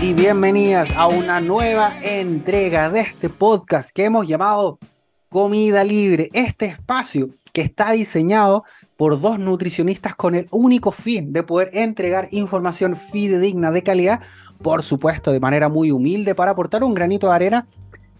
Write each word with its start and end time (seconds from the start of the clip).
Y 0.00 0.14
bienvenidas 0.14 0.92
a 0.92 1.08
una 1.08 1.40
nueva 1.40 1.92
entrega 2.00 2.88
de 2.90 3.00
este 3.00 3.28
podcast 3.28 3.90
que 3.90 4.04
hemos 4.04 4.28
llamado 4.28 4.78
Comida 5.28 5.82
Libre. 5.82 6.30
Este 6.32 6.66
espacio 6.66 7.30
que 7.52 7.62
está 7.62 7.90
diseñado 7.90 8.62
por 8.96 9.20
dos 9.20 9.40
nutricionistas 9.40 10.14
con 10.14 10.36
el 10.36 10.46
único 10.52 10.92
fin 10.92 11.32
de 11.32 11.42
poder 11.42 11.70
entregar 11.72 12.28
información 12.30 12.94
fidedigna 12.94 13.72
de 13.72 13.82
calidad, 13.82 14.20
por 14.62 14.84
supuesto 14.84 15.32
de 15.32 15.40
manera 15.40 15.68
muy 15.68 15.90
humilde 15.90 16.36
para 16.36 16.52
aportar 16.52 16.84
un 16.84 16.94
granito 16.94 17.26
de 17.26 17.34
arena 17.34 17.66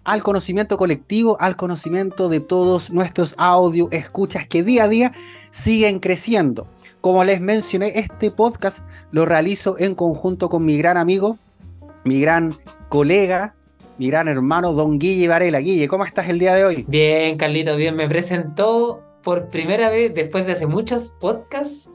al 0.03 0.25
conocimiento 0.25 0.77
colectivo, 0.77 1.37
al 1.39 1.55
conocimiento 1.55 2.29
de 2.29 2.41
todos 2.41 2.91
nuestros 2.91 3.37
audio 3.39 3.89
escuchas 3.93 4.49
que 4.49 4.65
día 4.65 4.85
a 4.85 4.89
día 4.89 5.13
siguen 5.53 6.01
creciendo. 6.01 6.67
Como 7.01 7.23
les 7.23 7.41
mencioné, 7.41 7.93
este 7.95 8.31
podcast 8.31 8.81
lo 9.13 9.25
realizo 9.25 9.77
en 9.79 9.95
conjunto 9.95 10.49
con 10.49 10.65
mi 10.65 10.79
gran 10.79 10.97
amigo, 10.97 11.39
mi 12.05 12.21
gran 12.21 12.55
colega, 12.89 13.55
mi 13.99 14.09
gran 14.09 14.27
hermano, 14.27 14.73
don 14.73 14.99
Guille 14.99 15.29
Varela. 15.29 15.61
Guille, 15.61 15.87
¿cómo 15.87 16.05
estás 16.05 16.29
el 16.29 16.41
día 16.41 16.55
de 16.55 16.65
hoy? 16.65 16.85
Bien, 16.89 17.37
Carlito, 17.37 17.77
bien. 17.77 17.95
Me 17.95 18.09
presentó 18.09 19.01
por 19.23 19.49
primera 19.49 19.91
vez 19.91 20.13
después 20.13 20.45
de 20.45 20.53
hace 20.53 20.67
muchos 20.67 21.15
podcasts 21.21 21.91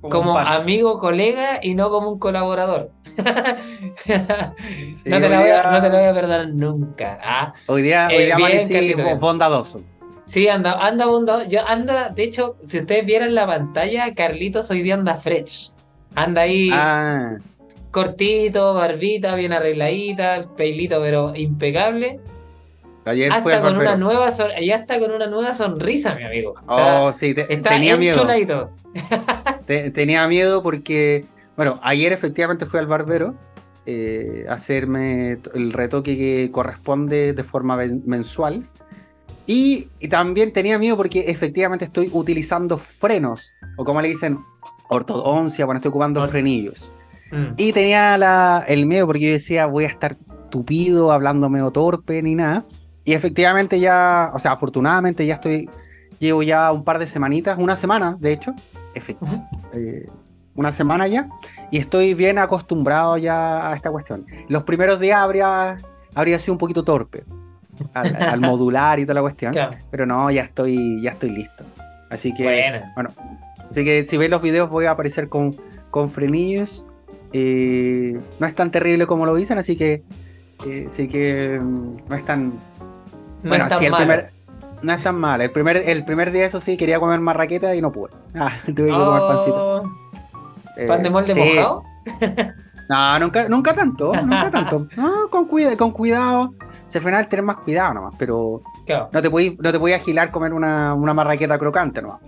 como, 0.00 0.38
amigo, 0.38 0.98
colega 0.98 1.58
y 1.60 1.74
no 1.74 1.90
como 1.90 2.10
un 2.10 2.18
colaborador. 2.20 2.92
no, 3.16 5.20
te 5.20 5.28
la 5.28 5.40
voy 5.40 5.50
a, 5.50 5.72
no, 5.72 5.82
te 5.82 5.88
lo 5.88 5.96
voy 5.96 6.06
a, 6.06 6.14
perdonar 6.14 6.48
nunca. 6.50 7.18
¿ah? 7.22 7.52
Hoy 7.66 7.82
día, 7.82 8.06
hoy 8.08 8.14
eh, 8.14 8.94
día 8.94 9.14
bondadoso. 9.16 9.82
Sí, 10.26 10.48
anda, 10.48 10.72
anda 10.86 11.06
bondadoso. 11.06 11.48
Yo 11.48 11.66
anda, 11.66 12.10
de 12.10 12.24
hecho, 12.24 12.56
si 12.62 12.78
ustedes 12.80 13.06
vieran 13.06 13.34
la 13.34 13.46
pantalla, 13.46 14.12
Carlitos 14.12 14.70
hoy 14.70 14.82
día 14.82 14.94
anda 14.94 15.14
fresh. 15.14 15.70
Anda 16.16 16.42
ahí 16.42 16.70
ah. 16.72 17.36
cortito, 17.92 18.74
barbita, 18.74 19.36
bien 19.36 19.52
arregladita, 19.52 20.48
pelito, 20.56 21.00
pero 21.00 21.34
impecable. 21.34 22.20
Ayer 23.04 23.32
hasta 23.32 23.62
con 23.62 23.76
una 23.76 23.94
nueva 23.94 24.28
ya 24.60 24.76
está 24.76 24.98
con 24.98 25.12
una 25.12 25.28
nueva 25.28 25.54
sonrisa, 25.54 26.16
mi 26.16 26.24
amigo. 26.24 26.54
oh, 26.66 27.12
sí, 27.12 27.34
tenía 27.34 27.96
miedo. 27.96 28.72
tenía 29.94 30.26
miedo 30.26 30.60
porque, 30.60 31.24
bueno, 31.56 31.78
ayer 31.84 32.12
efectivamente 32.12 32.66
fui 32.66 32.80
al 32.80 32.88
barbero 32.88 33.36
eh, 33.86 34.44
a 34.48 34.54
hacerme 34.54 35.38
el 35.54 35.72
retoque 35.72 36.16
que 36.16 36.50
corresponde 36.50 37.32
de 37.32 37.44
forma 37.44 37.78
mensual. 38.04 38.68
Y, 39.46 39.88
también 40.10 40.52
tenía 40.52 40.78
miedo 40.78 40.96
porque 40.96 41.24
efectivamente 41.28 41.84
estoy 41.84 42.10
utilizando 42.12 42.78
frenos, 42.78 43.52
o 43.76 43.84
como 43.84 44.00
le 44.00 44.08
dicen, 44.08 44.38
ortodoncia, 44.88 45.64
cuando 45.64 45.78
estoy 45.78 45.90
ocupando 45.90 46.26
frenillos. 46.26 46.92
Mm. 47.30 47.54
Y 47.56 47.72
tenía 47.72 48.18
la, 48.18 48.64
el 48.66 48.86
miedo 48.86 49.06
porque 49.06 49.26
yo 49.26 49.32
decía, 49.32 49.66
voy 49.66 49.84
a 49.84 49.88
estar 49.88 50.16
tupido, 50.50 51.12
hablándome 51.12 51.62
o 51.62 51.70
torpe, 51.70 52.22
ni 52.22 52.34
nada. 52.34 52.64
Y 53.04 53.12
efectivamente 53.12 53.78
ya, 53.78 54.32
o 54.34 54.38
sea, 54.38 54.52
afortunadamente 54.52 55.24
ya 55.26 55.34
estoy, 55.34 55.70
llevo 56.18 56.42
ya 56.42 56.72
un 56.72 56.82
par 56.82 56.98
de 56.98 57.06
semanitas, 57.06 57.56
una 57.58 57.76
semana, 57.76 58.16
de 58.18 58.32
hecho, 58.32 58.52
eh, 59.72 60.06
una 60.56 60.72
semana 60.72 61.06
ya, 61.06 61.28
y 61.70 61.78
estoy 61.78 62.14
bien 62.14 62.38
acostumbrado 62.38 63.16
ya 63.16 63.70
a 63.70 63.76
esta 63.76 63.92
cuestión. 63.92 64.26
Los 64.48 64.64
primeros 64.64 64.98
días 64.98 65.18
habría, 65.18 65.76
habría 66.14 66.38
sido 66.40 66.54
un 66.54 66.58
poquito 66.58 66.82
torpe 66.82 67.24
al, 67.94 68.40
modular 68.40 68.98
y 68.98 69.04
toda 69.04 69.14
la 69.14 69.20
cuestión, 69.22 69.54
pero 69.90 70.06
no, 70.06 70.30
ya 70.30 70.42
estoy, 70.42 71.00
ya 71.02 71.10
estoy 71.10 71.30
listo. 71.30 71.64
Así 72.10 72.32
que, 72.32 72.82
bueno, 72.94 73.10
así 73.68 73.84
que 73.84 74.04
si 74.04 74.16
ves 74.16 74.30
los 74.30 74.42
videos 74.42 74.70
voy 74.70 74.86
a 74.86 74.92
aparecer 74.92 75.28
con, 75.28 75.56
con 75.90 76.10
frenillos. 76.10 76.84
Eh, 77.32 78.18
no 78.38 78.46
es 78.46 78.54
tan 78.54 78.70
terrible 78.70 79.06
como 79.06 79.26
lo 79.26 79.34
dicen, 79.34 79.58
así 79.58 79.76
que, 79.76 80.04
eh, 80.66 80.84
así 80.86 81.08
que 81.08 81.58
mm, 81.60 81.94
no 82.08 82.16
es 82.16 82.24
tan 82.24 82.48
no 83.42 83.50
bueno, 83.50 83.64
es 83.64 83.70
tan 83.70 84.10
el 84.10 84.24
no 84.82 84.92
es 84.92 85.02
tan 85.02 85.16
mal. 85.16 85.40
El 85.40 85.50
primer, 85.50 85.76
el 85.76 86.04
primer 86.04 86.30
día, 86.30 86.46
eso 86.46 86.60
sí, 86.60 86.76
quería 86.76 87.00
comer 87.00 87.20
marraqueta 87.20 87.74
y 87.74 87.82
no 87.82 87.92
pude. 87.92 88.12
Ah, 88.34 88.52
tuve 88.64 88.86
que 88.86 88.92
comer 88.92 89.20
oh. 89.22 89.28
pancito. 89.28 90.86
¿Pan 90.86 91.02
de 91.02 91.10
molde 91.10 91.34
mojado? 91.34 91.84
no, 92.88 93.18
nunca, 93.18 93.48
nunca 93.48 93.74
tanto, 93.74 94.14
nunca 94.22 94.50
tanto. 94.50 94.86
No, 94.96 95.28
con, 95.28 95.46
cuida, 95.46 95.76
con 95.76 95.92
cuidado. 95.92 96.54
Se 96.86 97.00
final 97.00 97.28
tener 97.28 97.44
más 97.44 97.56
cuidado 97.56 97.94
nomás, 97.94 98.14
pero 98.18 98.62
no 99.12 99.22
te 99.22 99.30
podías 99.30 99.56
no 99.58 99.72
te 99.72 99.94
agilar 99.94 100.30
comer 100.30 100.52
una, 100.52 100.94
una 100.94 101.12
marraqueta 101.12 101.58
crocante 101.58 102.00
nomás. 102.00 102.20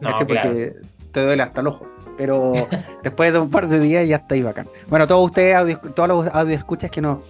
No, 0.00 0.10
Porque 0.16 0.74
te 1.12 1.24
duele 1.24 1.42
hasta 1.42 1.60
el 1.60 1.68
ojo. 1.68 1.86
Pero 2.16 2.52
después 3.02 3.32
de 3.32 3.38
un 3.40 3.50
par 3.50 3.68
de 3.68 3.80
días 3.80 4.06
ya 4.06 4.16
está 4.16 4.34
ahí 4.34 4.42
bacán. 4.42 4.68
Bueno, 4.88 5.06
todos 5.06 5.26
ustedes, 5.26 5.78
todos 5.94 6.08
los 6.08 6.34
audio 6.34 6.54
escuchas 6.54 6.90
que 6.90 7.00
no 7.00 7.22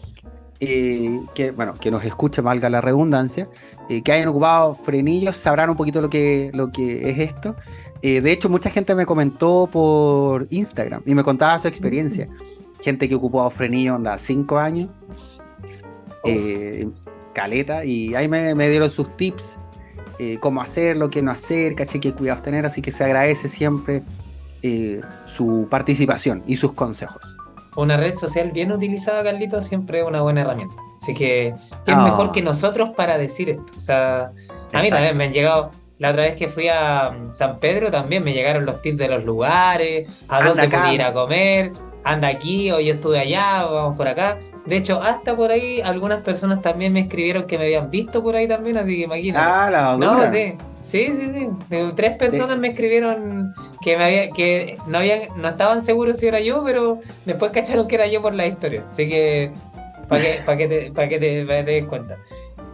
eh, 0.60 1.20
que, 1.34 1.50
bueno, 1.50 1.74
que 1.74 1.90
nos 1.90 2.04
escuche, 2.04 2.40
valga 2.40 2.70
la 2.70 2.80
redundancia, 2.80 3.48
eh, 3.88 4.02
que 4.02 4.12
hayan 4.12 4.28
ocupado 4.28 4.74
frenillos, 4.74 5.36
sabrán 5.36 5.68
un 5.70 5.76
poquito 5.76 6.00
lo 6.00 6.08
que, 6.08 6.50
lo 6.54 6.70
que 6.70 7.10
es 7.10 7.18
esto. 7.18 7.56
Eh, 8.02 8.20
de 8.20 8.32
hecho, 8.32 8.48
mucha 8.48 8.70
gente 8.70 8.94
me 8.94 9.04
comentó 9.04 9.68
por 9.70 10.46
Instagram 10.50 11.02
y 11.06 11.14
me 11.14 11.24
contaba 11.24 11.58
su 11.58 11.68
experiencia. 11.68 12.28
Gente 12.84 13.08
que 13.08 13.14
ocupó 13.14 13.48
frenillos 13.50 13.98
en 13.98 14.18
5 14.18 14.58
años, 14.58 14.90
caleta, 17.32 17.84
y 17.84 18.14
ahí 18.14 18.28
me, 18.28 18.54
me 18.54 18.68
dieron 18.68 18.90
sus 18.90 19.14
tips, 19.16 19.58
cómo 20.40 20.60
hacerlo, 20.60 21.08
qué 21.08 21.22
no 21.22 21.30
hacer, 21.30 21.74
caché, 21.74 21.98
qué 21.98 22.12
cuidados 22.12 22.42
tener, 22.42 22.66
así 22.66 22.82
que 22.82 22.90
se 22.90 23.04
agradece 23.04 23.48
siempre 23.48 24.02
su 25.26 25.66
participación 25.70 26.42
y 26.46 26.56
sus 26.56 26.72
consejos 26.74 27.36
una 27.76 27.96
red 27.96 28.14
social 28.14 28.50
bien 28.52 28.72
utilizada, 28.72 29.22
Carlitos, 29.22 29.66
siempre 29.66 30.00
es 30.00 30.06
una 30.06 30.22
buena 30.22 30.42
herramienta. 30.42 30.76
Así 31.02 31.14
que 31.14 31.54
es 31.86 31.96
mejor 31.96 32.32
que 32.32 32.42
nosotros 32.42 32.90
para 32.90 33.18
decir 33.18 33.50
esto. 33.50 33.72
O 33.76 33.80
sea, 33.80 34.32
a 34.72 34.80
mí 34.80 34.90
también 34.90 35.16
me 35.16 35.24
han 35.24 35.32
llegado. 35.32 35.70
La 35.98 36.10
otra 36.10 36.22
vez 36.22 36.36
que 36.36 36.48
fui 36.48 36.68
a 36.68 37.10
mm, 37.10 37.34
San 37.34 37.60
Pedro 37.60 37.90
también 37.90 38.24
me 38.24 38.32
llegaron 38.32 38.66
los 38.66 38.82
tips 38.82 38.98
de 38.98 39.08
los 39.08 39.24
lugares, 39.24 40.10
a 40.28 40.42
dónde 40.42 40.68
podía 40.68 40.92
ir 40.92 41.02
a 41.02 41.12
comer, 41.12 41.72
anda 42.04 42.28
aquí 42.28 42.70
o 42.70 42.78
yo 42.80 42.94
estuve 42.94 43.18
allá, 43.18 43.64
vamos 43.64 43.96
por 43.96 44.06
acá. 44.06 44.38
De 44.66 44.76
hecho, 44.76 45.02
hasta 45.02 45.36
por 45.36 45.50
ahí 45.50 45.80
algunas 45.80 46.20
personas 46.22 46.62
también 46.62 46.92
me 46.92 47.00
escribieron 47.00 47.44
que 47.44 47.58
me 47.58 47.64
habían 47.64 47.90
visto 47.90 48.22
por 48.22 48.36
ahí 48.36 48.46
también, 48.46 48.76
así 48.76 48.96
que 48.96 49.02
imagínate. 49.02 49.44
Ah, 49.46 49.70
la 49.70 49.96
No, 49.96 50.30
sí. 50.30 50.54
Sí, 50.80 51.08
sí, 51.14 51.30
sí. 51.32 51.48
Tres 51.96 52.16
personas 52.18 52.58
me 52.58 52.68
escribieron 52.68 53.54
que 53.80 53.96
me 53.96 54.04
había, 54.04 54.30
que 54.30 54.76
no 54.86 54.98
habían, 54.98 55.20
no 55.36 55.48
estaban 55.48 55.82
seguros 55.82 56.18
si 56.18 56.26
era 56.26 56.40
yo, 56.40 56.62
pero 56.62 57.00
después 57.24 57.52
cacharon 57.52 57.88
que 57.88 57.94
era 57.94 58.06
yo 58.06 58.20
por 58.20 58.34
la 58.34 58.46
historia. 58.46 58.84
Así 58.90 59.08
que 59.08 59.50
para 60.08 60.22
que, 60.22 60.42
para 60.44 60.58
que, 60.58 60.68
te, 60.68 60.92
para 60.92 61.08
que 61.08 61.18
te, 61.18 61.44
des 61.44 61.86
cuenta. 61.86 62.18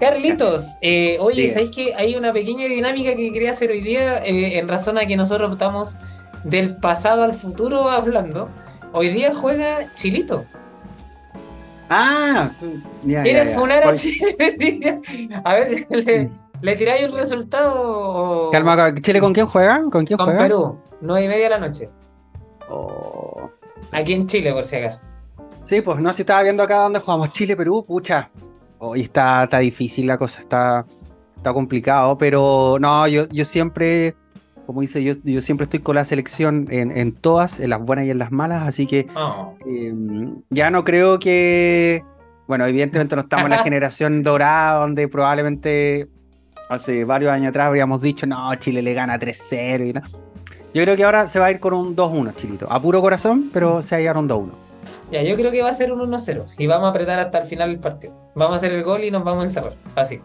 Carlitos, 0.01 0.65
eh, 0.81 1.19
oye, 1.21 1.49
¿sabéis 1.49 1.71
que 1.71 1.95
hay 1.95 2.17
una 2.17 2.33
pequeña 2.33 2.67
dinámica 2.67 3.15
que 3.15 3.33
quería 3.33 3.51
hacer 3.51 3.71
hoy 3.71 3.81
día 3.81 4.25
eh, 4.25 4.59
en 4.59 4.67
razón 4.67 4.99
a 4.99 5.07
que 5.07 5.17
nosotros 5.17 5.53
estamos 5.53 5.97
del 6.43 6.77
pasado 6.77 7.23
al 7.23 7.35
futuro 7.35 7.89
hablando? 7.89 8.49
Hoy 8.93 9.09
día 9.11 9.35
juega 9.35 9.93
Chilito. 9.95 10.45
Ah, 11.89 12.51
tú, 12.59 12.81
¿Quieres 13.03 13.55
funar 13.55 13.87
a 13.87 13.93
Chile? 13.95 15.01
a 15.45 15.55
ver, 15.55 15.87
le, 15.91 16.31
¿Le 16.63 16.77
tiráis 16.77 17.03
el 17.03 17.13
resultado? 17.13 18.51
Calma, 18.51 18.95
¿Chile 19.01 19.21
con 19.21 19.33
quién 19.33 19.47
juega? 19.47 19.83
¿Con 19.91 20.05
quién 20.05 20.19
con 20.19 20.37
Perú, 20.37 20.79
nueve 21.01 21.25
y 21.25 21.29
media 21.29 21.45
de 21.45 21.51
la 21.51 21.59
noche. 21.59 21.89
Oh. 22.69 23.51
Aquí 23.93 24.13
en 24.13 24.27
Chile, 24.27 24.53
por 24.53 24.65
si 24.65 24.77
acaso. 24.77 25.01
Sí, 25.65 25.81
pues 25.81 26.01
no, 26.01 26.13
si 26.13 26.23
estaba 26.23 26.43
viendo 26.43 26.63
acá 26.63 26.83
donde 26.83 27.01
jugamos 27.01 27.31
Chile, 27.31 27.57
Perú, 27.57 27.85
pucha. 27.87 28.31
Hoy 28.79 29.03
está, 29.03 29.45
está 29.45 29.59
difícil 29.59 30.07
la 30.07 30.19
cosa, 30.19 30.43
está, 30.43 30.87
está 31.37 31.53
complicado, 31.53 32.17
pero 32.19 32.77
no, 32.79 33.07
yo, 33.09 33.27
yo 33.29 33.45
siempre, 33.45 34.15
como 34.71 34.83
dice, 34.83 35.03
yo, 35.03 35.15
yo 35.25 35.43
siempre 35.43 35.65
estoy 35.65 35.81
con 35.81 35.97
la 35.97 36.05
selección 36.05 36.69
en, 36.71 37.11
todas, 37.11 37.59
en 37.59 37.71
las 37.71 37.81
buenas 37.81 38.05
y 38.05 38.11
en 38.11 38.21
las 38.21 38.31
malas, 38.31 38.69
así 38.69 38.87
que 38.87 39.09
oh. 39.17 39.57
em, 39.67 40.37
ya 40.49 40.71
no 40.71 40.85
creo 40.85 41.19
que, 41.19 42.05
bueno, 42.47 42.67
evidentemente 42.67 43.17
no 43.17 43.23
estamos 43.23 43.47
en 43.47 43.51
la 43.51 43.59
generación 43.65 44.23
dorada 44.23 44.79
donde 44.79 45.09
probablemente 45.09 46.07
hace 46.69 47.05
varios 47.05 47.33
años 47.33 47.49
atrás 47.49 47.67
habríamos 47.67 48.01
dicho, 48.01 48.29
no, 48.29 48.55
Chile 48.55 48.81
le 48.81 48.95
gana 48.95 49.19
3-0 49.19 49.89
y 49.89 49.93
no. 49.93 50.03
Yo 50.73 50.85
creo 50.85 50.95
que 50.95 51.03
ahora 51.03 51.27
se 51.27 51.41
va 51.41 51.47
a 51.47 51.51
ir 51.51 51.59
con 51.59 51.75
un 51.75 51.97
2-1, 51.97 52.37
Chilito. 52.37 52.71
A 52.71 52.81
puro 52.81 53.01
corazón, 53.01 53.51
pero 53.53 53.83
se 53.83 54.01
va 54.01 54.09
a 54.09 54.15
a 54.15 54.21
un 54.21 54.29
2-1. 54.29 54.51
Ya, 55.11 55.25
yo 55.25 55.35
creo 55.35 55.51
que 55.51 55.63
va 55.63 55.71
a 55.71 55.75
ser 55.75 55.91
un 55.91 55.99
1-0 55.99 56.45
y 56.59 56.69
vamos 56.69 56.87
a 56.87 56.91
apretar 56.91 57.19
hasta 57.19 57.39
el 57.39 57.49
final 57.49 57.71
del 57.71 57.81
partido. 57.81 58.15
Vamos 58.37 58.55
a 58.55 58.57
hacer 58.59 58.73
el 58.73 58.85
gol 58.85 59.03
y 59.03 59.11
nos 59.11 59.25
vamos 59.25 59.43
a 59.43 59.47
encerrar. 59.47 59.75
Así. 59.97 60.21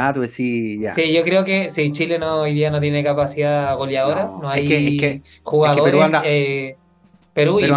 Ah, 0.00 0.12
tú 0.12 0.20
decís, 0.20 0.80
ya. 0.80 0.92
Sí, 0.92 1.12
yo 1.12 1.24
creo 1.24 1.44
que 1.44 1.68
si 1.70 1.90
Chile 1.90 2.20
no, 2.20 2.42
hoy 2.42 2.54
día 2.54 2.70
no 2.70 2.80
tiene 2.80 3.02
capacidad 3.02 3.76
goleadora, 3.76 4.30
no, 4.40 4.48
hay 4.48 5.20
jugadores. 5.42 6.12
Eh, 6.24 6.76
Perú, 7.32 7.58
y 7.58 7.62
Perú, 7.62 7.74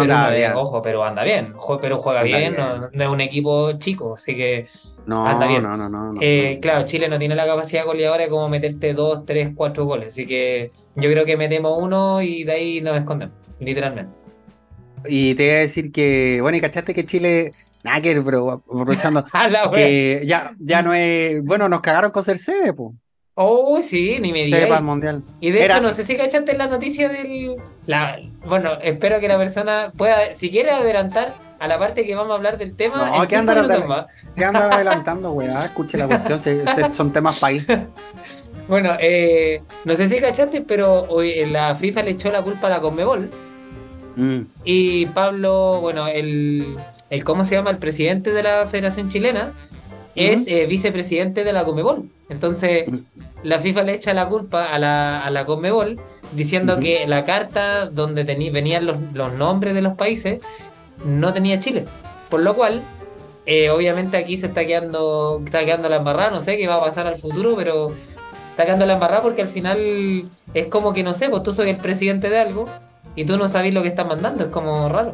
ojo, 0.54 0.80
Perú 0.82 1.02
anda 1.02 1.24
bien. 1.24 1.52
Perú 1.80 1.96
juega 1.96 2.22
bien, 2.22 2.54
No, 2.56 2.90
es 2.92 3.08
un 3.08 3.20
equipo 3.20 3.72
chico, 3.72 4.14
así 4.14 4.36
que 4.36 4.66
no, 5.06 5.26
anda 5.26 5.48
bien. 5.48 5.64
No, 5.64 5.76
no, 5.76 5.88
no, 5.88 6.14
eh, 6.20 6.60
claro, 6.62 6.84
Chile 6.84 7.08
no 7.08 7.18
tiene 7.18 7.34
la 7.34 7.44
capacidad 7.44 7.84
goleadora 7.84 8.22
de 8.22 8.28
como 8.28 8.48
meterte 8.48 8.94
dos, 8.94 9.26
tres, 9.26 9.50
cuatro 9.54 9.84
goles. 9.84 10.08
Así 10.08 10.24
que 10.24 10.70
yo 10.94 11.10
creo 11.10 11.24
que 11.24 11.36
metemos 11.36 11.76
uno 11.76 12.22
y 12.22 12.44
de 12.44 12.52
ahí 12.52 12.80
nos 12.82 12.96
escondemos, 12.96 13.34
literalmente. 13.58 14.16
y 15.08 15.34
te 15.34 15.44
iba 15.46 15.54
a 15.54 15.58
decir 15.58 15.90
que, 15.90 16.40
bueno, 16.40 16.56
y 16.56 16.60
cachaste 16.60 16.94
que 16.94 17.04
Chile, 17.04 17.52
nada 17.82 18.00
que 18.00 18.20
pero 18.20 18.50
aprovechando, 18.50 19.24
que 19.74 20.22
ya, 20.24 20.54
ya 20.58 20.82
no 20.82 20.94
es, 20.94 21.42
bueno, 21.44 21.68
nos 21.68 21.80
cagaron 21.80 22.10
con 22.10 22.24
ser 22.24 22.38
sede, 22.38 22.72
pues. 22.72 22.92
Oh, 23.34 23.80
sí, 23.80 24.18
ni 24.20 24.30
me 24.30 24.44
digas. 24.44 24.70
el 24.70 24.82
mundial. 24.82 25.22
Y 25.40 25.50
de 25.52 25.64
hecho, 25.64 25.80
no 25.80 25.92
sé 25.92 26.04
si 26.04 26.16
cachaste 26.16 26.54
la 26.54 26.66
noticia 26.66 27.08
del. 27.08 27.56
La... 27.86 28.18
Bueno, 28.46 28.72
espero 28.82 29.20
que 29.20 29.28
la 29.28 29.38
persona 29.38 29.90
pueda, 29.96 30.34
si 30.34 30.50
quiere 30.50 30.70
adelantar 30.70 31.32
a 31.58 31.66
la 31.66 31.78
parte 31.78 32.04
que 32.04 32.14
vamos 32.14 32.32
a 32.32 32.34
hablar 32.34 32.58
del 32.58 32.74
tema. 32.74 33.06
No, 33.06 33.26
¿qué 33.26 33.36
anda 33.36 33.54
adelantando, 34.74 35.32
weá? 35.32 35.64
Escuche 35.64 35.96
la 35.96 36.06
cuestión, 36.06 36.94
son 36.94 37.12
temas 37.12 37.38
país. 37.38 37.64
Bueno, 38.68 38.92
eh, 39.00 39.60
no 39.84 39.96
sé 39.96 40.08
si 40.08 40.20
cachaste, 40.20 40.60
pero 40.60 41.02
hoy 41.08 41.44
la 41.46 41.74
FIFA 41.74 42.04
le 42.04 42.12
echó 42.12 42.30
la 42.30 42.42
culpa 42.42 42.68
a 42.68 42.70
la 42.70 42.80
Conmebol. 42.80 43.28
Mm. 44.14 44.40
Y 44.64 45.06
Pablo, 45.06 45.80
bueno, 45.80 46.06
el, 46.06 46.76
el, 47.12 47.24
¿cómo 47.24 47.44
se 47.44 47.54
llama? 47.54 47.68
El 47.68 47.76
presidente 47.76 48.32
de 48.32 48.42
la 48.42 48.66
Federación 48.66 49.10
Chilena 49.10 49.52
es 50.14 50.46
eh, 50.46 50.64
vicepresidente 50.66 51.44
de 51.44 51.52
la 51.52 51.62
Conmebol. 51.62 52.08
Entonces, 52.30 52.86
la 53.42 53.58
FIFA 53.58 53.82
le 53.82 53.94
echa 53.94 54.14
la 54.14 54.28
culpa 54.28 54.72
a 54.72 54.78
la, 54.78 55.20
a 55.20 55.30
la 55.30 55.44
Conmebol 55.44 56.00
diciendo 56.34 56.80
que 56.80 57.06
la 57.06 57.26
carta 57.26 57.84
donde 57.84 58.24
venían 58.24 58.86
los, 58.86 58.96
los, 59.12 59.30
nombres 59.34 59.74
de 59.74 59.82
los 59.82 59.94
países 59.94 60.40
no 61.04 61.34
tenía 61.34 61.60
Chile. 61.60 61.84
Por 62.30 62.40
lo 62.40 62.56
cual, 62.56 62.80
eh, 63.44 63.68
obviamente 63.68 64.16
aquí 64.16 64.38
se 64.38 64.46
está 64.46 64.64
quedando, 64.64 65.42
está 65.44 65.66
quedando 65.66 65.90
la 65.90 65.96
embarrada, 65.96 66.30
no 66.30 66.40
sé 66.40 66.56
qué 66.56 66.66
va 66.66 66.76
a 66.76 66.80
pasar 66.80 67.06
al 67.06 67.16
futuro, 67.16 67.54
pero 67.56 67.92
está 68.52 68.64
quedando 68.64 68.86
la 68.86 68.94
embarrada 68.94 69.20
porque 69.20 69.42
al 69.42 69.48
final 69.48 70.30
es 70.54 70.66
como 70.66 70.94
que 70.94 71.02
no 71.02 71.12
sé, 71.12 71.28
pues 71.28 71.42
tú 71.42 71.52
soy 71.52 71.68
el 71.68 71.76
presidente 71.76 72.30
de 72.30 72.38
algo 72.38 72.64
y 73.16 73.26
tú 73.26 73.36
no 73.36 73.50
sabes 73.50 73.74
lo 73.74 73.82
que 73.82 73.88
estás 73.88 74.06
mandando, 74.06 74.44
es 74.44 74.50
como 74.50 74.88
raro. 74.88 75.12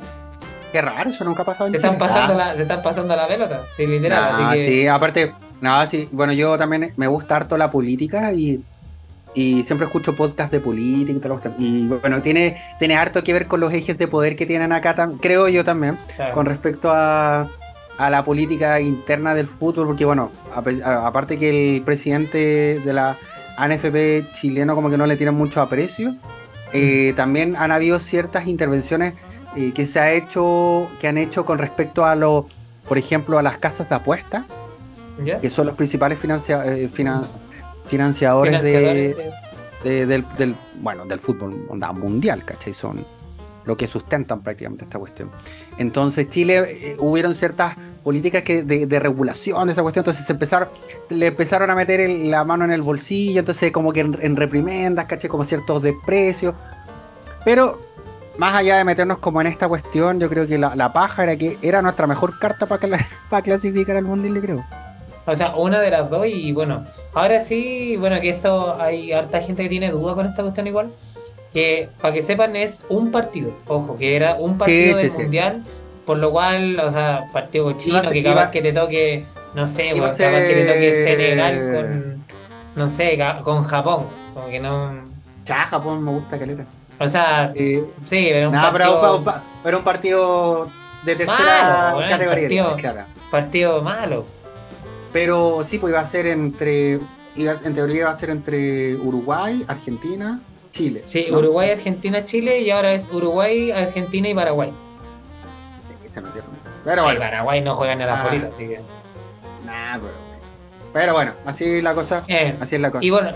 Qué 0.73 0.83
raro, 0.83 1.11
eso 1.11 1.25
nunca 1.25 1.43
ha 1.43 1.47
pasado 1.47 1.67
en 1.67 1.73
se 1.73 1.79
Están 1.79 1.99
pasando 1.99 2.35
la, 2.35 2.55
se 2.57 2.63
están 2.63 2.83
pasando 2.83 3.17
la 3.17 3.27
pelota, 3.27 3.63
sí, 3.77 3.87
literal. 3.87 4.35
así 4.35 4.45
que... 4.57 4.69
Sí, 4.69 4.87
aparte, 4.87 5.33
nada, 5.61 5.87
sí, 5.87 6.09
bueno, 6.13 6.33
yo 6.33 6.59
también 6.59 6.93
me 6.97 7.07
gusta 7.07 7.37
harto 7.37 7.57
la 7.57 7.71
política 7.71 8.33
y, 8.33 8.63
y 9.35 9.63
siempre 9.65 9.87
escucho 9.87 10.15
podcast 10.15 10.53
de 10.53 10.61
política 10.61 11.53
y 11.59 11.65
Y 11.65 11.87
bueno, 11.87 12.21
tiene, 12.23 12.61
tiene 12.79 12.97
harto 12.97 13.23
que 13.25 13.33
ver 13.33 13.47
con 13.47 13.61
los 13.61 13.73
ejes 13.73 13.97
de 13.97 14.09
poder 14.09 14.37
que 14.37 14.47
tienen 14.47 14.73
acá, 14.73 14.95
creo 15.21 15.49
yo 15.49 15.65
también, 15.65 15.99
con 16.35 16.47
respecto 16.47 16.91
a, 16.91 17.49
a 17.99 18.11
la 18.11 18.25
política 18.25 18.81
interna 18.81 19.35
del 19.35 19.49
fútbol, 19.49 19.87
porque 19.87 20.05
bueno, 20.05 20.31
aparte 20.55 21.39
que 21.39 21.77
el 21.77 21.83
presidente 21.83 22.81
de 22.85 22.93
la 22.93 23.17
ANFP 23.57 24.33
chileno 24.33 24.75
como 24.75 24.89
que 24.89 24.97
no 24.97 25.07
le 25.07 25.17
tiene 25.17 25.33
mucho 25.33 25.61
aprecio, 25.61 26.15
eh, 26.73 27.13
también 27.17 27.57
han 27.57 27.73
habido 27.73 27.99
ciertas 27.99 28.47
intervenciones 28.47 29.15
eh, 29.57 29.73
que 29.73 29.87
se 29.87 30.01
ha 30.01 30.13
hecho, 30.13 30.89
que 31.01 31.09
han 31.09 31.19
hecho 31.19 31.45
con 31.45 31.59
respecto 31.59 32.05
a 32.05 32.15
lo, 32.15 32.47
por 32.87 32.99
ejemplo, 32.99 33.39
a 33.39 33.43
las 33.43 33.59
casas 33.59 33.89
de 33.89 33.95
apuesta, 33.95 34.45
que 35.41 35.51
son 35.51 35.67
los 35.67 35.75
principales 35.75 36.19
eh, 36.23 36.89
financiadores 37.85 38.63
de, 38.63 40.07
del, 40.07 40.57
bueno, 40.81 41.07
del 41.07 41.19
fútbol 41.19 41.67
mundial, 41.95 42.45
¿cachai? 42.45 42.73
Son 42.73 43.05
lo 43.65 43.77
que 43.77 43.87
sustentan 43.87 44.43
prácticamente 44.43 44.85
esta 44.85 44.99
cuestión. 44.99 45.31
Entonces, 45.77 46.31
Chile 46.31 46.97
hubieron 46.99 47.35
ciertas 47.35 47.77
políticas 48.09 48.43
que 48.43 48.63
de, 48.63 48.99
regulación 48.99 49.67
de 49.67 49.73
esa 49.73 49.83
cuestión, 49.83 50.03
entonces 50.03 50.25
se 50.25 50.33
empezaron, 50.33 50.69
le 51.11 51.27
empezaron 51.27 51.69
a 51.71 51.75
meter 51.75 52.09
la 52.09 52.45
mano 52.45 52.65
en 52.65 52.71
el 52.71 52.81
bolsillo, 52.81 53.41
entonces 53.41 53.71
como 53.71 53.93
que 53.93 54.01
en, 54.01 54.37
reprimendas, 54.37 55.05
caché 55.05 55.29
como 55.29 55.45
ciertos 55.45 55.83
desprecios. 55.83 56.55
Pero 57.45 57.79
más 58.39 58.55
allá 58.55 58.79
de 58.79 58.85
meternos 58.85 59.19
como 59.19 59.41
en 59.41 59.49
esta 59.49 59.69
cuestión, 59.69 60.19
yo 60.19 60.29
creo 60.31 60.47
que 60.47 60.57
la, 60.57 60.93
paja 60.93 61.25
era 61.25 61.37
que 61.37 61.59
era 61.61 61.83
nuestra 61.83 62.07
mejor 62.07 62.39
carta 62.39 62.65
para, 62.65 62.89
para 63.31 63.43
clasificar 63.43 63.97
al 63.97 64.05
mundial, 64.05 64.35
le 64.35 64.41
creo. 64.41 64.65
O 65.27 65.35
sea, 65.35 65.55
una 65.57 65.81
de 65.81 65.91
las 65.91 66.09
dos 66.09 66.27
y 66.27 66.53
bueno, 66.53 66.87
ahora 67.13 67.41
sí, 67.41 67.97
bueno, 67.99 68.19
que 68.21 68.31
esto 68.31 68.81
hay 68.81 69.13
harta 69.13 69.43
gente 69.43 69.63
que 69.65 69.69
tiene 69.69 69.91
duda 69.91 70.15
con 70.15 70.25
esta 70.25 70.43
cuestión 70.43 70.67
igual. 70.67 70.91
Que 71.53 71.89
para 72.01 72.15
que 72.15 72.23
sepan 72.23 72.57
es 72.57 72.83
un 72.89 73.11
partido, 73.11 73.53
ojo, 73.67 73.97
que 73.97 74.17
era 74.17 74.35
un 74.35 74.57
partido 74.57 74.97
del 74.99 75.13
mundial 75.13 75.65
por 76.09 76.17
lo 76.17 76.33
cual, 76.33 76.81
o 76.81 76.91
sea, 76.91 77.27
partido 77.35 77.71
chino, 77.75 78.01
que 78.01 78.23
capaz 78.23 78.51
que 78.51 78.63
te 78.63 78.73
toque, 78.73 79.27
no 79.55 79.67
sé, 79.67 79.91
capaz 79.95 80.17
que 80.17 80.25
te 80.25 80.65
toque 80.65 81.05
Senegal 81.05 81.75
con, 81.75 82.25
no 82.77 82.89
sé, 82.89 83.19
con 83.45 83.63
Japón. 83.63 84.07
Como 84.33 84.49
que 84.49 84.59
no. 84.59 85.05
Ya, 85.45 85.67
Japón 85.67 86.03
me 86.03 86.13
gusta 86.13 86.39
caleta. 86.39 86.65
O 87.01 87.07
sea, 87.07 87.53
sí, 87.55 87.83
pero 88.05 88.51
un 88.51 88.61
partido. 88.61 89.25
Pero, 89.63 89.79
un 89.79 89.85
partido 89.85 90.71
de 91.05 91.17
tercera 91.17 91.95
categoría. 92.11 92.65
Partido, 92.65 92.77
partido 93.31 93.83
malo. 93.83 94.25
Pero 95.13 95.63
sí, 95.65 95.79
pues 95.79 95.93
iba 95.93 96.01
a 96.01 96.05
ser 96.05 96.27
entre. 96.27 96.99
en 97.37 97.75
teoría 97.75 98.01
iba 98.01 98.11
a 98.11 98.15
ser 98.15 98.31
entre 98.31 98.97
Uruguay, 98.97 99.65
Argentina, 99.69 100.41
Chile. 100.73 101.03
Sí, 101.07 101.29
Uruguay, 101.31 101.71
Argentina, 101.71 102.25
Chile 102.25 102.61
y 102.61 102.71
ahora 102.71 102.93
es 102.93 103.11
Uruguay, 103.11 103.71
Argentina 103.71 104.29
y 104.29 104.35
Paraguay. 104.35 104.73
Pero 106.85 107.05
bueno. 107.05 107.21
Paraguay 107.21 107.61
no 107.61 107.75
juega 107.75 107.93
en 107.93 107.99
la 108.01 108.15
ah. 108.15 108.49
así 108.53 108.67
que. 108.67 108.81
Nah, 109.65 109.99
pero. 109.99 110.28
Pero 110.93 111.13
bueno, 111.13 111.33
así 111.45 111.83
la 111.83 111.95
cosa. 111.95 112.25
Eh, 112.29 112.57
así 112.61 112.77
es 112.77 112.81
la 112.81 112.91
cosa. 112.91 113.05
Y 113.05 113.11
bueno, 113.11 113.33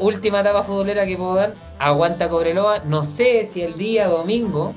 última 0.00 0.40
etapa 0.40 0.62
futbolera 0.62 1.06
que 1.06 1.16
puedo 1.16 1.34
dar. 1.34 1.54
Aguanta 1.78 2.28
Cobreloa. 2.28 2.80
No 2.80 3.02
sé 3.02 3.44
si 3.46 3.62
el 3.62 3.74
día 3.74 4.08
domingo 4.08 4.74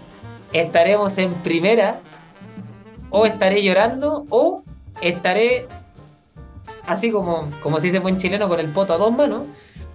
estaremos 0.53 1.17
en 1.17 1.33
primera. 1.35 1.99
O 3.09 3.25
estaré 3.25 3.63
llorando. 3.63 4.25
O 4.29 4.63
estaré 5.01 5.67
así 6.85 7.11
como, 7.11 7.49
como 7.61 7.79
se 7.79 7.87
dice 7.87 7.99
buen 7.99 8.17
chileno, 8.17 8.47
con 8.49 8.59
el 8.59 8.67
poto 8.67 8.93
a 8.93 8.97
dos 8.97 9.11
manos 9.11 9.43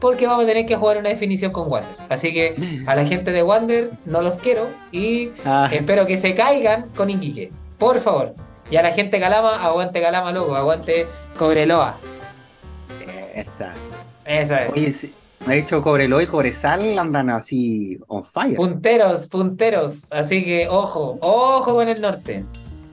porque 0.02 0.26
vamos 0.26 0.42
a 0.42 0.46
tener 0.48 0.66
que 0.66 0.74
jugar 0.74 0.98
una 0.98 1.10
definición 1.10 1.52
con 1.52 1.70
Wander. 1.70 1.96
Así 2.08 2.32
que 2.34 2.82
a 2.86 2.96
la 2.96 3.06
gente 3.06 3.30
de 3.30 3.44
Wander 3.44 3.90
no 4.04 4.20
los 4.20 4.40
quiero 4.40 4.66
y 4.90 5.30
ah. 5.44 5.70
espero 5.72 6.06
que 6.06 6.16
se 6.16 6.34
caigan 6.34 6.88
con 6.96 7.08
Inquique. 7.08 7.52
Por 7.78 8.00
favor. 8.00 8.34
Y 8.68 8.76
a 8.76 8.82
la 8.82 8.90
gente 8.90 9.20
Calama, 9.20 9.64
aguante 9.64 10.00
Calama, 10.02 10.32
loco, 10.32 10.56
aguante 10.56 11.06
Cobreloa. 11.38 11.98
Esa. 13.34 13.72
Esa 14.24 14.66
es. 14.66 14.72
Oye, 14.72 15.12
ha 15.46 15.52
dicho 15.52 15.82
Cobreloa 15.82 16.22
y 16.22 16.26
Cobresal 16.26 16.98
andan 16.98 17.30
así 17.30 17.98
on 18.06 18.22
fire. 18.22 18.56
Punteros, 18.56 19.26
punteros. 19.26 20.12
Así 20.12 20.44
que 20.44 20.68
ojo, 20.68 21.18
ojo 21.20 21.74
con 21.74 21.88
el 21.88 22.00
norte. 22.00 22.44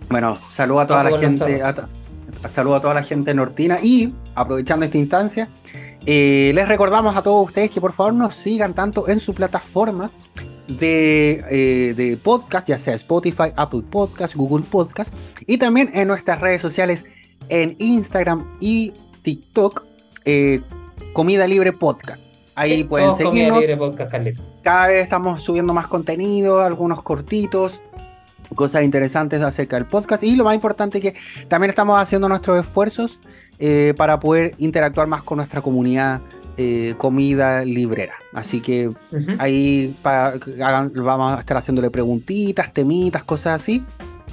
Bueno, 0.10 0.38
saludo 0.50 0.80
a 0.80 0.88
toda 0.88 1.04
la 1.04 1.18
gente. 1.18 1.62
saludo 2.48 2.76
a 2.76 2.82
toda 2.82 2.94
la 2.96 3.04
gente 3.04 3.34
nortina 3.34 3.78
y 3.82 4.14
aprovechando 4.34 4.86
esta 4.86 4.98
instancia, 4.98 5.50
eh, 6.06 6.52
les 6.56 6.68
recordamos 6.68 7.16
a 7.16 7.22
todos 7.22 7.46
ustedes 7.46 7.70
que 7.70 7.80
por 7.80 7.94
favor 7.94 8.14
nos 8.14 8.34
sigan 8.34 8.74
tanto 8.74 9.08
en 9.08 9.20
su 9.20 9.36
plataforma 9.36 10.10
de, 10.68 11.44
eh, 11.50 11.94
de, 11.94 12.18
podcast, 12.18 12.68
ya 12.68 12.78
sea 12.78 12.96
Spotify, 12.96 13.52
Apple 13.56 13.84
Podcast, 13.90 14.36
Google 14.36 14.66
Podcast, 14.70 15.14
y 15.46 15.58
también 15.58 15.92
en 15.94 16.08
nuestras 16.08 16.42
redes 16.42 16.62
sociales 16.62 17.06
en 17.50 17.76
Instagram 17.80 18.58
y 18.60 18.94
TikTok, 19.22 19.84
eh, 20.26 20.62
Comida 21.14 21.48
Libre 21.48 21.74
Podcast. 21.74 22.30
Ahí 22.56 22.84
pueden 22.84 23.14
seguirnos. 23.14 23.64
Cada 24.62 24.88
vez 24.88 25.04
estamos 25.04 25.42
subiendo 25.42 25.74
más 25.74 25.88
contenido, 25.88 26.62
algunos 26.62 27.02
cortitos, 27.02 27.80
cosas 28.56 28.84
interesantes 28.84 29.42
acerca 29.42 29.78
del 29.78 29.86
podcast. 29.86 30.24
Y 30.24 30.36
lo 30.36 30.44
más 30.44 30.56
importante 30.56 31.00
que 31.00 31.16
también 31.48 31.70
estamos 31.70 31.98
haciendo 31.98 32.28
nuestros 32.28 32.60
esfuerzos 32.60 33.20
eh, 33.60 33.94
para 33.96 34.20
poder 34.20 34.56
interactuar 34.58 35.08
más 35.08 35.24
con 35.24 35.38
nuestra 35.38 35.62
comunidad 35.62 36.22
eh, 36.58 36.96
comida 36.98 37.64
librera. 37.64 38.16
Así 38.34 38.60
que 38.60 38.92
ahí 39.38 39.96
vamos 40.04 41.34
a 41.34 41.40
estar 41.40 41.56
haciéndole 41.56 41.90
preguntitas, 41.90 42.74
temitas, 42.74 43.24
cosas 43.24 43.62
así. 43.62 43.84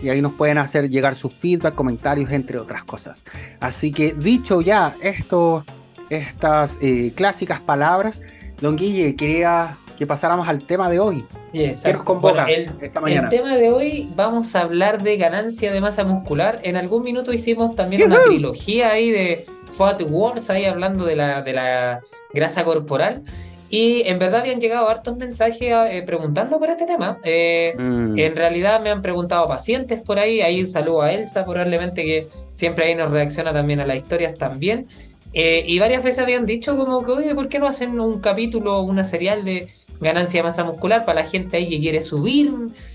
Y 0.03 0.09
ahí 0.09 0.21
nos 0.21 0.33
pueden 0.35 0.59
hacer 0.59 0.89
llegar 0.91 1.15
sus 1.15 1.33
feedback, 1.33 1.75
comentarios, 1.75 2.31
entre 2.33 2.59
otras 2.59 2.85
cosas. 2.85 3.25
Así 3.61 3.93
que 3.93 4.13
dicho 4.13 4.61
ya 4.61 4.95
esto, 5.01 5.65
estas 6.11 6.79
eh, 6.83 7.13
clásicas 7.15 7.61
palabras, 7.61 8.23
don 8.61 8.77
Guille, 8.77 9.17
quería 9.17 9.79
que 9.97 10.07
pasáramos 10.07 10.47
al 10.49 10.63
tema 10.63 10.89
de 10.89 11.01
hoy. 11.01 11.25
¿Qué 11.53 11.75
nos 11.93 12.03
convoca 12.03 12.45
el, 12.45 12.71
esta 12.81 13.01
mañana? 13.01 13.29
El 13.29 13.37
tema 13.37 13.57
de 13.57 13.71
hoy 13.71 14.11
vamos 14.15 14.55
a 14.55 14.61
hablar 14.61 15.03
de 15.03 15.17
ganancia 15.17 15.73
de 15.73 15.81
masa 15.81 16.05
muscular. 16.05 16.61
En 16.63 16.77
algún 16.77 17.03
minuto 17.03 17.33
hicimos 17.33 17.75
también 17.75 18.05
una 18.05 18.23
trilogía 18.25 18.91
ahí 18.91 19.11
de 19.11 19.47
Fat 19.73 20.03
Wars, 20.09 20.51
ahí 20.51 20.67
hablando 20.67 21.05
de 21.05 21.17
la, 21.17 21.43
de 21.43 21.55
la 21.55 22.01
grasa 22.33 22.65
corporal. 22.65 23.23
Y 23.69 24.03
en 24.07 24.19
verdad 24.19 24.41
habían 24.41 24.61
llegado 24.61 24.89
hartos 24.89 25.17
mensajes 25.17 25.73
eh, 25.91 26.03
preguntando 26.07 26.59
por 26.59 26.71
este 26.71 26.87
tema. 26.87 27.19
Eh, 27.25 27.75
mm. 27.77 28.19
En 28.19 28.37
realidad 28.37 28.81
me 28.81 28.91
han 28.91 29.03
preguntado 29.03 29.49
pacientes 29.49 30.01
por 30.03 30.19
ahí. 30.19 30.41
Ahí 30.41 30.65
saludo 30.67 31.03
a 31.03 31.13
Elsa, 31.13 31.45
probablemente 31.45 32.05
que 32.05 32.29
siempre 32.53 32.87
ahí 32.87 32.95
nos 32.95 33.11
reacciona 33.11 33.53
también 33.53 33.81
a 33.81 33.87
las 33.87 33.97
historias 33.97 34.35
también. 34.35 34.87
Eh, 35.33 35.65
y 35.67 35.79
varias 35.79 36.03
veces 36.03 36.23
habían 36.23 36.47
dicho 36.47 36.77
como 36.77 37.05
que, 37.05 37.13
oye, 37.13 37.35
¿por 37.35 37.49
qué 37.49 37.59
no 37.59 37.67
hacen 37.67 37.99
un 38.01 38.21
capítulo, 38.21 38.81
una 38.83 39.05
serial 39.05 39.45
de 39.45 39.69
ganancia 40.01 40.41
de 40.41 40.45
masa 40.45 40.65
muscular 40.65 41.05
para 41.05 41.23
la 41.23 41.29
gente 41.29 41.57
ahí 41.57 41.69
que 41.69 41.81
quiere 41.81 42.03
subir 42.03 42.51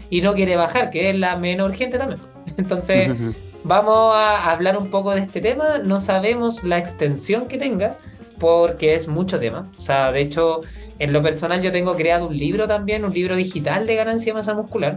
y 0.10 0.22
no 0.22 0.34
quiere 0.34 0.56
bajar, 0.56 0.90
que 0.90 1.10
es 1.10 1.16
la 1.16 1.36
menos 1.36 1.70
urgente 1.70 1.98
también. 1.98 2.20
Entonces, 2.58 3.12
vamos 3.63 4.16
a 4.16 4.51
hablar 4.51 4.78
un 4.78 4.90
poco 4.90 5.13
de 5.13 5.22
este 5.22 5.42
tema. 5.42 5.80
No 5.80 6.00
sabemos 6.00 6.63
la 6.63 6.78
extensión 6.78 7.48
que 7.48 7.58
tenga, 7.58 7.98
porque 8.41 8.95
es 8.95 9.07
mucho 9.07 9.39
tema. 9.39 9.69
O 9.77 9.81
sea, 9.81 10.12
de 10.12 10.19
hecho, 10.19 10.62
en 10.98 11.13
lo 11.13 11.21
personal 11.21 11.62
yo 11.62 11.71
tengo 11.71 11.95
creado 11.95 12.27
un 12.27 12.36
libro 12.36 12.67
también, 12.67 13.05
un 13.05 13.13
libro 13.13 13.36
digital 13.36 13.86
de 13.86 13.95
ganancia 13.95 14.33
de 14.33 14.39
masa 14.39 14.55
muscular. 14.55 14.95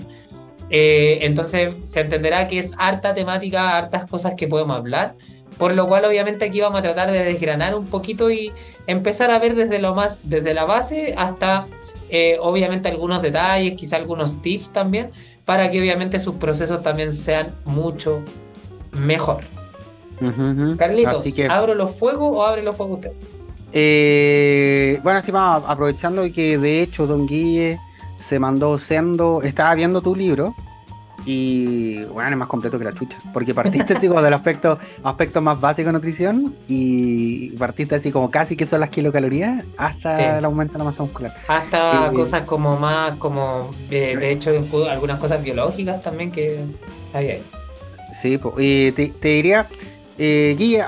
Eh, 0.70 1.18
entonces 1.20 1.76
se 1.84 2.00
entenderá 2.00 2.48
que 2.48 2.58
es 2.58 2.72
harta 2.78 3.12
temática, 3.12 3.76
hartas 3.76 4.06
cosas 4.06 4.32
que 4.34 4.48
podemos 4.48 4.74
hablar. 4.74 5.14
Por 5.58 5.74
lo 5.74 5.86
cual, 5.86 6.06
obviamente, 6.06 6.46
aquí 6.46 6.60
vamos 6.62 6.80
a 6.80 6.82
tratar 6.82 7.12
de 7.12 7.22
desgranar 7.22 7.74
un 7.74 7.84
poquito 7.84 8.30
y 8.30 8.50
empezar 8.86 9.30
a 9.30 9.38
ver 9.38 9.54
desde 9.54 9.78
lo 9.78 9.94
más, 9.94 10.20
desde 10.24 10.54
la 10.54 10.64
base 10.64 11.14
hasta 11.16 11.66
eh, 12.08 12.38
obviamente 12.40 12.88
algunos 12.88 13.20
detalles, 13.20 13.74
quizá 13.74 13.96
algunos 13.96 14.40
tips 14.40 14.72
también, 14.72 15.10
para 15.44 15.70
que 15.70 15.78
obviamente 15.80 16.18
sus 16.18 16.36
procesos 16.36 16.82
también 16.82 17.12
sean 17.12 17.54
mucho 17.66 18.22
mejor. 18.90 19.44
Carlitos, 20.78 21.26
¿abro 21.50 21.74
los 21.74 21.94
fuegos 21.94 22.34
o 22.34 22.42
abre 22.42 22.62
los 22.62 22.74
fuegos 22.74 23.00
usted? 23.00 23.12
Eh, 23.76 25.00
bueno, 25.02 25.18
estimado, 25.18 25.66
aprovechando 25.66 26.22
que 26.32 26.56
de 26.58 26.80
hecho 26.80 27.08
Don 27.08 27.26
Guille 27.26 27.80
se 28.14 28.38
mandó 28.38 28.78
siendo, 28.78 29.42
estaba 29.42 29.74
viendo 29.74 30.00
tu 30.00 30.14
libro 30.14 30.54
y 31.26 32.04
bueno, 32.04 32.30
es 32.30 32.36
más 32.36 32.46
completo 32.48 32.78
que 32.78 32.84
la 32.84 32.92
chucha. 32.92 33.16
Porque 33.32 33.52
partiste 33.52 33.94
así 33.94 34.06
como 34.06 34.22
del 34.22 34.34
aspecto, 34.34 34.78
aspecto 35.02 35.40
más 35.40 35.60
básico 35.60 35.88
de 35.88 35.94
nutrición 35.94 36.54
y 36.68 37.50
partiste 37.56 37.96
así 37.96 38.12
como 38.12 38.30
casi 38.30 38.56
que 38.56 38.64
son 38.64 38.78
las 38.78 38.90
kilocalorías 38.90 39.64
hasta 39.76 40.38
el 40.38 40.44
aumento 40.44 40.74
de 40.74 40.78
la 40.78 40.84
masa 40.84 41.02
muscular. 41.02 41.34
Hasta 41.48 42.06
eh, 42.06 42.14
cosas 42.14 42.42
como 42.42 42.76
más, 42.76 43.16
como 43.16 43.70
de, 43.88 44.30
hecho 44.30 44.50
algunas 44.88 45.18
cosas 45.18 45.42
biológicas 45.42 46.00
también 46.00 46.30
que 46.30 46.60
hay 47.12 47.30
ahí. 47.30 47.42
Sí, 48.12 48.38
y 48.58 48.92
te, 48.92 49.12
diría, 49.20 49.66
eh, 50.16 50.54
Guille, 50.56 50.82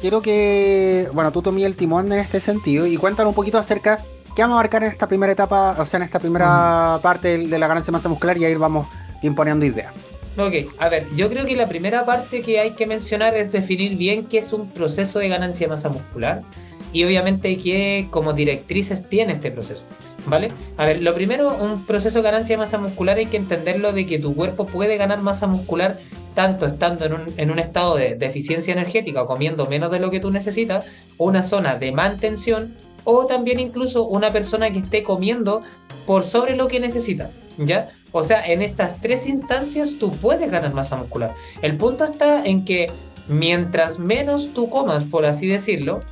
quiero 0.00 0.22
que, 0.22 1.08
bueno, 1.12 1.32
tú 1.32 1.42
tomes 1.42 1.64
el 1.64 1.76
timón 1.76 2.12
en 2.12 2.18
este 2.18 2.40
sentido 2.40 2.86
y 2.86 2.96
cuéntanos 2.96 3.30
un 3.30 3.34
poquito 3.34 3.58
acerca 3.58 4.02
qué 4.34 4.42
vamos 4.42 4.54
a 4.56 4.58
abarcar 4.60 4.84
en 4.84 4.90
esta 4.90 5.06
primera 5.06 5.32
etapa, 5.32 5.76
o 5.78 5.86
sea, 5.86 5.98
en 5.98 6.04
esta 6.04 6.18
primera 6.18 6.98
parte 7.02 7.38
de 7.38 7.58
la 7.58 7.66
ganancia 7.66 7.90
de 7.90 7.92
masa 7.92 8.08
muscular 8.08 8.38
y 8.38 8.44
ahí 8.44 8.54
vamos 8.54 8.86
imponiendo 9.22 9.66
ideas. 9.66 9.92
Ok, 10.36 10.72
a 10.78 10.88
ver, 10.88 11.08
yo 11.16 11.28
creo 11.28 11.44
que 11.46 11.56
la 11.56 11.68
primera 11.68 12.04
parte 12.04 12.42
que 12.42 12.60
hay 12.60 12.70
que 12.72 12.86
mencionar 12.86 13.34
es 13.34 13.50
definir 13.50 13.96
bien 13.96 14.26
qué 14.26 14.38
es 14.38 14.52
un 14.52 14.70
proceso 14.70 15.18
de 15.18 15.28
ganancia 15.28 15.66
de 15.66 15.70
masa 15.70 15.88
muscular 15.88 16.42
y 16.92 17.04
obviamente 17.04 17.56
qué 17.56 18.08
como 18.10 18.32
directrices 18.32 19.08
tiene 19.08 19.34
este 19.34 19.50
proceso, 19.50 19.84
¿vale? 20.26 20.48
A 20.76 20.86
ver, 20.86 21.02
lo 21.02 21.14
primero, 21.14 21.56
un 21.56 21.84
proceso 21.84 22.18
de 22.18 22.24
ganancia 22.24 22.56
de 22.56 22.58
masa 22.58 22.78
muscular 22.78 23.18
hay 23.18 23.26
que 23.26 23.36
entenderlo 23.36 23.92
de 23.92 24.06
que 24.06 24.18
tu 24.18 24.34
cuerpo 24.34 24.66
puede 24.66 24.96
ganar 24.96 25.20
masa 25.20 25.46
muscular 25.46 25.98
tanto 26.34 26.66
estando 26.66 27.04
en 27.04 27.14
un, 27.14 27.34
en 27.36 27.50
un 27.50 27.58
estado 27.58 27.96
de 27.96 28.14
deficiencia 28.14 28.72
energética 28.72 29.22
o 29.22 29.26
comiendo 29.26 29.66
menos 29.66 29.90
de 29.90 29.98
lo 29.98 30.10
que 30.10 30.20
tú 30.20 30.30
necesitas, 30.30 30.84
una 31.16 31.42
zona 31.42 31.76
de 31.76 31.92
mantención 31.92 32.74
o 33.04 33.26
también 33.26 33.58
incluso 33.58 34.06
una 34.06 34.32
persona 34.32 34.70
que 34.70 34.78
esté 34.80 35.02
comiendo 35.02 35.62
por 36.06 36.24
sobre 36.24 36.56
lo 36.56 36.68
que 36.68 36.78
necesita, 36.80 37.30
¿ya? 37.58 37.90
O 38.12 38.22
sea, 38.22 38.46
en 38.46 38.62
estas 38.62 39.00
tres 39.00 39.26
instancias 39.26 39.96
tú 39.98 40.10
puedes 40.12 40.50
ganar 40.50 40.72
masa 40.72 40.96
muscular. 40.96 41.34
El 41.60 41.76
punto 41.76 42.04
está 42.04 42.44
en 42.44 42.64
que 42.64 42.90
mientras 43.28 43.98
menos 43.98 44.52
tú 44.54 44.70
comas, 44.70 45.04
por 45.04 45.26
así 45.26 45.46
decirlo, 45.46 46.02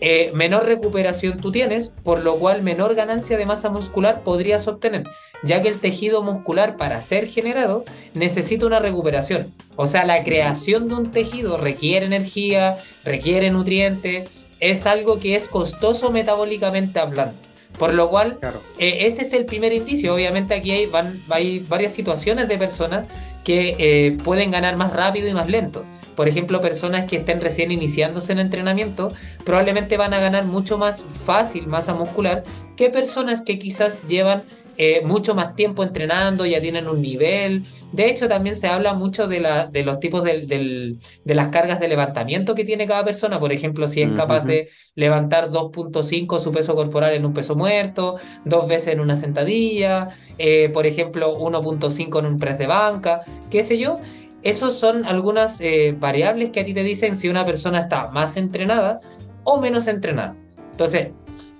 eh, 0.00 0.30
menor 0.34 0.66
recuperación 0.66 1.40
tú 1.40 1.50
tienes, 1.50 1.92
por 2.04 2.20
lo 2.20 2.36
cual 2.36 2.62
menor 2.62 2.94
ganancia 2.94 3.36
de 3.36 3.46
masa 3.46 3.70
muscular 3.70 4.22
podrías 4.22 4.68
obtener, 4.68 5.04
ya 5.42 5.60
que 5.60 5.68
el 5.68 5.80
tejido 5.80 6.22
muscular 6.22 6.76
para 6.76 7.02
ser 7.02 7.26
generado 7.26 7.84
necesita 8.14 8.66
una 8.66 8.78
recuperación. 8.78 9.52
O 9.76 9.86
sea, 9.86 10.04
la 10.04 10.22
creación 10.22 10.88
de 10.88 10.94
un 10.94 11.10
tejido 11.10 11.56
requiere 11.56 12.06
energía, 12.06 12.78
requiere 13.04 13.50
nutrientes, 13.50 14.28
es 14.60 14.86
algo 14.86 15.18
que 15.18 15.36
es 15.36 15.48
costoso 15.48 16.10
metabólicamente 16.10 16.98
hablando. 16.98 17.36
Por 17.78 17.94
lo 17.94 18.10
cual, 18.10 18.38
eh, 18.78 18.98
ese 19.02 19.22
es 19.22 19.32
el 19.32 19.44
primer 19.44 19.72
indicio. 19.72 20.14
Obviamente 20.14 20.54
aquí 20.54 20.72
hay, 20.72 20.86
van, 20.86 21.22
hay 21.28 21.60
varias 21.60 21.92
situaciones 21.92 22.48
de 22.48 22.58
personas 22.58 23.06
que 23.44 23.76
eh, 23.78 24.18
pueden 24.24 24.50
ganar 24.50 24.76
más 24.76 24.92
rápido 24.92 25.28
y 25.28 25.32
más 25.32 25.48
lento. 25.48 25.84
Por 26.18 26.28
ejemplo, 26.28 26.60
personas 26.60 27.04
que 27.04 27.14
estén 27.14 27.40
recién 27.40 27.70
iniciándose 27.70 28.32
en 28.32 28.40
entrenamiento 28.40 29.06
probablemente 29.44 29.96
van 29.96 30.12
a 30.12 30.18
ganar 30.18 30.46
mucho 30.46 30.76
más 30.76 31.04
fácil 31.04 31.68
masa 31.68 31.94
muscular 31.94 32.42
que 32.76 32.90
personas 32.90 33.40
que 33.40 33.60
quizás 33.60 34.00
llevan 34.08 34.42
eh, 34.78 35.02
mucho 35.04 35.36
más 35.36 35.54
tiempo 35.54 35.84
entrenando, 35.84 36.44
ya 36.44 36.60
tienen 36.60 36.88
un 36.88 37.00
nivel. 37.00 37.62
De 37.92 38.10
hecho, 38.10 38.28
también 38.28 38.56
se 38.56 38.66
habla 38.66 38.94
mucho 38.94 39.28
de, 39.28 39.38
la, 39.38 39.66
de 39.66 39.84
los 39.84 40.00
tipos 40.00 40.24
de, 40.24 40.98
de, 41.24 41.34
las 41.36 41.48
cargas 41.48 41.78
de 41.78 41.86
levantamiento 41.86 42.56
que 42.56 42.64
tiene 42.64 42.88
cada 42.88 43.04
persona. 43.04 43.38
Por 43.38 43.52
ejemplo, 43.52 43.86
si 43.86 44.02
es 44.02 44.10
capaz 44.10 44.40
de 44.40 44.70
levantar 44.96 45.50
2.5 45.50 46.40
su 46.40 46.50
peso 46.50 46.74
corporal 46.74 47.14
en 47.14 47.24
un 47.24 47.32
peso 47.32 47.54
muerto, 47.54 48.16
dos 48.44 48.66
veces 48.66 48.94
en 48.94 48.98
una 48.98 49.16
sentadilla, 49.16 50.08
eh, 50.36 50.68
por 50.74 50.84
ejemplo, 50.84 51.38
1.5 51.38 52.18
en 52.18 52.26
un 52.26 52.38
press 52.38 52.58
de 52.58 52.66
banca, 52.66 53.20
qué 53.50 53.62
sé 53.62 53.78
yo. 53.78 54.00
Esos 54.48 54.72
son 54.78 55.04
algunas 55.04 55.60
eh, 55.60 55.94
variables 56.00 56.48
que 56.48 56.60
a 56.60 56.64
ti 56.64 56.72
te 56.72 56.82
dicen 56.82 57.18
si 57.18 57.28
una 57.28 57.44
persona 57.44 57.80
está 57.80 58.08
más 58.08 58.38
entrenada 58.38 59.00
o 59.44 59.60
menos 59.60 59.86
entrenada. 59.88 60.36
Entonces, 60.70 61.08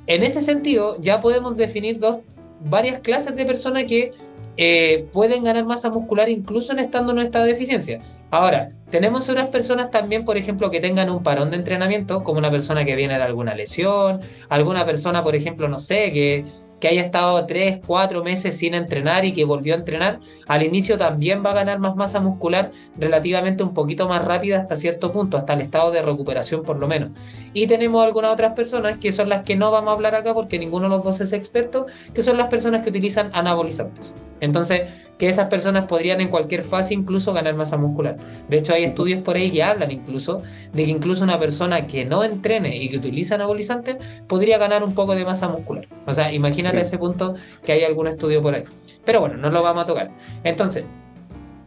en 0.07 0.23
ese 0.23 0.41
sentido, 0.41 0.97
ya 0.99 1.21
podemos 1.21 1.55
definir 1.55 1.99
dos 1.99 2.21
varias 2.65 3.01
clases 3.01 3.37
de 3.37 3.45
personas 3.45 3.85
que 3.85 4.13
eh, 4.57 5.07
pueden 5.13 5.45
ganar 5.45 5.67
masa 5.67 5.91
muscular 5.91 6.31
incluso 6.31 6.73
en 6.73 6.79
estando 6.79 7.13
en 7.13 7.19
estado 7.19 7.45
de 7.45 7.53
deficiencia. 7.53 7.99
Ahora, 8.31 8.73
tenemos 8.91 9.29
otras 9.29 9.49
personas 9.49 9.91
también, 9.91 10.25
por 10.25 10.39
ejemplo, 10.39 10.71
que 10.71 10.81
tengan 10.81 11.11
un 11.11 11.23
parón 11.23 11.51
de 11.51 11.59
entrenamiento, 11.59 12.25
como 12.25 12.39
una 12.39 12.51
persona 12.51 12.87
que 12.87 12.97
viene 12.97 13.19
de 13.19 13.23
alguna 13.23 13.55
lesión, 13.55 14.21
alguna 14.49 14.87
persona, 14.87 15.23
por 15.23 15.37
ejemplo, 15.37 15.69
no 15.69 15.79
sé, 15.79 16.11
que 16.11 16.47
que 16.81 16.89
haya 16.89 17.03
estado 17.03 17.45
3, 17.45 17.81
4 17.87 18.23
meses 18.23 18.57
sin 18.57 18.75
entrenar 18.75 19.25
y 19.25 19.33
que 19.33 19.45
volvió 19.45 19.75
a 19.75 19.79
entrenar, 19.79 20.21
al 20.47 20.63
inicio 20.63 20.99
también 20.99 21.45
va 21.45 21.51
a 21.51 21.55
ganar 21.55 21.79
más 21.79 21.97
masa 21.97 22.21
muscular 22.21 22.73
relativamente 22.97 23.63
un 23.63 23.75
poquito 23.75 24.09
más 24.09 24.25
rápida 24.25 24.59
hasta 24.59 24.77
cierto 24.77 25.13
punto, 25.13 25.37
hasta 25.37 25.55
el 25.55 25.63
estado 25.63 25.91
de 25.91 26.03
recuperación 26.03 26.63
por 26.63 26.79
lo 26.79 26.87
menos. 26.87 27.11
Y 27.53 27.67
tenemos 27.67 28.05
algunas 28.05 28.33
otras 28.33 28.53
personas 28.55 28.99
que 28.99 29.13
son 29.13 29.29
las 29.29 29.45
que 29.45 29.57
no 29.57 29.71
vamos 29.71 29.91
a 29.91 29.95
hablar 29.95 30.15
acá 30.15 30.35
porque 30.35 30.59
ninguno 30.59 30.85
de 30.85 30.91
los 30.91 31.05
dos 31.05 31.21
es 31.21 31.33
experto, 31.33 31.87
que 32.15 32.23
son 32.23 32.37
las 32.37 32.49
personas 32.49 32.83
que 32.83 32.91
utilizan 32.91 33.31
anabolizantes. 33.33 34.15
Entonces, 34.41 34.83
que 35.19 35.29
esas 35.29 35.49
personas 35.49 35.87
podrían 35.87 36.21
en 36.21 36.29
cualquier 36.29 36.63
fase 36.63 36.95
incluso 36.95 37.33
ganar 37.33 37.55
masa 37.55 37.77
muscular. 37.77 38.17
De 38.49 38.59
hecho, 38.59 38.73
hay 38.73 38.85
estudios 38.85 39.23
por 39.23 39.37
ahí 39.37 39.51
que 39.51 39.63
hablan 39.65 39.91
incluso 39.91 40.43
de 40.73 40.85
que 40.85 40.91
incluso 40.91 41.25
una 41.25 41.39
persona 41.41 41.87
que 41.87 42.05
no 42.05 42.23
entrene 42.23 42.77
y 42.77 42.89
que 42.89 42.99
utiliza 42.99 43.35
anabolizantes 43.35 43.97
podría 44.29 44.59
ganar 44.59 44.85
un 44.85 44.95
poco 44.95 45.17
de 45.17 45.25
masa 45.25 45.49
muscular. 45.49 45.89
O 46.07 46.15
sea, 46.15 46.33
imagínate 46.69 46.79
a 46.79 46.83
ese 46.83 46.99
punto 46.99 47.35
que 47.65 47.73
hay 47.73 47.85
algún 47.85 48.07
estudio 48.07 48.43
por 48.43 48.55
ahí. 48.55 48.65
Pero 49.05 49.21
bueno, 49.21 49.37
no 49.37 49.51
lo 49.51 49.63
vamos 49.63 49.85
a 49.85 49.87
tocar. 49.87 50.11
Entonces, 50.45 50.85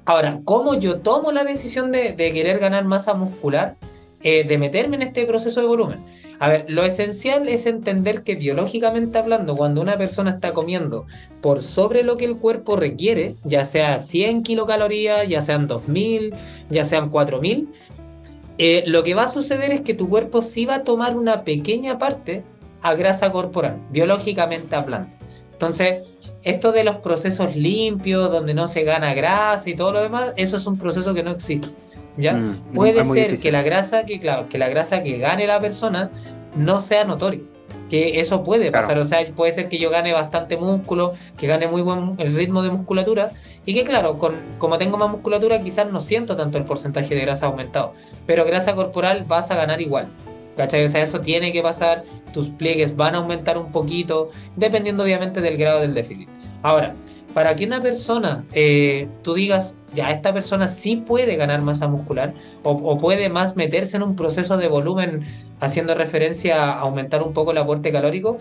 ahora, 0.06 0.40
¿cómo 0.46 0.76
yo 0.76 1.00
tomo 1.00 1.32
la 1.32 1.44
decisión 1.44 1.92
de, 1.92 2.16
querer 2.16 2.60
ganar 2.60 2.86
masa 2.86 3.14
muscular? 3.14 3.76
Eh, 4.24 4.44
de 4.44 4.60
meterme 4.60 4.98
en 4.98 5.02
este 5.02 5.26
proceso 5.26 5.62
de 5.62 5.66
volumen. 5.66 5.98
A 6.38 6.48
ver, 6.48 6.66
lo 6.68 6.84
esencial 6.84 7.50
es 7.50 7.66
entender 7.66 8.22
que 8.22 8.36
biológicamente 8.36 9.18
hablando, 9.18 9.56
cuando 9.56 9.82
una 9.82 9.98
persona 9.98 10.30
está 10.30 10.54
comiendo 10.54 11.08
por 11.42 11.64
sobre 11.64 12.04
lo 12.04 12.18
que 12.18 12.26
el 12.26 12.38
cuerpo 12.38 12.76
requiere, 12.76 13.36
ya 13.44 13.66
sea 13.66 13.98
100 13.98 14.44
kilocalorías, 14.44 15.28
ya 15.28 15.42
sean 15.42 15.68
2000, 15.68 16.36
ya 16.70 16.86
sean 16.86 17.10
4000, 17.10 17.68
eh, 18.60 18.84
lo 18.86 19.02
que 19.02 19.16
va 19.16 19.24
a 19.24 19.28
suceder 19.28 19.72
es 19.72 19.82
que 19.82 19.96
tu 19.96 20.08
cuerpo 20.08 20.44
sí 20.44 20.68
va 20.68 20.76
a 20.76 20.84
tomar 20.84 21.18
una 21.18 21.44
pequeña 21.44 21.98
parte 21.98 22.44
a 22.82 22.94
grasa 22.96 23.32
corporal, 23.32 23.78
biológicamente 23.90 24.76
hablando. 24.76 25.10
Entonces, 25.54 26.08
esto 26.44 26.72
de 26.72 26.84
los 26.84 26.98
procesos 26.98 27.56
limpios, 27.56 28.32
donde 28.32 28.54
no 28.54 28.68
se 28.68 28.84
gana 28.84 29.14
grasa 29.14 29.70
y 29.70 29.76
todo 29.76 29.92
lo 29.92 30.02
demás, 30.02 30.34
eso 30.36 30.58
es 30.58 30.66
un 30.66 30.78
proceso 30.78 31.14
que 31.14 31.22
no 31.22 31.32
existe. 31.32 31.70
¿ya? 32.18 32.34
Mm, 32.34 32.74
puede 32.74 33.06
ser 33.06 33.40
que 33.40 33.52
la 33.52 33.62
grasa 33.62 34.06
que, 34.06 34.20
claro, 34.20 34.50
que 34.50 34.58
la 34.58 34.70
grasa 34.70 35.04
que 35.04 35.18
gane 35.18 35.48
la 35.48 35.60
persona 35.60 36.10
no 36.56 36.80
sea 36.80 37.04
notoria. 37.04 37.42
Que 37.90 38.22
eso 38.22 38.42
puede 38.42 38.72
pasar, 38.72 38.98
o 39.00 39.06
sea, 39.06 39.20
puede 39.36 39.52
ser 39.52 39.68
que 39.68 39.78
yo 39.78 39.90
gane 39.90 40.14
bastante 40.14 40.56
músculo, 40.56 41.14
que 41.38 41.46
gane 41.46 41.68
muy 41.68 41.82
buen 41.82 42.16
el 42.20 42.34
ritmo 42.34 42.64
de 42.64 42.70
musculatura, 42.70 43.32
y 43.66 43.74
que 43.74 43.84
claro, 43.84 44.18
con, 44.18 44.36
como 44.60 44.78
tengo 44.78 44.98
más 44.98 45.10
musculatura, 45.10 45.62
quizás 45.62 45.92
no 45.92 46.00
siento 46.00 46.38
tanto 46.38 46.58
el 46.58 46.64
porcentaje 46.64 47.14
de 47.16 47.22
grasa 47.22 47.48
aumentado, 47.48 47.94
pero 48.26 48.46
grasa 48.46 48.76
corporal 48.76 49.26
vas 49.28 49.52
a 49.52 49.56
ganar 49.56 49.82
igual. 49.82 50.08
¿Cachai? 50.58 50.84
O 50.84 50.88
sea, 50.88 51.02
eso 51.02 51.22
tiene 51.22 51.52
que 51.52 51.62
pasar, 51.62 52.04
tus 52.34 52.50
pliegues 52.50 52.96
van 52.96 53.16
a 53.16 53.20
aumentar 53.20 53.58
un 53.58 53.72
poquito, 53.72 54.30
dependiendo 54.56 55.04
obviamente 55.04 55.42
del 55.42 55.58
grado 55.58 55.82
del 55.82 55.94
déficit. 55.94 56.28
Ahora, 56.62 56.94
para 57.34 57.56
que 57.56 57.66
una 57.66 57.82
persona, 57.82 58.46
eh, 58.54 59.08
tú 59.24 59.34
digas, 59.34 59.76
ya 59.94 60.12
esta 60.12 60.34
persona 60.34 60.68
sí 60.68 60.98
puede 60.98 61.36
ganar 61.36 61.62
masa 61.62 61.88
muscular 61.88 62.34
o, 62.64 62.98
puede 62.98 63.30
más 63.30 63.56
meterse 63.56 63.98
en 63.98 64.04
un 64.04 64.16
proceso 64.16 64.58
de 64.58 64.68
volumen 64.68 65.24
haciendo 65.60 65.96
referencia 65.96 66.64
a 66.64 66.80
aumentar 66.80 67.24
un 67.24 67.34
poco 67.34 67.52
el 67.52 67.58
aporte 67.58 67.92
calórico, 67.92 68.38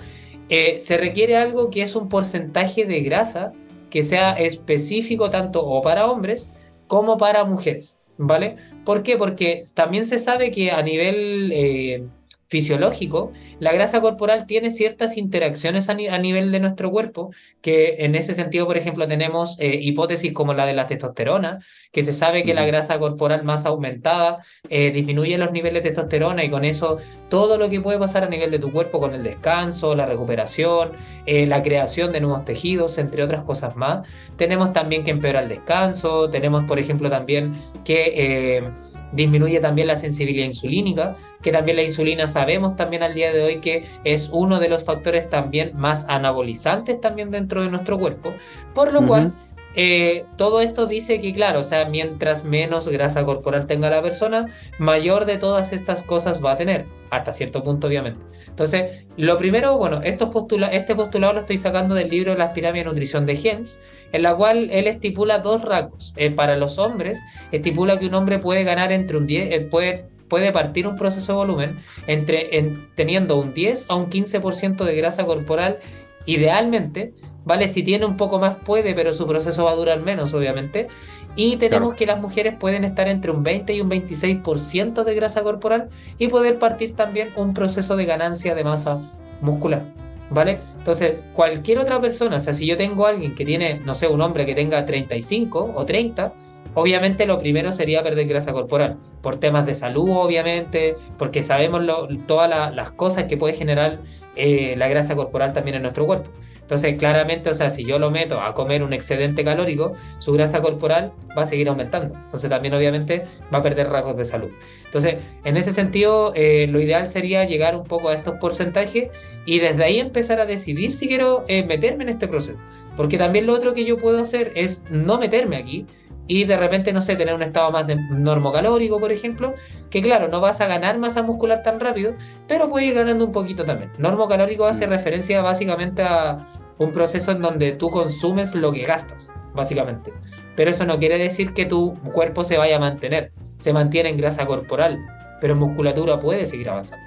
eh, 0.48 0.80
se 0.80 0.96
requiere 0.96 1.36
algo 1.36 1.70
que 1.70 1.82
es 1.82 1.94
un 1.94 2.08
porcentaje 2.08 2.84
de 2.84 3.00
grasa 3.02 3.52
que 3.90 4.02
sea 4.02 4.32
específico 4.32 5.30
tanto 5.30 5.64
o 5.64 5.82
para 5.82 6.10
hombres 6.10 6.50
como 6.86 7.18
para 7.18 7.44
mujeres, 7.44 7.98
¿vale? 8.20 8.56
¿Por 8.84 9.02
qué? 9.02 9.16
Porque 9.16 9.62
también 9.74 10.06
se 10.06 10.18
sabe 10.18 10.50
que 10.52 10.70
a 10.70 10.82
nivel 10.82 11.50
eh, 11.52 12.06
fisiológico, 12.50 13.32
la 13.60 13.72
grasa 13.72 14.00
corporal 14.00 14.44
tiene 14.44 14.72
ciertas 14.72 15.16
interacciones 15.16 15.88
a, 15.88 15.94
nivel 15.94 16.50
de 16.50 16.58
nuestro 16.58 16.90
cuerpo, 16.90 17.30
que 17.62 17.96
en 18.00 18.16
ese 18.16 18.34
sentido, 18.34 18.66
por 18.66 18.76
ejemplo, 18.76 19.06
tenemos 19.06 19.56
eh, 19.60 19.78
hipótesis 19.80 20.32
como 20.32 20.52
la 20.52 20.66
de 20.66 20.74
la 20.74 20.88
testosterona, 20.88 21.60
que 21.92 22.02
se 22.02 22.12
sabe 22.12 22.42
que 22.42 22.52
la 22.52 22.66
grasa 22.66 22.98
corporal 22.98 23.44
más 23.44 23.66
aumentada 23.66 24.44
eh, 24.68 24.90
disminuye 24.90 25.38
los 25.38 25.52
niveles 25.52 25.84
de 25.84 25.90
testosterona 25.90 26.42
y 26.42 26.50
con 26.50 26.64
eso 26.64 26.98
todo 27.28 27.56
lo 27.56 27.70
que 27.70 27.80
puede 27.80 28.00
pasar 28.00 28.24
a 28.24 28.28
nivel 28.28 28.50
de 28.50 28.58
tu 28.58 28.72
cuerpo 28.72 28.98
con 28.98 29.14
el 29.14 29.22
descanso, 29.22 29.94
la 29.94 30.06
recuperación, 30.06 30.92
eh, 31.26 31.46
la 31.46 31.62
creación 31.62 32.10
de 32.10 32.20
nuevos 32.20 32.44
tejidos, 32.44 32.98
entre 32.98 33.22
otras 33.22 33.42
cosas 33.42 33.76
más. 33.76 34.04
Tenemos 34.36 34.72
también 34.72 35.04
que 35.04 35.12
empeorar 35.12 35.44
el 35.44 35.50
descanso, 35.50 36.28
tenemos, 36.30 36.64
por 36.64 36.80
ejemplo, 36.80 37.08
también 37.10 37.54
que 37.84 38.64
disminuye 39.12 39.60
también 39.60 39.88
la 39.88 39.96
sensibilidad 39.96 40.46
insulínica, 40.46 41.16
que 41.42 41.52
también 41.52 41.76
la 41.76 41.82
insulina 41.82 42.26
sabemos 42.26 42.76
también 42.76 43.02
al 43.02 43.14
día 43.14 43.32
de 43.32 43.42
hoy 43.42 43.60
que 43.60 43.84
es 44.04 44.30
uno 44.32 44.60
de 44.60 44.68
los 44.68 44.84
factores 44.84 45.28
también 45.28 45.72
más 45.74 46.06
anabolizantes 46.08 47.00
también 47.00 47.30
dentro 47.30 47.62
de 47.62 47.70
nuestro 47.70 47.98
cuerpo, 47.98 48.34
por 48.74 48.92
lo 48.92 49.06
cual 49.06 49.32
eh, 49.76 50.24
todo 50.36 50.60
esto 50.60 50.86
dice 50.86 51.20
que, 51.20 51.32
claro, 51.32 51.60
o 51.60 51.64
sea, 51.64 51.84
mientras 51.84 52.44
menos 52.44 52.88
grasa 52.88 53.24
corporal 53.24 53.66
tenga 53.66 53.90
la 53.90 54.02
persona, 54.02 54.46
mayor 54.78 55.26
de 55.26 55.36
todas 55.36 55.72
estas 55.72 56.02
cosas 56.02 56.44
va 56.44 56.52
a 56.52 56.56
tener, 56.56 56.86
hasta 57.10 57.32
cierto 57.32 57.62
punto, 57.62 57.86
obviamente. 57.86 58.24
Entonces, 58.48 59.06
lo 59.16 59.36
primero, 59.38 59.78
bueno, 59.78 60.00
este 60.02 60.26
postulado 60.26 61.32
lo 61.32 61.40
estoy 61.40 61.56
sacando 61.56 61.94
del 61.94 62.10
libro 62.10 62.34
Las 62.34 62.50
pirámides 62.50 62.84
de 62.84 62.90
nutrición 62.90 63.26
de 63.26 63.34
Helms, 63.34 63.78
en 64.12 64.22
la 64.22 64.34
cual 64.34 64.70
él 64.72 64.86
estipula 64.86 65.38
dos 65.38 65.62
rangos. 65.62 66.12
Eh, 66.16 66.30
para 66.30 66.56
los 66.56 66.78
hombres, 66.78 67.20
estipula 67.52 67.98
que 67.98 68.06
un 68.06 68.14
hombre 68.14 68.38
puede 68.38 68.64
ganar 68.64 68.92
entre 68.92 69.16
un 69.16 69.26
10, 69.26 69.52
eh, 69.52 69.60
puede 69.60 70.10
puede 70.30 70.52
partir 70.52 70.86
un 70.86 70.96
proceso 70.96 71.32
de 71.32 71.36
volumen 71.36 71.78
entre 72.06 72.48
teniendo 72.94 73.36
un 73.36 73.52
10 73.52 73.86
a 73.90 73.96
un 73.96 74.08
15% 74.08 74.84
de 74.84 74.96
grasa 74.96 75.26
corporal 75.26 75.80
idealmente 76.26 77.14
¿vale? 77.44 77.68
Si 77.68 77.82
tiene 77.82 78.06
un 78.06 78.16
poco 78.16 78.38
más 78.38 78.56
puede, 78.56 78.94
pero 78.94 79.12
su 79.12 79.26
proceso 79.26 79.64
va 79.64 79.72
a 79.72 79.74
durar 79.74 80.00
menos, 80.00 80.34
obviamente. 80.34 80.88
Y 81.36 81.56
tenemos 81.56 81.94
que 81.94 82.06
las 82.06 82.20
mujeres 82.20 82.54
pueden 82.58 82.84
estar 82.84 83.08
entre 83.08 83.30
un 83.30 83.42
20 83.42 83.72
y 83.72 83.80
un 83.80 83.88
26% 83.88 85.04
de 85.04 85.14
grasa 85.14 85.42
corporal 85.42 85.88
y 86.18 86.28
poder 86.28 86.58
partir 86.58 86.96
también 86.96 87.30
un 87.36 87.54
proceso 87.54 87.96
de 87.96 88.04
ganancia 88.04 88.54
de 88.54 88.64
masa 88.64 89.00
muscular, 89.40 89.84
¿vale? 90.30 90.58
Entonces, 90.78 91.24
cualquier 91.32 91.78
otra 91.78 92.00
persona, 92.00 92.36
o 92.36 92.40
sea, 92.40 92.52
si 92.52 92.66
yo 92.66 92.76
tengo 92.76 93.06
a 93.06 93.10
alguien 93.10 93.34
que 93.34 93.44
tiene, 93.44 93.80
no 93.84 93.94
sé, 93.94 94.08
un 94.08 94.20
hombre 94.20 94.44
que 94.44 94.54
tenga 94.54 94.84
35 94.84 95.72
o 95.74 95.86
30, 95.86 96.34
obviamente 96.74 97.26
lo 97.26 97.38
primero 97.38 97.72
sería 97.72 98.02
perder 98.02 98.26
grasa 98.26 98.52
corporal, 98.52 98.96
por 99.22 99.36
temas 99.36 99.66
de 99.66 99.74
salud, 99.74 100.10
obviamente, 100.10 100.96
porque 101.18 101.42
sabemos 101.42 101.82
todas 102.26 102.74
las 102.74 102.90
cosas 102.92 103.24
que 103.24 103.36
puede 103.36 103.54
generar 103.54 104.00
eh, 104.36 104.74
la 104.76 104.88
grasa 104.88 105.16
corporal 105.16 105.52
también 105.52 105.76
en 105.76 105.82
nuestro 105.82 106.06
cuerpo. 106.06 106.30
Entonces, 106.70 106.94
claramente, 106.98 107.50
o 107.50 107.54
sea, 107.54 107.68
si 107.68 107.84
yo 107.84 107.98
lo 107.98 108.12
meto 108.12 108.40
a 108.40 108.54
comer 108.54 108.84
un 108.84 108.92
excedente 108.92 109.42
calórico, 109.42 109.94
su 110.20 110.32
grasa 110.32 110.62
corporal 110.62 111.10
va 111.36 111.42
a 111.42 111.46
seguir 111.46 111.68
aumentando. 111.68 112.14
Entonces, 112.14 112.48
también 112.48 112.74
obviamente 112.74 113.24
va 113.52 113.58
a 113.58 113.62
perder 113.62 113.88
rasgos 113.88 114.16
de 114.16 114.24
salud. 114.24 114.50
Entonces, 114.84 115.16
en 115.42 115.56
ese 115.56 115.72
sentido, 115.72 116.32
eh, 116.36 116.68
lo 116.70 116.80
ideal 116.80 117.08
sería 117.08 117.44
llegar 117.44 117.74
un 117.74 117.82
poco 117.82 118.10
a 118.10 118.14
estos 118.14 118.36
porcentajes 118.36 119.08
y 119.46 119.58
desde 119.58 119.82
ahí 119.82 119.98
empezar 119.98 120.38
a 120.38 120.46
decidir 120.46 120.94
si 120.94 121.08
quiero 121.08 121.44
eh, 121.48 121.64
meterme 121.64 122.04
en 122.04 122.10
este 122.10 122.28
proceso. 122.28 122.58
Porque 122.96 123.18
también 123.18 123.46
lo 123.46 123.54
otro 123.54 123.74
que 123.74 123.84
yo 123.84 123.98
puedo 123.98 124.20
hacer 124.20 124.52
es 124.54 124.84
no 124.90 125.18
meterme 125.18 125.56
aquí, 125.56 125.86
y 126.30 126.44
de 126.44 126.56
repente, 126.56 126.92
no 126.92 127.02
sé, 127.02 127.16
tener 127.16 127.34
un 127.34 127.42
estado 127.42 127.72
más 127.72 127.88
de 127.88 127.96
normocalórico, 127.96 129.00
por 129.00 129.10
ejemplo, 129.10 129.52
que 129.90 130.00
claro, 130.00 130.28
no 130.28 130.40
vas 130.40 130.60
a 130.60 130.68
ganar 130.68 130.96
masa 130.96 131.24
muscular 131.24 131.64
tan 131.64 131.80
rápido, 131.80 132.14
pero 132.46 132.70
puedes 132.70 132.88
ir 132.88 132.94
ganando 132.94 133.24
un 133.24 133.32
poquito 133.32 133.64
también. 133.64 133.90
Normocalórico 133.98 134.64
hace 134.64 134.86
mm. 134.86 134.90
referencia 134.90 135.42
básicamente 135.42 136.02
a 136.02 136.46
un 136.78 136.92
proceso 136.92 137.32
en 137.32 137.42
donde 137.42 137.72
tú 137.72 137.90
consumes 137.90 138.54
lo 138.54 138.70
que 138.70 138.84
gastas, 138.84 139.32
básicamente. 139.56 140.12
Pero 140.54 140.70
eso 140.70 140.86
no 140.86 141.00
quiere 141.00 141.18
decir 141.18 141.52
que 141.52 141.66
tu 141.66 141.94
cuerpo 142.12 142.44
se 142.44 142.56
vaya 142.56 142.76
a 142.76 142.78
mantener, 142.78 143.32
se 143.58 143.72
mantiene 143.72 144.10
en 144.10 144.16
grasa 144.16 144.46
corporal, 144.46 145.04
pero 145.40 145.54
en 145.54 145.58
musculatura 145.58 146.20
puede 146.20 146.46
seguir 146.46 146.70
avanzando. 146.70 147.04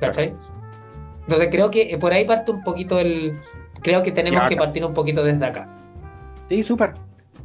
¿Cachai? 0.00 0.34
Entonces 1.22 1.48
creo 1.50 1.70
que 1.70 1.96
por 1.98 2.12
ahí 2.12 2.26
parte 2.26 2.50
un 2.50 2.62
poquito 2.62 2.98
el... 2.98 3.38
Creo 3.80 4.02
que 4.02 4.12
tenemos 4.12 4.46
que 4.46 4.56
partir 4.56 4.84
un 4.84 4.92
poquito 4.92 5.24
desde 5.24 5.46
acá. 5.46 5.66
Sí, 6.50 6.62
súper 6.62 6.92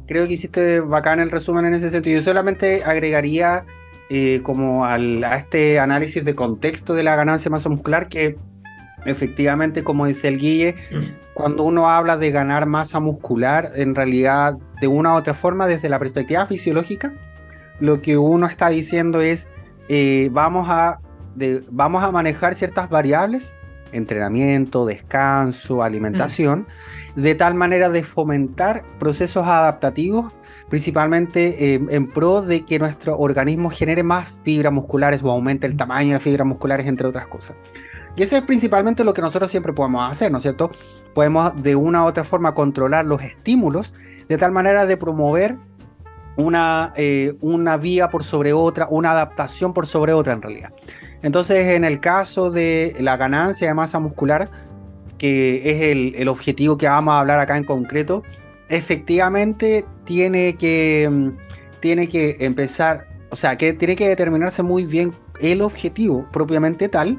creo 0.06 0.26
que 0.26 0.34
hiciste 0.34 0.80
bacán 0.80 1.20
el 1.20 1.30
resumen 1.30 1.66
en 1.66 1.74
ese 1.74 1.90
sentido. 1.90 2.18
Yo 2.18 2.24
solamente 2.24 2.84
agregaría 2.84 3.64
eh, 4.08 4.40
como 4.42 4.84
al, 4.84 5.24
a 5.24 5.36
este 5.36 5.78
análisis 5.78 6.24
de 6.24 6.34
contexto 6.34 6.94
de 6.94 7.02
la 7.02 7.16
ganancia 7.16 7.50
masa 7.50 7.68
muscular 7.68 8.08
que 8.08 8.36
efectivamente, 9.04 9.82
como 9.84 10.06
dice 10.06 10.28
el 10.28 10.38
Guille, 10.38 10.74
cuando 11.34 11.64
uno 11.64 11.88
habla 11.88 12.16
de 12.16 12.30
ganar 12.30 12.66
masa 12.66 13.00
muscular, 13.00 13.70
en 13.74 13.94
realidad 13.94 14.56
de 14.80 14.88
una 14.88 15.14
u 15.14 15.16
otra 15.16 15.34
forma, 15.34 15.66
desde 15.66 15.88
la 15.88 15.98
perspectiva 15.98 16.46
fisiológica, 16.46 17.12
lo 17.80 18.00
que 18.02 18.16
uno 18.16 18.46
está 18.46 18.68
diciendo 18.68 19.20
es, 19.20 19.48
eh, 19.88 20.28
vamos, 20.32 20.68
a, 20.68 21.00
vamos 21.70 22.02
a 22.02 22.10
manejar 22.10 22.54
ciertas 22.54 22.88
variables, 22.88 23.54
entrenamiento, 23.96 24.86
descanso, 24.86 25.82
alimentación, 25.82 26.66
de 27.14 27.34
tal 27.34 27.54
manera 27.54 27.88
de 27.88 28.02
fomentar 28.02 28.84
procesos 28.98 29.46
adaptativos, 29.46 30.32
principalmente 30.68 31.74
eh, 31.74 31.80
en 31.90 32.08
pro 32.08 32.42
de 32.42 32.64
que 32.64 32.78
nuestro 32.78 33.18
organismo 33.18 33.70
genere 33.70 34.02
más 34.02 34.28
fibras 34.42 34.72
musculares 34.72 35.22
o 35.22 35.30
aumente 35.30 35.66
el 35.66 35.76
tamaño 35.76 36.14
de 36.14 36.20
fibras 36.20 36.46
musculares, 36.46 36.86
entre 36.86 37.06
otras 37.06 37.26
cosas. 37.26 37.56
Y 38.16 38.22
eso 38.22 38.36
es 38.36 38.42
principalmente 38.44 39.04
lo 39.04 39.12
que 39.12 39.20
nosotros 39.20 39.50
siempre 39.50 39.72
podemos 39.72 40.10
hacer, 40.10 40.32
¿no 40.32 40.38
es 40.38 40.42
cierto? 40.42 40.70
Podemos 41.14 41.62
de 41.62 41.76
una 41.76 42.04
u 42.04 42.06
otra 42.06 42.24
forma 42.24 42.54
controlar 42.54 43.04
los 43.04 43.22
estímulos 43.22 43.94
de 44.28 44.38
tal 44.38 44.52
manera 44.52 44.86
de 44.86 44.96
promover 44.96 45.56
una, 46.36 46.92
eh, 46.96 47.34
una 47.40 47.76
vía 47.76 48.08
por 48.08 48.24
sobre 48.24 48.52
otra, 48.52 48.86
una 48.90 49.12
adaptación 49.12 49.72
por 49.72 49.86
sobre 49.86 50.12
otra 50.12 50.32
en 50.32 50.42
realidad. 50.42 50.72
Entonces, 51.26 51.74
en 51.74 51.82
el 51.82 51.98
caso 51.98 52.52
de 52.52 52.94
la 53.00 53.16
ganancia 53.16 53.66
de 53.66 53.74
masa 53.74 53.98
muscular, 53.98 54.48
que 55.18 55.72
es 55.72 56.16
el, 56.20 56.28
objetivo 56.28 56.78
que 56.78 56.86
vamos 56.86 57.14
a 57.14 57.18
hablar 57.18 57.40
acá 57.40 57.56
en 57.56 57.64
concreto, 57.64 58.22
efectivamente 58.68 59.84
tiene 60.04 60.54
que, 60.54 61.08
mm, 61.10 61.30
tiene 61.80 62.06
que 62.06 62.36
empezar, 62.38 63.08
o 63.30 63.34
sea, 63.34 63.56
que 63.56 63.72
tiene 63.72 63.96
que 63.96 64.06
determinarse 64.06 64.62
muy 64.62 64.84
bien 64.84 65.12
el 65.40 65.62
objetivo 65.62 66.28
propiamente 66.30 66.88
tal, 66.88 67.18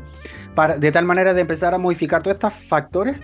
para, 0.56 0.78
de 0.78 0.90
tal 0.90 1.04
manera 1.04 1.34
de 1.34 1.42
empezar 1.42 1.74
a 1.74 1.78
modificar 1.78 2.24
todos 2.24 2.36
estos 2.36 2.54
factores 2.54 3.18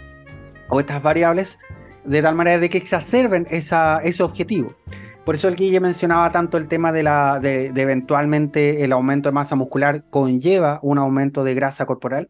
o 0.68 0.82
estas 0.82 1.02
variables, 1.02 1.60
de 2.04 2.22
tal 2.22 2.36
manera 2.36 2.60
de 2.60 2.68
que 2.68 2.80
exacerben 2.80 3.48
esa, 3.50 4.00
ese 4.00 4.22
objetivo. 4.22 4.76
Por 5.26 5.36
eso 5.36 5.48
el 5.48 5.56
Guille 5.56 5.80
mencionaba 5.80 6.32
tanto 6.32 6.58
el 6.58 6.68
tema 6.68 6.92
de, 6.92 7.04
la, 7.04 7.40
de 7.40 7.68
eventualmente 7.76 8.84
el 8.84 8.92
aumento 8.92 9.30
de 9.30 9.34
masa 9.34 9.56
muscular 9.56 10.04
conlleva 10.10 10.80
un 10.82 10.98
aumento 10.98 11.44
de 11.46 11.56
grasa 11.56 11.86
corporal. 11.86 12.30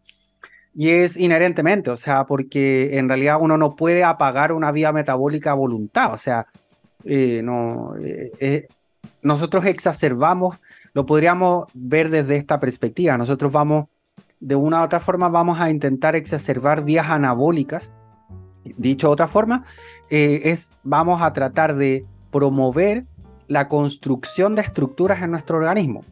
Y 0.75 0.89
es 0.89 1.17
inherentemente, 1.17 1.91
o 1.91 1.97
sea, 1.97 2.25
porque 2.25 2.97
en 2.97 3.07
realidad 3.07 3.37
uno 3.39 3.57
no 3.57 3.75
puede 3.75 4.03
apagar 4.03 4.51
una 4.51 4.71
vía 4.71 4.91
metabólica 4.91 5.51
a 5.51 5.55
voluntad, 5.55 6.11
o 6.11 6.17
sea, 6.17 6.47
eh, 7.03 7.41
no, 7.43 7.95
eh, 7.97 8.31
eh, 8.39 8.67
nosotros 9.21 9.65
exacerbamos, 9.65 10.57
lo 10.93 11.05
podríamos 11.05 11.67
ver 11.75 12.09
desde 12.09 12.37
esta 12.37 12.59
perspectiva, 12.59 13.17
nosotros 13.17 13.51
vamos, 13.51 13.85
de 14.39 14.55
una 14.55 14.81
u 14.81 14.85
otra 14.85 14.99
forma, 14.99 15.29
vamos 15.29 15.59
a 15.59 15.69
intentar 15.69 16.15
exacerbar 16.15 16.83
vías 16.83 17.07
anabólicas, 17.07 17.93
dicho 18.63 19.07
de 19.07 19.13
otra 19.13 19.27
forma, 19.27 19.65
es, 20.09 20.73
vamos 20.83 21.21
a 21.21 21.33
tratar 21.33 21.75
de 21.75 22.05
promover 22.33 23.05
la 23.47 23.69
construcción 23.69 24.55
de 24.55 24.63
estructuras 24.63 25.21
en 25.21 25.31
nuestro 25.31 25.57
organismo. 25.57 26.03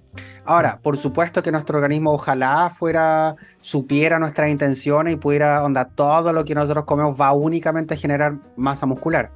Ahora, 0.46 0.80
por 0.82 0.98
supuesto 0.98 1.42
que 1.42 1.52
nuestro 1.52 1.78
organismo 1.78 2.14
ojalá 2.14 2.70
fuera, 2.70 3.36
supiera 3.62 4.20
nuestras 4.20 4.50
intenciones 4.50 5.14
y 5.14 5.18
pudiera, 5.18 5.64
onda, 5.64 5.86
todo 5.86 6.32
lo 6.32 6.46
que 6.46 6.56
nosotros 6.56 6.86
comemos 6.86 7.20
va 7.20 7.34
únicamente 7.34 7.96
a 7.96 7.98
generar 7.98 8.36
masa 8.56 8.86
muscular. 8.86 9.32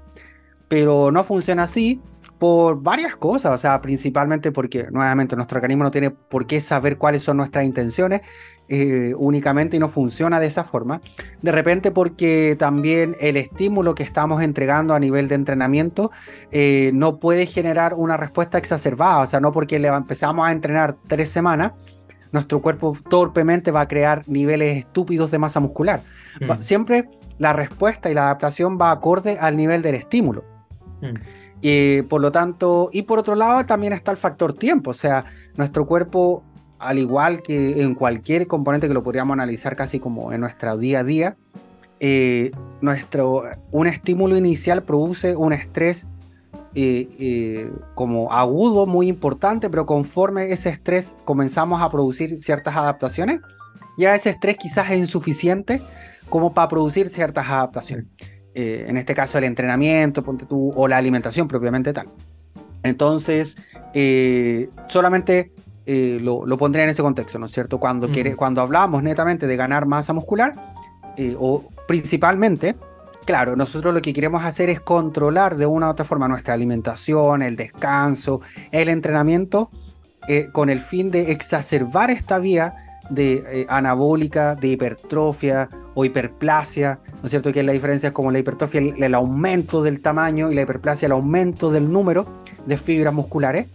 Pero 0.68 1.12
no 1.12 1.24
funciona 1.24 1.64
así 1.64 2.02
por 2.38 2.82
varias 2.82 3.16
cosas, 3.16 3.54
o 3.54 3.58
sea, 3.58 3.82
principalmente 3.82 4.52
porque 4.52 4.88
nuevamente 4.92 5.36
nuestro 5.36 5.58
organismo 5.58 5.84
no 5.84 5.92
tiene 5.92 6.12
por 6.12 6.46
qué 6.46 6.60
saber 6.60 6.98
cuáles 6.98 7.24
son 7.24 7.38
nuestras 7.38 7.66
intenciones 7.66 8.22
eh, 8.68 9.14
únicamente 9.18 9.78
y 9.78 9.80
no 9.80 9.90
funciona 9.90 10.40
de 10.40 10.48
esa 10.48 10.64
forma. 10.64 11.02
De 11.42 11.52
repente 11.52 11.92
porque 11.92 12.56
también 12.60 13.16
el 13.20 13.38
estímulo 13.38 13.96
que 13.96 14.04
estamos 14.04 14.42
entregando 14.42 14.94
a 14.94 15.00
nivel 15.00 15.28
de 15.28 15.36
entrenamiento 15.36 16.12
eh, 16.52 16.92
no 16.94 17.20
puede 17.20 17.46
generar 17.46 17.94
una 17.94 18.18
respuesta 18.18 18.58
exacerbada, 18.58 19.20
o 19.20 19.28
sea, 19.28 19.40
no 19.40 19.52
porque 19.52 19.80
le 19.80 19.88
empezamos 19.88 20.48
a 20.48 20.52
entrenar 20.52 20.98
tres 21.08 21.30
semanas, 21.30 21.72
nuestro 22.32 22.62
cuerpo 22.62 22.98
torpemente 23.10 23.72
va 23.72 23.82
a 23.82 23.88
crear 23.88 24.24
niveles 24.28 24.78
estúpidos 24.78 25.32
de 25.32 25.40
masa 25.40 25.62
muscular. 25.62 26.02
Mm. 26.42 26.62
Siempre 26.62 27.10
la 27.38 27.54
respuesta 27.54 28.10
y 28.10 28.14
la 28.14 28.24
adaptación 28.24 28.78
va 28.80 28.92
acorde 28.92 29.38
al 29.40 29.56
nivel 29.56 29.82
del 29.82 29.96
estímulo. 29.96 30.44
Mm. 31.02 31.16
Y 31.62 32.04
por 32.04 32.22
lo 32.22 32.32
tanto, 32.32 32.90
y 32.92 33.04
por 33.04 33.20
otro 33.20 33.36
lado 33.36 33.66
también 33.66 33.94
está 33.94 34.12
el 34.12 34.18
factor 34.18 34.54
tiempo, 34.54 34.92
o 34.92 34.94
sea, 34.94 35.26
nuestro 35.56 35.86
cuerpo, 35.86 36.44
al 36.80 37.00
igual 37.00 37.42
que 37.42 37.82
en 37.82 37.96
cualquier 37.96 38.48
componente 38.48 38.88
que 38.88 38.94
lo 38.94 39.04
podríamos 39.04 39.34
analizar 39.34 39.76
casi 39.76 40.00
como 40.00 40.34
en 40.34 40.42
nuestro 40.42 40.78
día 40.78 41.00
a 41.00 41.04
día, 41.04 41.38
eh, 42.00 42.52
nuestro, 42.82 43.44
un 43.72 43.88
estímulo 43.88 44.36
inicial 44.36 44.84
produce 44.84 45.36
un 45.36 45.54
estrés 45.54 46.08
eh, 46.78 47.08
eh, 47.20 47.72
como 47.94 48.34
agudo 48.34 48.86
muy 48.86 49.08
importante, 49.08 49.70
pero 49.70 49.86
conforme 49.86 50.52
ese 50.52 50.70
estrés 50.70 51.16
comenzamos 51.24 51.82
a 51.82 51.90
producir 51.90 52.38
ciertas 52.38 52.76
adaptaciones, 52.76 53.40
ya 53.98 54.14
ese 54.14 54.32
estrés 54.32 54.58
quizás 54.58 54.92
es 54.92 54.98
insuficiente 54.98 55.82
como 56.30 56.54
para 56.54 56.68
producir 56.68 57.08
ciertas 57.08 57.48
adaptaciones. 57.48 58.08
Eh, 58.58 58.86
en 58.88 58.96
este 58.96 59.14
caso 59.14 59.38
el 59.38 59.44
entrenamiento, 59.44 60.24
ponte 60.24 60.46
tú, 60.46 60.72
o 60.78 60.88
la 60.88 60.96
alimentación 60.96 61.46
propiamente 61.46 61.92
tal. 61.92 62.08
Entonces, 62.84 63.58
eh, 63.94 64.70
solamente 64.88 65.52
eh, 65.86 66.20
lo, 66.22 66.46
lo, 66.46 66.58
pondría 66.58 66.86
en 66.86 66.90
ese 66.90 67.02
contexto, 67.02 67.38
¿no 67.38 67.48
es 67.48 67.52
cierto? 67.52 67.82
Cuando, 67.82 68.08
quiere, 68.08 68.38
cuando 68.38 68.62
hablamos 68.62 69.04
netamente 69.04 69.46
de 69.46 69.58
ganar 69.58 69.86
masa 69.86 70.14
muscular, 70.14 70.54
o 71.38 71.66
principalmente, 71.86 72.76
claro, 73.26 73.58
nosotros 73.58 73.94
lo 73.94 74.02
que 74.02 74.14
queremos 74.14 74.44
hacer 74.46 74.70
es 74.70 74.80
controlar 74.80 75.58
de 75.58 75.66
una 75.66 75.88
u 75.88 75.90
otra 75.90 76.06
forma 76.06 76.30
nuestra 76.30 76.54
alimentación, 76.54 77.42
el 77.42 77.58
descanso, 77.58 78.40
el 78.72 78.88
entrenamiento, 78.88 79.70
con 80.54 80.70
el 80.70 80.80
fin 80.80 81.12
de 81.12 81.32
exacerbar 81.32 82.10
esta 82.10 82.40
vía 82.40 82.85
de 83.10 83.66
anabólica, 83.70 84.56
de 84.56 84.70
hipertrofia 84.70 85.70
o 85.94 86.06
hiperplasia, 86.06 87.00
¿no 87.22 87.24
es 87.24 87.32
cierto? 87.32 87.52
Que 87.52 87.64
la 87.64 87.72
diferencia 87.72 88.08
es 88.08 88.14
como 88.14 88.32
la 88.32 88.40
hipertrofia, 88.40 88.82
el, 88.82 89.16
aumento 89.16 89.82
del 89.82 90.02
tamaño 90.02 90.52
y 90.52 90.56
la 90.56 90.62
hiperplasia, 90.62 91.06
el 91.06 91.14
aumento 91.14 91.72
del 91.72 91.92
número 91.92 92.28
de 92.66 92.78
fibras 92.78 93.14
musculares, 93.14 93.68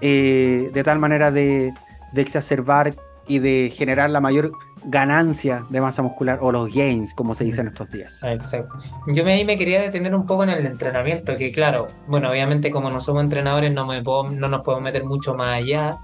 eh, 0.00 0.70
de 0.72 0.82
tal 0.82 0.98
manera 0.98 1.30
de, 1.30 1.72
exacerbar 2.14 2.94
y 3.26 3.38
de 3.38 3.72
generar 3.74 4.10
la 4.10 4.20
mayor 4.20 4.52
ganancia 4.86 5.64
de 5.70 5.80
masa 5.80 6.02
muscular 6.02 6.38
o 6.42 6.52
los 6.52 6.72
gains, 6.72 7.14
como 7.14 7.34
se 7.34 7.44
dice 7.44 7.60
en 7.60 7.68
estos 7.68 7.90
días. 7.90 8.22
Exacto. 8.22 8.76
Yo 9.08 9.24
me, 9.24 9.44
me 9.44 9.56
quería 9.56 9.80
detener 9.80 10.14
un 10.14 10.26
poco 10.26 10.44
en 10.44 10.50
el 10.50 10.66
entrenamiento, 10.66 11.36
que 11.36 11.52
claro, 11.52 11.86
bueno, 12.06 12.30
obviamente 12.30 12.70
como 12.70 12.90
no 12.90 13.00
somos 13.00 13.22
entrenadores 13.22 13.72
no, 13.72 13.86
me 13.86 14.02
puedo, 14.02 14.30
no 14.30 14.48
nos 14.48 14.62
podemos 14.62 14.84
meter 14.84 15.04
mucho 15.04 15.34
más 15.34 15.58
allá. 15.58 15.96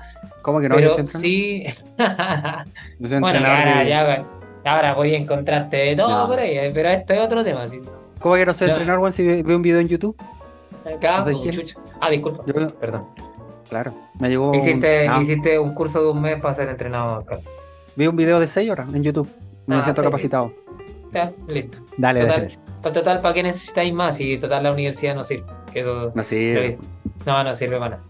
¿Cómo 0.42 0.60
que 0.60 0.68
no? 0.68 0.76
Pero 0.76 1.04
sí. 1.04 1.66
bueno, 2.98 3.40
ya, 3.40 3.84
ya, 3.84 4.26
Ahora 4.64 4.94
voy 4.94 5.14
a 5.14 5.18
encontrarte 5.18 5.76
de 5.76 5.96
todo 5.96 6.26
por 6.28 6.38
ahí, 6.38 6.58
eh, 6.58 6.70
pero 6.74 6.90
esto 6.90 7.14
es 7.14 7.20
otro 7.20 7.42
tema. 7.42 7.66
¿sí? 7.66 7.80
¿Cómo 8.18 8.34
que 8.34 8.44
no 8.44 8.52
sé 8.52 8.66
entrenar, 8.66 8.98
Juan, 8.98 9.12
si 9.12 9.42
veo 9.42 9.56
un 9.56 9.62
video 9.62 9.80
en 9.80 9.88
YouTube? 9.88 10.16
Acá, 10.84 11.24
Ah, 12.00 12.10
disculpa. 12.10 12.44
Perdón. 12.80 13.06
Claro, 13.68 13.94
me 14.18 14.28
llegó. 14.28 14.54
Hiciste, 14.54 15.08
un... 15.08 15.22
hiciste 15.22 15.58
un 15.58 15.74
curso 15.74 16.02
de 16.02 16.10
un 16.10 16.20
mes 16.20 16.40
para 16.40 16.52
ser 16.54 16.68
entrenado 16.68 17.14
acá. 17.16 17.38
Vi 18.00 18.06
un 18.06 18.16
video 18.16 18.40
de 18.40 18.46
6 18.46 18.70
horas 18.70 18.94
en 18.94 19.02
YouTube. 19.02 19.28
Me 19.66 19.76
ah, 19.76 19.84
siento 19.84 20.02
capacitado. 20.02 20.54
Ya, 21.12 21.34
listo. 21.46 21.80
Dale, 21.98 22.22
total, 22.22 22.40
dale. 22.40 22.58
Pues 22.80 22.94
total, 22.94 23.20
¿para 23.20 23.34
qué 23.34 23.42
necesitáis 23.42 23.92
más? 23.92 24.18
Y 24.20 24.38
total, 24.38 24.62
la 24.62 24.72
universidad 24.72 25.14
no 25.14 25.22
sirve. 25.22 25.44
Que 25.70 25.80
eso, 25.80 26.10
no 26.14 26.22
sirve. 26.22 26.78
No, 27.26 27.44
no 27.44 27.52
sirve 27.52 27.78
para 27.78 27.98
nada. 27.98 28.08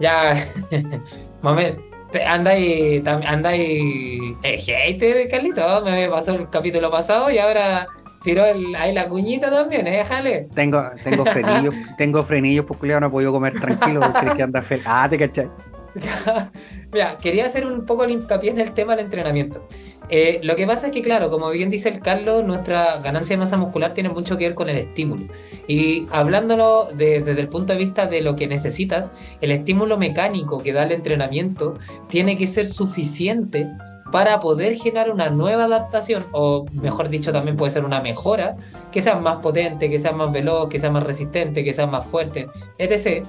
Ya, 0.00 0.52
momento 1.42 1.82
Andáis, 2.26 3.06
andáis 3.06 4.36
eh, 4.42 4.56
hater, 4.56 5.28
Carlito. 5.28 5.82
Me 5.84 6.08
pasó 6.08 6.32
el 6.32 6.48
capítulo 6.48 6.90
pasado 6.90 7.30
y 7.30 7.36
ahora 7.36 7.88
tiró 8.22 8.42
ahí 8.42 8.94
la 8.94 9.06
cuñita 9.06 9.50
también, 9.50 9.86
¿eh? 9.86 10.02
Jale. 10.02 10.48
Tengo, 10.54 10.82
tengo 11.04 11.26
frenillos, 11.26 11.74
tengo 11.98 12.24
frenillos, 12.24 12.64
porque 12.64 12.86
no 12.98 13.06
he 13.06 13.10
podido 13.10 13.32
comer 13.32 13.60
tranquilo, 13.60 14.00
porque 14.00 14.34
que 14.34 14.42
anda. 14.42 14.64
Ah, 14.86 15.06
te 15.10 15.18
cachai. 15.18 15.50
Mira, 16.92 17.18
quería 17.18 17.46
hacer 17.46 17.66
un 17.66 17.84
poco 17.86 18.04
el 18.04 18.10
hincapié 18.10 18.50
en 18.50 18.60
el 18.60 18.72
tema 18.72 18.94
del 18.94 19.06
entrenamiento. 19.06 19.66
Eh, 20.08 20.40
lo 20.42 20.54
que 20.56 20.66
pasa 20.66 20.86
es 20.86 20.92
que, 20.92 21.02
claro, 21.02 21.30
como 21.30 21.50
bien 21.50 21.70
dice 21.70 21.88
el 21.88 22.00
Carlos, 22.00 22.44
nuestra 22.44 22.98
ganancia 22.98 23.34
de 23.34 23.40
masa 23.40 23.56
muscular 23.56 23.94
tiene 23.94 24.08
mucho 24.08 24.36
que 24.36 24.44
ver 24.44 24.54
con 24.54 24.68
el 24.68 24.76
estímulo. 24.76 25.26
Y 25.66 26.06
hablándolo 26.12 26.88
desde 26.94 27.32
el 27.32 27.48
punto 27.48 27.72
de 27.72 27.78
vista 27.78 28.06
de 28.06 28.20
lo 28.20 28.36
que 28.36 28.46
necesitas, 28.46 29.12
el 29.40 29.50
estímulo 29.50 29.98
mecánico 29.98 30.62
que 30.62 30.72
da 30.72 30.84
el 30.84 30.92
entrenamiento 30.92 31.74
tiene 32.08 32.36
que 32.36 32.46
ser 32.46 32.66
suficiente 32.66 33.68
para 34.12 34.38
poder 34.38 34.76
generar 34.76 35.10
una 35.10 35.30
nueva 35.30 35.64
adaptación, 35.64 36.26
o 36.30 36.64
mejor 36.72 37.08
dicho, 37.08 37.32
también 37.32 37.56
puede 37.56 37.72
ser 37.72 37.84
una 37.84 38.00
mejora, 38.00 38.56
que 38.92 39.02
sea 39.02 39.16
más 39.16 39.38
potente, 39.38 39.90
que 39.90 39.98
sea 39.98 40.12
más 40.12 40.30
veloz, 40.32 40.68
que 40.68 40.78
sea 40.78 40.92
más 40.92 41.02
resistente, 41.02 41.64
que 41.64 41.72
sea 41.72 41.88
más 41.88 42.06
fuerte, 42.06 42.46
etc 42.78 43.26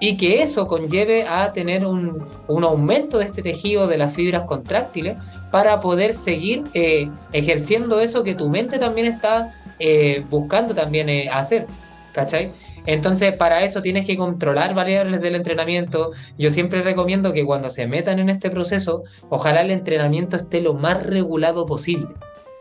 y 0.00 0.16
que 0.16 0.42
eso 0.42 0.66
conlleve 0.66 1.24
a 1.26 1.52
tener 1.52 1.86
un, 1.86 2.26
aumento 2.48 3.18
de 3.18 3.24
este 3.24 3.42
tejido 3.42 3.86
de 3.86 3.98
las 3.98 4.12
fibras 4.12 4.42
contráctiles 4.44 5.16
para 5.50 5.80
poder 5.80 6.14
seguir 6.14 6.64
eh, 6.74 7.10
ejerciendo 7.32 8.00
eso 8.00 8.22
que 8.22 8.34
tu 8.34 8.48
mente 8.48 8.78
también 8.78 9.06
está 9.06 9.54
eh, 9.78 10.24
buscando 10.28 10.74
también 10.74 11.08
eh, 11.08 11.28
hacer, 11.32 11.66
¿cachai? 12.12 12.52
Entonces, 12.86 13.32
para 13.34 13.64
eso 13.64 13.82
tienes 13.82 14.06
que 14.06 14.16
controlar 14.16 14.74
variables 14.74 15.20
del 15.20 15.34
entrenamiento. 15.34 16.12
Yo 16.38 16.50
siempre 16.50 16.82
recomiendo 16.82 17.32
que 17.32 17.44
cuando 17.44 17.68
se 17.68 17.88
metan 17.88 18.20
en 18.20 18.30
este 18.30 18.48
proceso, 18.48 19.02
ojalá 19.28 19.62
el 19.62 19.72
entrenamiento 19.72 20.36
esté 20.36 20.60
lo 20.60 20.74
más 20.74 21.02
regulado 21.02 21.66
posible. 21.66 22.08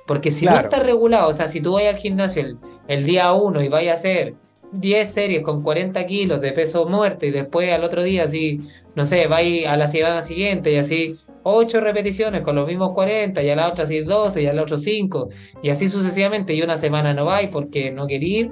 Porque 0.08 0.32
si 0.32 0.45
no 0.45 0.56
está 0.58 0.80
regulado, 0.80 1.30
o 1.30 1.34
sea, 1.34 1.48
si 1.48 1.62
tú 1.62 1.74
vas 1.74 1.86
al 1.86 1.98
gimnasio 1.98 2.43
el, 2.43 2.58
el 2.88 3.06
día 3.06 3.34
uno 3.34 3.63
y 3.63 3.69
vayas 3.69 3.98
a 3.98 4.00
hacer 4.00 4.36
10 4.71 5.13
series 5.13 5.41
con 5.41 5.62
40 5.62 6.06
kilos 6.06 6.41
de 6.41 6.51
peso 6.51 6.88
muerto 6.88 7.25
y 7.25 7.32
después 7.32 7.71
al 7.71 7.84
otro 7.84 8.04
día 8.04 8.23
así, 8.23 8.60
no 8.95 9.06
sé, 9.06 9.28
va 9.28 9.38
a 9.38 9.78
la 9.78 9.88
semana 9.88 10.21
siguiente 10.21 10.71
y 10.71 10.78
así 10.78 11.17
8 11.43 11.82
repeticiones 11.82 12.41
con 12.41 12.56
los 12.56 12.67
mismos 12.67 12.91
40 12.93 13.41
y 13.43 13.49
a 13.49 13.56
la 13.56 13.69
otra 13.69 13.84
así 13.84 14.01
12 14.01 14.41
y 14.41 14.47
a 14.47 14.54
la 14.54 14.63
otra 14.63 14.78
5 14.78 15.30
y 15.62 15.69
así 15.69 15.88
sucesivamente 15.88 16.54
y 16.54 16.62
una 16.62 16.78
semana 16.78 17.13
no 17.13 17.25
va 17.25 17.41
y 17.41 17.47
porque 17.47 17.91
no 17.91 18.08
quería 18.08 18.39
ir, 18.39 18.51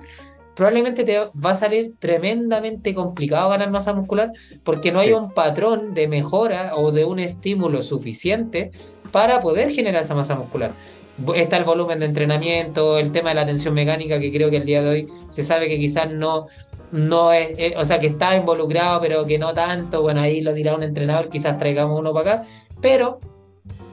probablemente 0.56 1.04
te 1.04 1.18
va 1.18 1.52
a 1.52 1.56
salir 1.56 1.94
tremendamente 2.00 2.94
complicado 2.94 3.50
ganar 3.50 3.72
masa 3.72 3.94
muscular 3.94 4.32
porque 4.64 4.92
no 4.92 5.00
hay 5.00 5.12
un 5.12 5.32
patrón 5.32 5.94
de 5.94 6.08
mejora 6.08 6.76
o 6.76 6.92
de 6.92 7.06
un 7.06 7.20
estímulo 7.20 7.82
suficiente 7.82 8.72
para 9.12 9.42
poder 9.42 9.72
generar 9.72 10.04
esa 10.04 10.16
masa 10.16 10.36
muscular 10.36 10.72
está 11.36 11.58
el 11.58 11.64
volumen 11.64 12.00
de 12.00 12.06
entrenamiento, 12.06 12.98
el 12.98 13.12
tema 13.12 13.30
de 13.30 13.36
la 13.36 13.46
tensión 13.46 13.74
mecánica, 13.74 14.20
que 14.20 14.32
creo 14.32 14.50
que 14.50 14.58
el 14.58 14.66
día 14.66 14.82
de 14.82 14.90
hoy 14.90 15.10
se 15.30 15.44
sabe 15.44 15.68
que 15.68 15.78
quizás 15.78 16.12
no, 16.12 16.48
no 16.92 17.32
es, 17.34 17.76
o 17.78 17.86
sea, 17.86 18.00
que 18.00 18.08
está 18.08 18.36
involucrado, 18.36 19.02
pero 19.02 19.26
que 19.26 19.38
no 19.38 19.54
tanto. 19.54 20.02
Bueno, 20.02 20.22
ahí 20.22 20.42
lo 20.42 20.54
dirá 20.54 20.76
un 20.76 20.84
entrenador, 20.84 21.30
quizás 21.30 21.58
traigamos 21.58 22.00
uno 22.00 22.14
para 22.14 22.34
acá, 22.34 22.48
pero 22.82 23.20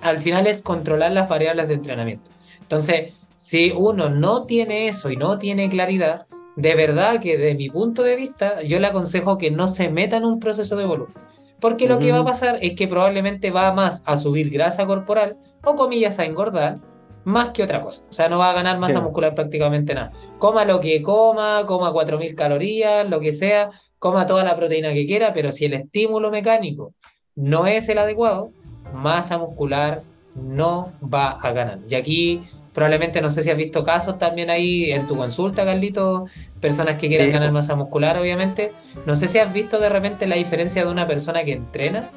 al 0.02 0.18
final 0.18 0.46
es 0.46 0.62
controlar 0.62 1.12
las 1.12 1.28
variables 1.28 1.68
de 1.68 1.74
entrenamiento. 1.74 2.30
Entonces, 2.60 3.12
si 3.36 3.72
uno 3.74 4.10
no 4.10 4.44
tiene 4.44 4.88
eso 4.88 5.10
y 5.10 5.16
no 5.16 5.38
tiene 5.38 5.68
claridad, 5.68 6.26
de 6.56 6.74
verdad 6.74 7.20
que 7.20 7.38
de 7.38 7.54
mi 7.54 7.70
punto 7.70 8.02
de 8.02 8.16
vista, 8.16 8.62
yo 8.62 8.80
le 8.80 8.86
aconsejo 8.86 9.38
que 9.38 9.50
no 9.50 9.68
se 9.68 9.88
meta 9.88 10.16
en 10.16 10.24
un 10.24 10.40
proceso 10.40 10.76
de 10.76 10.84
volumen. 10.84 11.14
Porque 11.58 11.88
lo 11.88 11.98
que 11.98 12.12
va 12.12 12.20
a 12.20 12.24
pasar 12.24 12.58
es 12.62 12.74
que 12.74 12.88
probablemente 12.88 13.50
va 13.50 13.72
más 13.72 14.02
a 14.06 14.16
subir 14.16 14.48
grasa 14.50 14.86
corporal 14.86 15.36
o 15.62 15.74
comillas 15.74 16.18
a 16.18 16.24
engordar 16.24 16.78
más 17.24 17.50
que 17.50 17.62
otra 17.62 17.80
cosa. 17.80 18.02
O 18.10 18.14
sea, 18.14 18.28
no 18.28 18.38
va 18.38 18.50
a 18.50 18.54
ganar 18.54 18.78
masa 18.78 19.00
muscular 19.00 19.34
prácticamente 19.34 19.94
nada. 19.94 20.10
Coma 20.38 20.64
lo 20.64 20.80
que 20.80 21.02
coma, 21.02 21.64
coma 21.66 21.92
4.000 21.92 22.34
calorías, 22.34 23.08
lo 23.08 23.20
que 23.20 23.32
sea, 23.32 23.70
coma 23.98 24.26
toda 24.26 24.44
la 24.44 24.56
proteína 24.56 24.92
que 24.92 25.06
quiera, 25.06 25.32
pero 25.32 25.52
si 25.52 25.66
el 25.66 25.74
estímulo 25.74 26.30
mecánico 26.30 26.94
no 27.36 27.66
es 27.66 27.88
el 27.88 27.98
adecuado, 27.98 28.52
masa 28.94 29.38
muscular 29.38 30.02
no 30.34 30.92
va 31.02 31.30
a 31.30 31.52
ganar. 31.52 31.78
Y 31.88 31.94
aquí 31.94 32.42
probablemente 32.72 33.20
no 33.20 33.30
sé 33.30 33.42
si 33.42 33.50
has 33.50 33.56
visto 33.56 33.84
casos 33.84 34.18
también 34.18 34.50
ahí 34.50 34.92
en 34.92 35.06
tu 35.06 35.16
consulta, 35.16 35.64
Carlito, 35.64 36.26
personas 36.60 36.96
que 36.96 37.08
quieren 37.08 37.32
ganar 37.32 37.52
masa 37.52 37.74
muscular, 37.74 38.18
obviamente. 38.18 38.72
No 39.06 39.16
sé 39.16 39.28
si 39.28 39.38
has 39.38 39.52
visto 39.52 39.78
de 39.78 39.88
repente 39.88 40.26
la 40.26 40.36
diferencia 40.36 40.84
de 40.84 40.90
una 40.90 41.06
persona 41.06 41.44
que 41.44 41.52
entrena, 41.52 42.10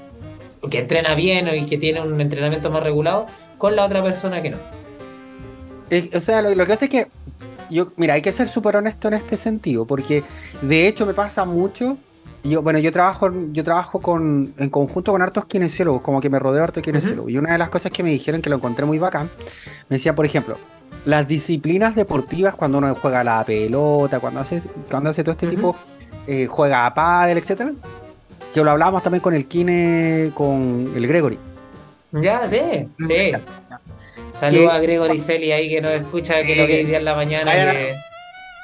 que 0.70 0.80
entrena 0.80 1.16
bien 1.16 1.50
y 1.54 1.66
que 1.66 1.78
tiene 1.78 2.02
un 2.02 2.20
entrenamiento 2.22 2.72
más 2.72 2.84
regulado, 2.84 3.26
con 3.58 3.76
la 3.76 3.86
otra 3.86 4.04
persona 4.04 4.42
que 4.42 4.52
no. 4.52 4.83
Eh, 5.94 6.10
o 6.16 6.20
sea, 6.20 6.42
lo, 6.42 6.66
que 6.66 6.74
hace 6.74 6.86
es 6.86 6.92
que 6.92 7.08
yo, 7.70 7.92
mira, 7.98 8.16
hay 8.16 8.22
que 8.24 8.32
ser 8.32 8.48
súper 8.48 8.78
honesto 8.78 9.10
en 9.10 9.14
este 9.14 9.38
sentido, 9.38 9.86
porque 9.86 10.24
de 10.64 10.88
hecho 10.88 11.06
me 11.06 11.14
pasa 11.14 11.46
mucho. 11.46 11.98
Yo, 12.44 12.64
bueno, 12.64 12.80
yo 12.80 12.92
trabajo, 12.92 13.32
yo 13.52 13.64
trabajo 13.64 14.02
con, 14.02 14.56
en 14.58 14.70
conjunto 14.72 15.12
con 15.12 15.22
hartos 15.22 15.46
kinesiólogos, 15.46 16.02
como 16.02 16.20
que 16.20 16.32
me 16.32 16.40
rodeo 16.40 16.58
de 16.58 16.64
hartos 16.64 16.84
kinesiólogos. 16.84 17.32
Y 17.32 17.38
una 17.38 17.52
de 17.52 17.60
las 17.60 17.70
cosas 17.70 17.92
que 17.92 18.02
me 18.02 18.10
dijeron 18.10 18.42
que 18.42 18.50
lo 18.50 18.56
encontré 18.56 18.86
muy 18.86 18.98
bacán, 18.98 19.30
me 19.88 19.98
decía, 19.98 20.16
por 20.16 20.26
ejemplo, 20.26 20.58
las 21.06 21.28
disciplinas 21.28 21.94
deportivas, 21.94 22.56
cuando 22.56 22.80
uno 22.80 22.96
juega 22.96 23.24
la 23.24 23.46
pelota, 23.46 24.20
cuando 24.20 24.40
hace, 24.40 24.64
cuando 24.90 25.12
hace 25.12 25.24
todo 25.24 25.34
este 25.34 25.48
tipo, 25.48 25.76
eh, 26.26 26.48
juega 26.50 26.88
a 26.88 26.94
pádel, 26.94 27.38
etcétera, 27.38 27.72
que 28.52 28.64
lo 28.64 28.72
hablábamos 28.72 29.04
también 29.04 29.22
con 29.22 29.36
el 29.36 29.46
kine, 29.46 30.32
con 30.34 30.92
el 30.96 31.08
Gregory 31.08 31.38
Ya, 32.22 32.48
sí, 32.48 32.88
sí. 33.08 33.32
Saludos 34.34 34.74
a 34.74 34.80
Gregory 34.80 35.20
Celi 35.20 35.52
ahí 35.52 35.70
que 35.70 35.82
nos 35.82 35.92
escucha, 35.92 36.44
que 36.44 36.56
lo 36.56 36.68
que 36.68 36.86
día 36.86 36.98
en 36.98 37.06
la 37.06 37.16
mañana. 37.16 37.52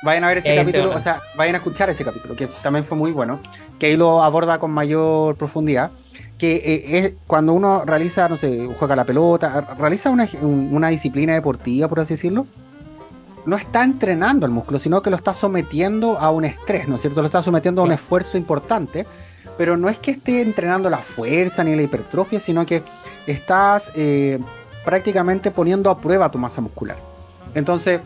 Vayan, 0.02 0.24
a 0.24 0.28
ver 0.28 0.38
ese 0.38 0.56
capítulo, 0.56 0.92
o 0.96 1.00
sea, 1.00 1.20
vayan 1.36 1.56
a 1.56 1.58
escuchar 1.58 1.90
ese 1.90 2.06
capítulo, 2.06 2.34
que 2.36 2.48
también 2.64 2.86
fue 2.86 2.98
muy 2.98 3.12
bueno, 3.12 3.42
que 3.78 3.88
ahí 3.88 3.98
lo 3.98 4.24
aborda 4.24 4.58
con 4.58 4.72
mayor 4.72 5.36
profundidad 5.36 5.92
que 6.40 6.56
eh, 6.56 6.98
es 6.98 7.14
cuando 7.28 7.54
uno 7.54 7.84
realiza, 7.86 8.30
no 8.30 8.38
sé, 8.38 8.70
juega 8.80 8.96
la 8.96 9.04
pelota, 9.04 9.76
realiza 9.78 10.10
una, 10.10 10.28
una, 10.42 10.88
disciplina 10.88 11.34
deportiva, 11.34 11.90
por 11.90 12.00
así 12.00 12.14
decirlo, 12.14 12.48
no 13.46 13.58
está 13.58 13.84
entrenando 13.84 14.46
el 14.46 14.52
músculo, 14.54 14.80
sino 14.80 15.02
que 15.02 15.10
lo 15.10 15.18
está 15.18 15.34
sometiendo 15.34 16.18
a 16.18 16.32
un 16.32 16.46
estrés, 16.46 16.88
¿no 16.88 16.96
es 16.96 17.02
cierto? 17.02 17.20
Lo 17.22 17.28
está 17.28 17.44
sometiendo 17.44 17.82
a 17.82 17.86
un 17.86 17.92
esfuerzo 17.92 18.38
importante, 18.38 19.06
pero 19.58 19.76
no 19.76 19.90
es 19.90 19.98
que 19.98 20.12
esté 20.12 20.42
entrenando 20.42 20.90
la 20.90 21.00
fuerza 21.00 21.64
ni 21.66 21.76
la 21.76 21.82
hipertrofia, 21.82 22.40
sino 22.40 22.66
que 22.66 22.84
estás 23.32 23.92
eh, 23.96 24.40
prácticamente 24.84 25.52
poniendo 25.52 25.90
a 25.90 25.98
prueba 26.00 26.32
tu 26.32 26.38
masa 26.38 26.62
muscular. 26.62 26.98
Entonces, 27.54 28.02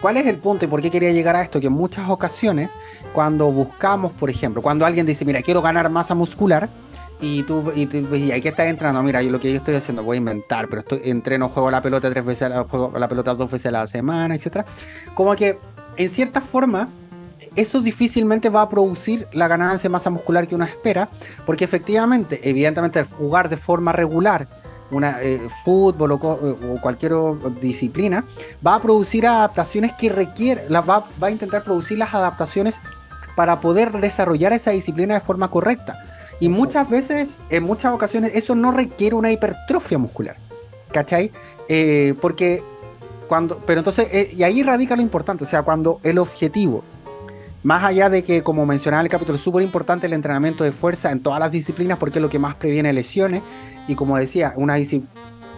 ¿cuál 0.00 0.16
es 0.16 0.26
el 0.26 0.36
punto 0.36 0.64
y 0.64 0.68
por 0.68 0.80
qué 0.82 0.90
quería 0.90 1.12
llegar 1.12 1.36
a 1.36 1.42
esto? 1.42 1.60
Que 1.60 1.66
en 1.66 1.72
muchas 1.72 2.08
ocasiones, 2.08 2.70
cuando 3.12 3.50
buscamos, 3.50 4.12
por 4.12 4.30
ejemplo, 4.30 4.62
cuando 4.62 4.84
alguien 4.86 5.06
dice, 5.06 5.24
mira, 5.24 5.42
quiero 5.42 5.62
ganar 5.62 5.88
masa 5.90 6.14
muscular, 6.14 6.68
y 7.20 7.44
tú, 7.44 7.72
y, 7.74 7.86
tú, 7.86 8.14
y 8.14 8.30
hay 8.30 8.42
que 8.42 8.50
estar 8.50 8.66
entrando, 8.66 9.02
mira, 9.02 9.22
yo 9.22 9.30
lo 9.30 9.40
que 9.40 9.50
yo 9.50 9.56
estoy 9.56 9.74
haciendo, 9.74 10.02
voy 10.02 10.16
a 10.16 10.18
inventar, 10.18 10.68
pero 10.68 10.80
estoy, 10.80 11.00
entreno, 11.04 11.48
juego 11.48 11.70
la 11.70 11.80
pelota 11.80 12.10
tres 12.10 12.24
veces, 12.24 12.52
juego 12.68 12.92
la 12.98 13.08
pelota 13.08 13.34
dos 13.34 13.50
veces 13.50 13.66
a 13.66 13.70
la 13.70 13.86
semana, 13.86 14.34
etcétera. 14.34 14.66
Como 15.14 15.34
que, 15.34 15.58
en 15.96 16.10
cierta 16.10 16.42
forma, 16.42 16.90
eso 17.56 17.80
difícilmente 17.80 18.48
va 18.48 18.62
a 18.62 18.68
producir 18.68 19.26
la 19.32 19.48
ganancia 19.48 19.88
de 19.88 19.92
masa 19.92 20.10
muscular 20.10 20.46
que 20.46 20.54
uno 20.54 20.64
espera, 20.64 21.08
porque 21.44 21.64
efectivamente, 21.64 22.40
evidentemente, 22.48 23.02
jugar 23.04 23.48
de 23.48 23.56
forma 23.56 23.92
regular, 23.92 24.46
una 24.90 25.20
eh, 25.20 25.40
fútbol 25.64 26.12
o, 26.12 26.14
o, 26.16 26.80
cualquier 26.80 27.12
disciplina, 27.60 28.24
va 28.64 28.76
a 28.76 28.82
producir 28.82 29.26
adaptaciones 29.26 29.92
que 29.94 30.08
requiere, 30.08 30.68
va, 30.68 31.04
va 31.22 31.26
a 31.26 31.30
intentar 31.30 31.64
producir 31.64 31.98
las 31.98 32.14
adaptaciones 32.14 32.76
para 33.34 33.60
poder 33.60 33.92
desarrollar 33.92 34.52
esa 34.52 34.70
disciplina 34.70 35.14
de 35.14 35.20
forma 35.20 35.48
correcta. 35.48 36.02
Y 36.38 36.48
muchas 36.48 36.88
veces, 36.88 37.40
en 37.50 37.62
muchas 37.64 37.94
ocasiones, 37.94 38.32
eso 38.34 38.54
no 38.54 38.72
requiere 38.72 39.16
una 39.16 39.32
hipertrofia 39.32 39.98
muscular. 39.98 40.36
¿Cachai? 40.92 41.30
Eh, 41.68 42.14
porque 42.20 42.62
cuando. 43.26 43.58
Pero 43.58 43.80
entonces, 43.80 44.08
eh, 44.12 44.32
y 44.36 44.42
ahí 44.42 44.62
radica 44.62 44.96
lo 44.96 45.02
importante. 45.02 45.44
O 45.44 45.46
sea, 45.46 45.62
cuando 45.62 46.00
el 46.02 46.18
objetivo, 46.18 46.84
más 47.66 47.82
allá 47.82 48.08
de 48.08 48.22
que, 48.22 48.44
como 48.44 48.64
mencionaba 48.64 49.00
en 49.00 49.06
el 49.06 49.10
capítulo, 49.10 49.34
es 49.34 49.42
súper 49.42 49.64
importante 49.64 50.06
el 50.06 50.12
entrenamiento 50.12 50.62
de 50.62 50.70
fuerza 50.70 51.10
en 51.10 51.18
todas 51.18 51.40
las 51.40 51.50
disciplinas, 51.50 51.98
porque 51.98 52.20
es 52.20 52.22
lo 52.22 52.28
que 52.28 52.38
más 52.38 52.54
previene 52.54 52.92
lesiones. 52.92 53.42
Y 53.88 53.96
como 53.96 54.16
decía, 54.16 54.52
una 54.54 54.74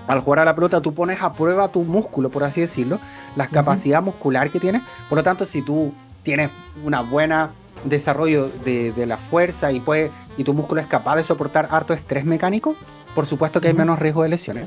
al 0.06 0.20
jugar 0.20 0.38
a 0.38 0.46
la 0.46 0.54
pelota 0.54 0.80
tú 0.80 0.94
pones 0.94 1.20
a 1.20 1.34
prueba 1.34 1.68
tu 1.68 1.84
músculo, 1.84 2.30
por 2.30 2.44
así 2.44 2.62
decirlo, 2.62 2.98
la 3.36 3.48
capacidad 3.48 4.00
muscular 4.00 4.48
que 4.48 4.58
tienes. 4.58 4.80
Por 5.10 5.18
lo 5.18 5.22
tanto, 5.22 5.44
si 5.44 5.60
tú 5.60 5.92
tienes 6.22 6.48
una 6.82 7.02
buena 7.02 7.50
desarrollo 7.84 8.48
de, 8.64 9.04
la 9.04 9.18
fuerza 9.18 9.70
y, 9.70 9.80
puede, 9.80 10.10
y 10.38 10.44
tu 10.44 10.54
músculo 10.54 10.80
es 10.80 10.86
capaz 10.86 11.16
de 11.16 11.24
soportar 11.24 11.68
harto 11.70 11.92
estrés 11.92 12.24
mecánico, 12.24 12.74
por 13.14 13.26
supuesto 13.26 13.60
que 13.60 13.68
hay 13.68 13.74
menos 13.74 13.98
riesgo 13.98 14.22
de 14.22 14.30
lesiones. 14.30 14.66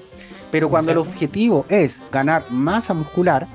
Pero 0.51 0.69
cuando 0.69 0.91
el 0.91 0.99
objetivo 0.99 1.65
es 1.69 2.03
ganar 2.11 2.43
masa 2.51 2.93
muscular, 2.93 3.47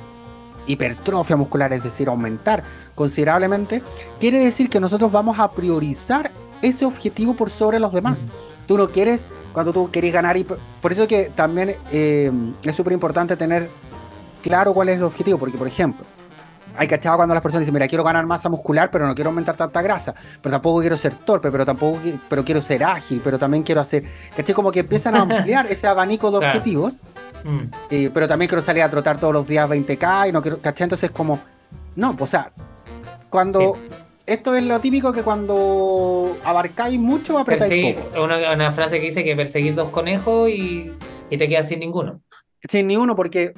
hipertrofia 0.67 1.37
muscular, 1.37 1.73
es 1.73 1.85
decir, 1.85 2.09
aumentar 2.09 2.65
considerablemente, 2.97 3.83
quiere 4.19 4.41
decir 4.41 4.69
que 4.69 4.81
nosotros 4.81 5.13
vamos 5.13 5.39
a 5.39 5.49
priorizar 5.53 6.33
ese 6.63 6.85
objetivo 6.85 7.37
por 7.37 7.51
sobre 7.51 7.79
los 7.79 7.93
demás. 7.93 8.27
Tú 8.67 8.77
no 8.77 8.89
quieres, 8.89 9.29
cuando 9.53 9.73
tú 9.73 9.91
quieres 9.93 10.13
ganar, 10.13 10.37
y 10.37 10.45
por 10.45 10.93
eso 10.93 11.07
que 11.07 11.31
también 11.33 11.77
eh, 11.93 12.33
es 12.65 12.75
súper 12.75 12.93
importante 12.93 13.37
tener 13.37 13.71
claro 14.43 14.75
cuál 14.75 14.89
es 14.89 14.97
el 14.97 15.05
objetivo, 15.05 15.39
porque 15.39 15.57
por 15.57 15.69
ejemplo, 15.69 16.05
hay 16.77 16.89
cachado 16.89 17.17
cuando 17.17 17.35
las 17.35 17.43
personas 17.43 17.63
dicen, 17.63 17.75
mira, 17.75 17.87
quiero 17.89 18.05
ganar 18.05 18.27
masa 18.27 18.49
muscular, 18.49 18.91
pero 18.91 19.07
no 19.07 19.15
quiero 19.15 19.31
aumentar 19.31 19.57
tanta 19.57 19.81
grasa, 19.83 20.15
pero 20.43 20.53
tampoco 20.55 20.81
quiero 20.81 20.97
ser 20.97 21.15
torpe, 21.15 21.51
pero 21.51 21.65
tampoco 21.65 22.01
pero 22.29 22.45
quiero 22.45 22.61
ser 22.61 22.85
ágil, 22.85 23.21
pero 23.23 23.39
también 23.39 23.63
quiero 23.63 23.81
hacer, 23.81 24.05
¿cachai? 24.37 24.55
Como 24.55 24.73
que 24.73 24.81
empiezan 24.81 25.17
a 25.17 25.21
ampliar 25.23 25.67
ese 25.67 25.87
abanico 25.87 26.31
de 26.31 26.39
objetivos, 26.39 27.01
mm. 27.45 27.61
eh, 27.91 28.11
pero 28.13 28.29
también 28.29 28.49
quiero 28.49 28.63
salir 28.63 28.83
a 28.83 28.91
trotar 28.91 29.19
todos 29.19 29.33
los 29.33 29.47
días 29.47 29.69
20k 29.69 30.29
y 30.29 30.33
no 30.33 30.43
quiero, 30.43 30.59
¿cachai? 30.61 30.85
Entonces 30.85 31.11
como, 31.11 31.41
no, 31.95 32.15
o 32.19 32.27
sea, 32.27 32.51
cuando... 33.31 33.79
Esto 34.27 34.57
es 34.57 34.65
lo 34.65 34.81
típico 34.81 35.13
que 35.13 35.23
cuando 35.23 36.37
abarcáis 36.43 36.99
mucho, 36.99 37.39
apretáis 37.39 37.95
poco. 37.95 38.25
Una, 38.25 38.53
una 38.53 38.73
frase 38.73 38.99
que 38.99 39.07
dice 39.07 39.23
que 39.23 39.37
perseguir 39.37 39.77
dos 39.77 39.91
conejos 39.91 40.51
y, 40.51 40.91
y 41.31 41.39
te 41.39 41.49
quedas 41.49 41.69
sin 41.69 41.79
ninguno. 41.79 42.21
Sin 42.69 42.89
ninguno, 42.89 43.15
porque 43.15 43.55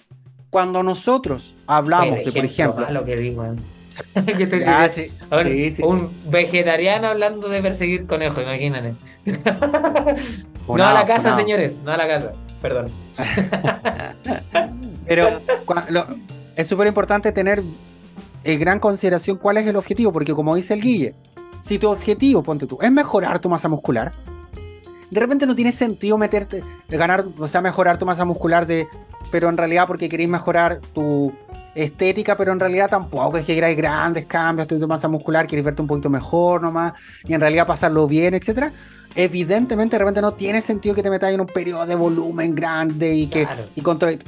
cuando 0.51 0.83
nosotros 0.83 1.55
hablamos 1.67 2.19
por 2.21 2.45
ejemplo. 2.45 2.87
Lo 2.91 3.05
que 3.05 3.17
digo, 3.17 3.45
Un 5.83 6.11
vegetariano 6.31 7.09
hablando 7.09 7.49
de 7.49 7.61
perseguir 7.61 8.07
conejos, 8.07 8.43
imagínate. 8.43 8.95
no 10.69 10.87
a 10.87 10.93
la 10.93 11.05
casa, 11.05 11.35
señores, 11.35 11.81
no 11.85 11.91
a 11.91 11.97
la 11.97 12.07
casa, 12.07 12.33
perdón. 12.63 12.93
Pero 15.07 15.41
es 16.55 16.69
súper 16.69 16.87
importante 16.87 17.33
tener 17.33 17.63
en 18.45 18.61
gran 18.61 18.81
consideración 18.81 19.37
cuál 19.37 19.59
es 19.59 19.67
el 19.67 19.77
objetivo, 19.77 20.13
porque 20.13 20.35
como 20.35 20.55
dice 20.55 20.75
el 20.75 20.81
Guille, 20.81 21.15
si 21.61 21.79
tu 21.79 21.89
objetivo, 21.89 22.43
ponte 22.43 22.67
tú, 22.67 22.79
es 22.81 22.91
mejorar 22.91 23.39
tu 23.41 23.49
masa 23.49 23.69
muscular, 23.69 24.13
de 25.11 25.21
repente 25.21 25.47
no 25.47 25.55
tiene 25.55 25.73
sentido 25.73 26.19
meterte, 26.19 26.63
ganar, 26.89 27.25
o 27.39 27.47
sea, 27.47 27.61
mejorar 27.61 27.99
tu 27.99 28.07
masa 28.07 28.25
muscular 28.25 28.67
de, 28.67 28.87
pero 29.31 29.49
en 29.49 29.57
realidad 29.57 29.87
porque 29.87 30.09
queréis 30.09 30.29
mejorar 30.29 30.81
tu 30.93 31.33
estética, 31.75 32.37
pero 32.37 32.53
en 32.53 32.61
realidad 32.61 32.91
tampoco 32.91 33.39
es 33.39 33.45
que 33.45 33.55
queráis 33.55 33.77
grandes 33.77 34.27
cambios, 34.27 34.69
tu 34.69 34.87
masa 34.87 35.09
muscular, 35.09 35.47
queréis 35.47 35.65
verte 35.65 35.83
un 35.83 35.89
poquito 35.89 36.11
mejor 36.11 36.63
nomás, 36.63 36.93
y 37.27 37.35
en 37.35 37.41
realidad 37.41 37.67
pasarlo 37.67 38.07
bien, 38.07 38.35
etcétera. 38.35 38.73
Evidentemente, 39.15 39.97
de 39.97 40.01
repente 40.01 40.21
no 40.21 40.35
tiene 40.35 40.61
sentido 40.61 40.95
que 40.95 41.03
te 41.03 41.11
metas 41.11 41.33
en 41.33 41.41
un 41.41 41.47
periodo 41.47 41.87
de 41.87 41.95
volumen 41.95 42.55
grande 42.55 43.15
y 43.15 43.27
que 43.27 43.49
y 43.75 43.81
control. 43.81 44.19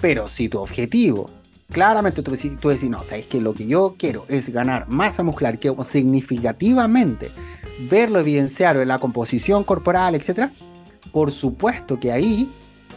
Pero 0.00 0.28
si 0.28 0.48
tu 0.48 0.58
objetivo, 0.58 1.28
claramente 1.72 2.22
tú, 2.22 2.32
tú 2.60 2.68
decís, 2.68 2.90
no, 2.90 3.02
sabes 3.02 3.26
que 3.26 3.40
lo 3.40 3.54
que 3.54 3.66
yo 3.66 3.96
quiero 3.98 4.24
es 4.28 4.50
ganar 4.50 4.88
masa 4.88 5.22
muscular, 5.22 5.58
que 5.58 5.74
significativamente 5.82 7.30
verlo 7.90 8.20
evidenciado 8.20 8.80
en 8.82 8.88
la 8.88 8.98
composición 8.98 9.64
corporal, 9.64 10.14
etcétera, 10.14 10.52
por 11.10 11.32
supuesto 11.32 11.98
que 11.98 12.12
ahí 12.12 12.52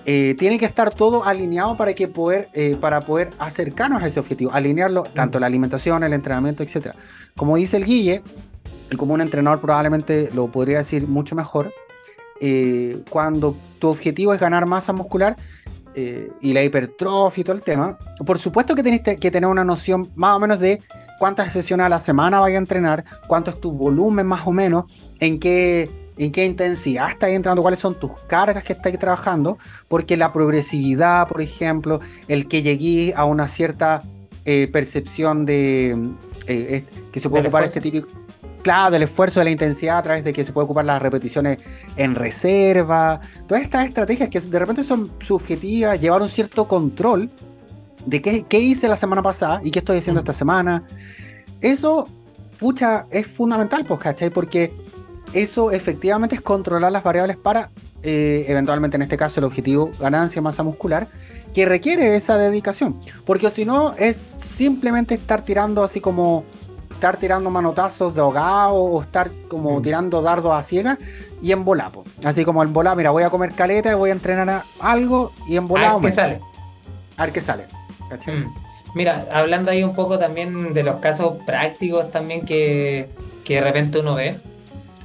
eh, 0.06 0.36
tiene 0.38 0.60
que 0.60 0.66
estar 0.66 0.94
todo 0.94 1.26
alineado 1.26 1.76
para, 1.78 1.94
que 1.94 2.08
poder, 2.08 2.50
eh, 2.54 2.78
para 2.80 3.02
poder 3.02 3.32
acercarnos 3.40 4.04
a 4.04 4.08
ese 4.08 4.20
objetivo, 4.20 4.52
alinearlo 4.54 5.04
tanto 5.04 5.40
la 5.40 5.48
alimentación, 5.48 6.04
el 6.04 6.14
entrenamiento, 6.14 6.62
etc. 6.62 6.90
Como 7.36 7.56
dice 7.58 7.78
el 7.78 7.86
Guille, 7.86 8.22
y 8.92 8.96
como 8.98 9.16
un 9.16 9.22
entrenador 9.22 9.60
probablemente 9.62 10.30
lo 10.34 10.48
podría 10.48 10.78
decir 10.78 11.08
mucho 11.08 11.36
mejor, 11.36 11.74
eh, 12.40 13.02
cuando 13.10 13.56
tu 13.80 13.88
objetivo 13.88 14.34
es 14.34 14.40
ganar 14.40 14.68
masa 14.68 14.94
muscular 14.94 15.38
y 15.96 16.54
la 16.54 16.64
hipertrofia 16.64 17.42
y 17.42 17.44
todo 17.44 17.56
el 17.56 17.62
tema, 17.62 17.98
por 18.26 18.38
supuesto 18.38 18.76
que 18.76 18.84
tenés 18.84 19.02
que 19.02 19.32
tener 19.32 19.50
una 19.50 19.64
noción 19.64 20.10
más 20.16 20.36
o 20.36 20.40
menos 20.40 20.60
de 20.60 20.82
cuántas 21.20 21.54
sesiones 21.54 21.86
a 21.86 21.90
la 21.90 22.00
semana 22.00 22.40
vaya 22.40 22.58
a 22.58 22.60
entrenar, 22.60 23.06
cuánto 23.28 23.52
es 23.52 23.62
tu 23.62 23.72
volumen 23.72 24.28
más 24.28 24.46
o 24.46 24.52
menos, 24.52 24.86
en 25.20 25.40
qué 25.40 25.90
en 26.18 26.32
qué 26.32 26.46
intensidad 26.46 27.10
estás 27.10 27.32
entrando, 27.32 27.62
cuáles 27.62 27.80
son 27.80 27.96
tus 27.96 28.12
cargas 28.28 28.64
que 28.64 28.74
estás 28.74 28.98
trabajando, 28.98 29.58
porque 29.88 30.16
la 30.16 30.32
progresividad, 30.32 31.28
por 31.28 31.42
ejemplo, 31.42 32.00
el 32.28 32.48
que 32.48 32.62
llegué 32.62 33.14
a 33.16 33.26
una 33.26 33.48
cierta 33.48 34.02
eh, 34.46 34.70
percepción 34.72 35.46
de 35.46 35.98
eh, 36.48 36.86
que 37.12 37.20
se 37.20 37.30
puede 37.30 37.44
ocupar 37.44 37.64
este 37.64 37.82
típico, 37.82 38.08
claro, 38.66 38.90
del 38.90 39.04
esfuerzo 39.04 39.42
de 39.42 39.44
la 39.44 39.52
intensidad 39.52 40.00
a 40.00 40.02
través 40.02 40.24
de 40.24 40.34
que 40.34 40.44
se 40.44 40.52
puede 40.52 40.66
ocupar 40.66 40.86
las 40.86 41.00
repeticiones 41.00 41.60
en 41.98 42.16
reserva, 42.16 43.22
todas 43.48 43.62
estas 43.62 43.86
estrategias 43.86 44.28
que 44.28 44.40
de 44.40 44.58
repente 44.58 44.82
son 44.82 45.12
subjetivas, 45.20 46.02
llevar 46.02 46.24
un 46.24 46.30
cierto 46.30 46.68
control 46.68 47.30
de 48.08 48.24
qué, 48.24 48.44
qué 48.50 48.60
hice 48.60 48.88
la 48.88 48.96
semana 48.96 49.22
pasada 49.22 49.62
y 49.64 49.70
qué 49.70 49.78
estoy 49.78 50.00
haciendo 50.00 50.20
esta 50.20 50.34
semana. 50.34 50.82
Eso, 51.62 52.08
pucha, 52.60 53.06
es 53.12 53.28
fundamental, 53.28 53.86
pues, 53.86 54.00
¿cachai? 54.00 54.32
Porque 54.32 54.74
eso 55.32 55.70
efectivamente 55.70 56.34
es 56.34 56.42
controlar 56.42 56.92
las 56.92 57.04
variables 57.04 57.38
para, 57.38 57.70
eh, 58.02 58.46
eventualmente 58.48 58.96
en 58.98 59.04
este 59.04 59.16
caso, 59.16 59.40
el 59.40 59.44
objetivo 59.44 59.92
ganancia 60.00 60.42
masa 60.42 60.64
muscular, 60.64 61.08
que 61.54 61.68
requiere 61.68 62.16
esa 62.16 62.36
dedicación. 62.36 63.00
Porque 63.28 63.52
si 63.52 63.64
no, 63.64 63.94
es 63.94 64.24
simplemente 64.44 65.14
estar 65.14 65.44
tirando 65.44 65.84
así 65.84 66.02
como 66.02 66.46
estar 66.96 67.18
tirando 67.18 67.50
manotazos 67.50 68.16
de 68.16 68.22
ahogado 68.22 68.76
o 68.76 69.02
estar 69.02 69.30
como 69.48 69.80
mm. 69.80 69.84
tirando 69.84 70.22
dardos 70.22 70.54
a 70.54 70.64
ciegas 70.64 70.98
y 71.42 71.52
en 71.52 71.64
volapo. 71.64 72.04
Así 72.24 72.44
como 72.44 72.64
en 72.64 72.74
volar, 72.74 72.98
mira, 72.98 73.12
voy 73.12 73.24
a 73.24 73.30
comer 73.30 73.52
caleta, 73.52 73.96
voy 73.96 74.10
a 74.10 74.14
entrenar 74.14 74.64
algo 74.80 75.32
y 75.48 75.58
en 75.58 75.68
volado. 75.68 75.98
A 75.98 76.00
ver 76.00 76.10
qué 76.10 76.12
sale. 76.12 76.40
A 77.18 77.24
ver 77.24 77.34
qué 77.34 77.42
sale. 77.42 77.66
Mm. 78.28 78.54
Mira, 78.96 79.28
hablando 79.32 79.72
ahí 79.72 79.84
un 79.84 79.94
poco 79.94 80.18
también 80.18 80.74
de 80.74 80.84
los 80.84 80.96
casos 80.98 81.36
prácticos 81.46 82.12
también 82.12 82.46
que, 82.46 83.10
que 83.44 83.56
de 83.56 83.62
repente 83.62 84.00
uno 84.00 84.16
ve 84.16 84.38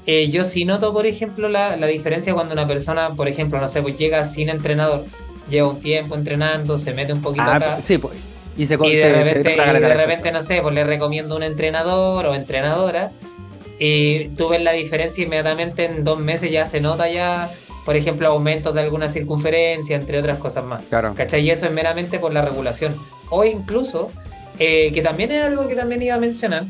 eh, 0.07 0.31
yo 0.31 0.45
sí 0.45 0.65
noto, 0.65 0.93
por 0.93 1.07
ejemplo, 1.07 1.49
la, 1.49 1.77
la, 1.77 1.87
diferencia 1.87 2.33
cuando 2.33 2.55
una 2.55 2.67
persona, 2.67 3.11
por 3.11 3.29
ejemplo, 3.29 3.61
no 3.61 3.69
sé, 3.69 3.83
pues 3.83 3.97
llega 3.97 4.25
sin 4.25 4.49
entrenador, 4.49 5.05
lleva 5.49 5.69
un 5.69 5.81
tiempo 5.81 6.15
entrenando, 6.15 6.79
se 6.79 6.95
mete 6.95 7.13
un 7.13 7.21
poquito 7.21 7.45
ah, 7.47 7.57
acá. 7.57 7.81
Sí, 7.81 7.99
pues. 7.99 8.17
Y, 8.61 8.67
se, 8.67 8.75
y 8.75 8.97
de 8.97 9.09
repente, 9.11 9.57
y 9.57 9.81
de 9.81 9.95
repente 9.95 10.33
no 10.33 10.43
sé, 10.43 10.61
pues 10.61 10.75
le 10.75 10.85
recomiendo 10.85 11.35
un 11.35 11.43
entrenador 11.43 12.27
o 12.27 12.35
entrenadora. 12.35 13.11
Y 13.79 14.29
tú 14.37 14.51
ves 14.51 14.63
la 14.63 14.73
diferencia 14.73 15.25
inmediatamente 15.25 15.87
en 15.87 16.05
dos 16.05 16.19
meses 16.19 16.51
ya 16.51 16.67
se 16.67 16.83
nota 16.83 17.09
ya, 17.09 17.51
por 17.87 17.97
ejemplo, 17.97 18.29
aumentos 18.29 18.75
de 18.75 18.83
alguna 18.83 19.09
circunferencia, 19.09 19.97
entre 19.97 20.19
otras 20.19 20.37
cosas 20.37 20.65
más. 20.65 20.83
Claro. 20.91 21.15
¿Cachai? 21.15 21.41
Y 21.41 21.51
eso 21.51 21.65
es 21.65 21.73
meramente 21.73 22.19
por 22.19 22.35
la 22.35 22.43
regulación. 22.43 22.95
O 23.31 23.47
incluso, 23.47 24.11
eh, 24.59 24.93
que 24.93 25.01
también 25.01 25.33
es 25.33 25.43
algo 25.43 25.67
que 25.67 25.77
también 25.77 26.03
iba 26.03 26.17
a 26.17 26.19
mencionar, 26.19 26.65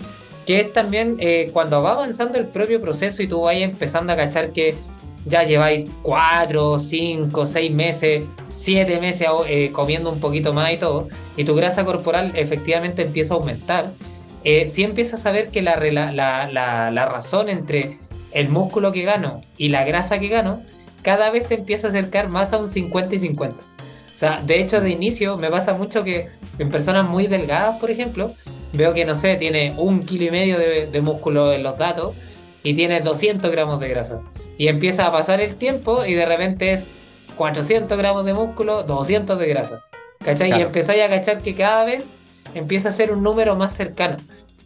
que 0.46 0.60
es 0.60 0.72
también 0.72 1.16
eh, 1.18 1.50
cuando 1.52 1.82
va 1.82 1.94
avanzando 1.94 2.38
el 2.38 2.46
propio 2.46 2.80
proceso 2.80 3.20
y 3.20 3.26
tú 3.26 3.40
vayas 3.40 3.68
empezando 3.68 4.12
a 4.12 4.16
cachar 4.16 4.52
que 4.52 4.76
ya 5.26 5.44
lleváis 5.44 5.88
cuatro, 6.02 6.78
cinco, 6.78 7.46
seis 7.46 7.70
meses, 7.70 8.24
siete 8.48 9.00
meses 9.00 9.28
eh, 9.46 9.70
comiendo 9.72 10.10
un 10.10 10.20
poquito 10.20 10.52
más 10.52 10.72
y 10.72 10.76
todo, 10.76 11.08
y 11.36 11.44
tu 11.44 11.54
grasa 11.54 11.84
corporal 11.84 12.32
efectivamente 12.34 13.02
empieza 13.02 13.34
a 13.34 13.36
aumentar, 13.38 13.92
eh, 14.42 14.66
si 14.66 14.82
empiezas 14.82 15.26
a 15.26 15.32
ver 15.32 15.50
que 15.50 15.60
la, 15.62 15.76
la, 15.76 16.90
la, 16.90 17.06
razón 17.06 17.48
entre 17.48 17.98
el 18.32 18.48
músculo 18.48 18.90
que 18.90 19.02
gano 19.02 19.40
y 19.58 19.68
la 19.68 19.84
grasa 19.84 20.18
que 20.18 20.28
gano, 20.28 20.62
cada 21.02 21.30
vez 21.30 21.48
se 21.48 21.54
empieza 21.54 21.88
a 21.88 21.90
acercar 21.90 22.28
más 22.28 22.52
a 22.52 22.58
un 22.58 22.68
50 22.68 23.14
y 23.14 23.18
50. 23.18 23.56
O 23.56 24.18
sea, 24.18 24.42
de 24.44 24.60
hecho, 24.60 24.80
de 24.80 24.90
inicio 24.90 25.36
me 25.36 25.50
pasa 25.50 25.74
mucho 25.74 26.04
que 26.04 26.28
en 26.58 26.70
personas 26.70 27.08
muy 27.08 27.26
delgadas, 27.26 27.78
por 27.78 27.90
ejemplo, 27.90 28.34
veo 28.72 28.94
que, 28.94 29.04
no 29.04 29.14
sé, 29.14 29.36
tiene 29.36 29.74
un 29.76 30.04
kilo 30.04 30.24
y 30.24 30.30
medio 30.30 30.58
de, 30.58 31.00
músculo 31.00 31.52
en 31.52 31.62
los 31.62 31.76
datos 31.76 32.14
y 32.62 32.74
tiene 32.74 33.00
200 33.00 33.50
gramos 33.50 33.80
de 33.80 33.88
grasa. 33.88 34.20
Y 34.60 34.68
empieza 34.68 35.06
a 35.06 35.10
pasar 35.10 35.40
el 35.40 35.54
tiempo 35.56 36.04
y 36.04 36.12
de 36.12 36.26
repente 36.26 36.74
es 36.74 36.90
400 37.36 37.96
gramos 37.96 38.26
de 38.26 38.34
músculo, 38.34 38.82
200 38.82 39.38
de 39.38 39.46
grasa. 39.46 39.82
¿Cachai? 40.22 40.50
Y 40.50 40.60
empezáis 40.60 41.02
a 41.02 41.08
cachar 41.08 41.40
que 41.40 41.54
cada 41.54 41.84
vez 41.84 42.14
empieza 42.52 42.90
a 42.90 42.92
ser 42.92 43.10
un 43.10 43.22
número 43.22 43.56
más 43.56 43.74
cercano. 43.74 44.18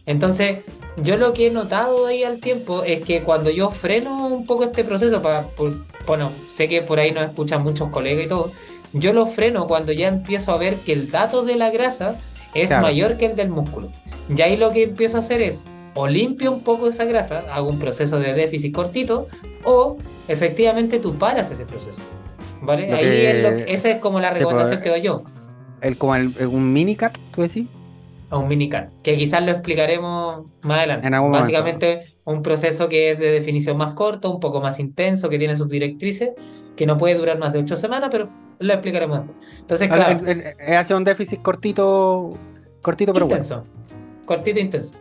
Entonces, 0.04 0.64
yo 0.96 1.16
lo 1.16 1.32
que 1.32 1.46
he 1.46 1.50
notado 1.52 2.08
ahí 2.08 2.24
al 2.24 2.40
tiempo 2.40 2.82
es 2.82 3.02
que 3.02 3.22
cuando 3.22 3.50
yo 3.50 3.70
freno 3.70 4.26
un 4.26 4.44
poco 4.46 4.64
este 4.64 4.82
proceso, 4.82 5.22
para, 5.22 5.46
bueno, 6.08 6.32
sé 6.48 6.68
que 6.68 6.82
por 6.82 6.98
ahí 6.98 7.12
nos 7.12 7.26
escuchan 7.26 7.62
muchos 7.62 7.90
colegas 7.90 8.26
y 8.26 8.28
todo, 8.28 8.50
yo 8.94 9.12
lo 9.12 9.26
freno 9.26 9.68
cuando 9.68 9.92
ya 9.92 10.08
empiezo 10.08 10.50
a 10.50 10.56
ver 10.56 10.74
que 10.78 10.92
el 10.92 11.12
dato 11.12 11.44
de 11.44 11.54
la 11.54 11.70
grasa 11.70 12.18
es 12.52 12.72
mayor 12.72 13.16
que 13.16 13.26
el 13.26 13.36
del 13.36 13.50
músculo. 13.50 13.90
Y 14.28 14.42
ahí 14.42 14.56
lo 14.56 14.72
que 14.72 14.82
empiezo 14.82 15.18
a 15.18 15.20
hacer 15.20 15.40
es 15.40 15.62
o 15.94 16.06
limpio 16.06 16.52
un 16.52 16.60
poco 16.60 16.88
esa 16.88 17.04
grasa, 17.04 17.44
hago 17.52 17.68
un 17.68 17.78
proceso 17.78 18.18
de 18.18 18.34
déficit 18.34 18.74
cortito, 18.74 19.28
o 19.64 19.96
efectivamente 20.28 20.98
tú 20.98 21.16
paras 21.16 21.50
ese 21.50 21.64
proceso. 21.64 21.98
¿Vale? 22.60 22.90
ahí 22.92 23.26
es 23.26 23.42
lo 23.42 23.48
esa 23.50 23.90
es 23.90 23.96
como 24.00 24.20
la 24.20 24.30
recomendación 24.30 24.80
que 24.80 24.88
doy 24.88 25.02
yo. 25.02 25.22
El, 25.82 25.98
como 25.98 26.14
un 26.14 26.72
minicat, 26.72 27.16
tú 27.34 27.42
decís. 27.42 27.66
A 28.30 28.38
un 28.38 28.48
minicat, 28.48 28.90
que 29.02 29.16
quizás 29.16 29.44
lo 29.44 29.52
explicaremos 29.52 30.46
más 30.62 30.78
adelante. 30.78 31.10
Básicamente 31.10 32.06
un 32.24 32.42
proceso 32.42 32.88
que 32.88 33.10
es 33.10 33.18
de 33.18 33.30
definición 33.30 33.76
más 33.76 33.92
corto, 33.92 34.30
un 34.30 34.40
poco 34.40 34.60
más 34.60 34.80
intenso, 34.80 35.28
que 35.28 35.38
tiene 35.38 35.56
sus 35.56 35.68
directrices, 35.68 36.30
que 36.74 36.86
no 36.86 36.96
puede 36.96 37.16
durar 37.16 37.38
más 37.38 37.52
de 37.52 37.58
ocho 37.58 37.76
semanas, 37.76 38.08
pero 38.10 38.28
lo 38.58 38.72
explicaremos 38.72 39.22
Entonces, 39.60 39.88
claro. 39.88 40.18
Hace 40.78 40.94
un 40.94 41.04
déficit 41.04 41.42
cortito, 41.42 42.30
cortito 42.80 43.12
pero 43.12 43.26
intenso. 43.26 43.64
Cortito 44.24 44.58
intenso. 44.58 44.96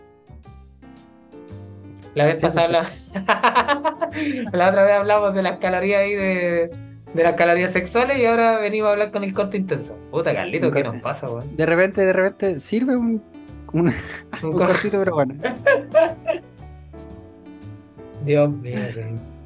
La 2.15 2.25
vez 2.25 2.41
pasada 2.41 2.67
la 4.51 4.69
otra 4.69 4.83
vez 4.83 4.93
hablamos 4.93 5.33
de 5.33 5.41
las 5.41 5.57
calorías 5.57 6.01
ahí 6.01 6.13
de, 6.13 6.71
de 7.13 7.23
las 7.23 7.33
calorías 7.33 7.71
sexuales 7.71 8.19
y 8.19 8.25
ahora 8.25 8.57
venimos 8.59 8.89
a 8.89 8.91
hablar 8.91 9.11
con 9.11 9.23
el 9.23 9.33
corte 9.33 9.57
intenso. 9.57 9.97
Puta 10.11 10.33
Carlito, 10.33 10.71
¿qué 10.71 10.83
nos 10.83 10.97
pasa, 10.97 11.29
weón? 11.29 11.55
De 11.55 11.65
repente, 11.65 12.05
de 12.05 12.13
repente 12.13 12.59
sirve 12.59 12.95
un, 12.95 13.21
un, 13.71 13.93
cortito, 14.53 14.99
pero 14.99 15.15
bueno. 15.15 15.35
Dios 18.25 18.49
mío, 18.51 18.79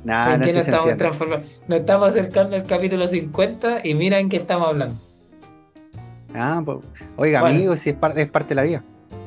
Nah, 0.04 0.38
no 0.38 0.46
nos, 0.46 0.56
estamos 0.56 0.96
transformando? 0.96 1.46
nos 1.68 1.80
estamos 1.80 2.10
acercando 2.10 2.56
al 2.56 2.64
capítulo 2.64 3.08
50 3.08 3.82
y 3.84 3.94
mira 3.94 4.20
en 4.20 4.30
qué 4.30 4.38
estamos 4.38 4.70
hablando. 4.70 4.96
Ah, 6.34 6.62
pues, 6.64 6.78
oiga, 7.18 7.42
amigo, 7.42 7.76
si 7.76 7.90
es 7.90 7.96
parte, 7.96 8.22
es 8.22 8.30
parte 8.30 8.50
de 8.50 8.56
la 8.56 8.64
vida. 8.64 8.84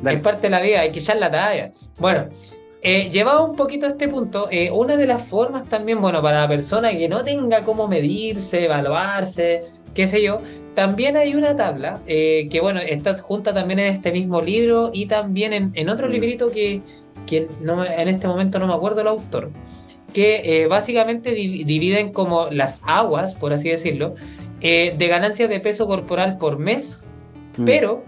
Es 0.07 0.21
parte 0.21 0.43
de 0.43 0.51
la 0.51 0.61
vida, 0.61 0.81
hay 0.81 0.91
que 0.91 1.01
echar 1.01 1.17
la 1.19 1.31
talla. 1.31 1.73
Bueno, 1.99 2.29
eh, 2.83 3.11
llevado 3.11 3.45
un 3.45 3.57
poquito 3.57 3.85
a 3.85 3.91
este 3.91 4.09
punto, 4.09 4.49
eh, 4.51 4.71
una 4.71 4.97
de 4.97 5.07
las 5.07 5.23
formas 5.23 5.69
también, 5.69 6.01
bueno, 6.01 6.23
para 6.23 6.41
la 6.41 6.49
persona 6.49 6.91
que 6.93 7.11
no 7.11 7.23
tenga 7.25 7.63
cómo 7.63 7.89
medirse, 7.89 8.65
evaluarse, 8.65 9.65
qué 9.93 10.07
sé 10.07 10.23
yo, 10.23 10.39
también 10.75 11.17
hay 11.19 11.35
una 11.35 11.55
tabla 11.55 12.01
eh, 12.07 12.49
que, 12.51 12.61
bueno, 12.61 12.81
está 12.81 13.19
junta 13.19 13.53
también 13.53 13.81
en 13.81 13.93
este 13.93 14.13
mismo 14.13 14.41
libro 14.41 14.91
y 14.95 15.07
también 15.07 15.73
en, 15.75 15.89
otro 15.91 16.09
mm. 16.09 16.11
librito 16.11 16.51
que, 16.51 16.81
que 17.27 17.49
no, 17.61 17.85
en 17.85 18.09
este 18.09 18.27
momento 18.27 18.59
no 18.59 18.67
me 18.67 18.73
acuerdo 18.73 19.03
el 19.03 19.09
autor, 19.09 19.51
que 20.15 20.67
básicamente 20.69 21.33
dividen 21.35 22.13
como 22.13 22.49
las 22.51 22.81
aguas, 22.85 23.35
por 23.35 23.53
así 23.53 23.69
decirlo, 23.69 24.15
de 24.61 25.07
ganancias 25.09 25.49
de 25.49 25.61
peso 25.61 25.87
corporal 25.87 26.39
por 26.39 26.59
mes, 26.59 27.03
mm. 27.59 27.65
pero 27.65 28.03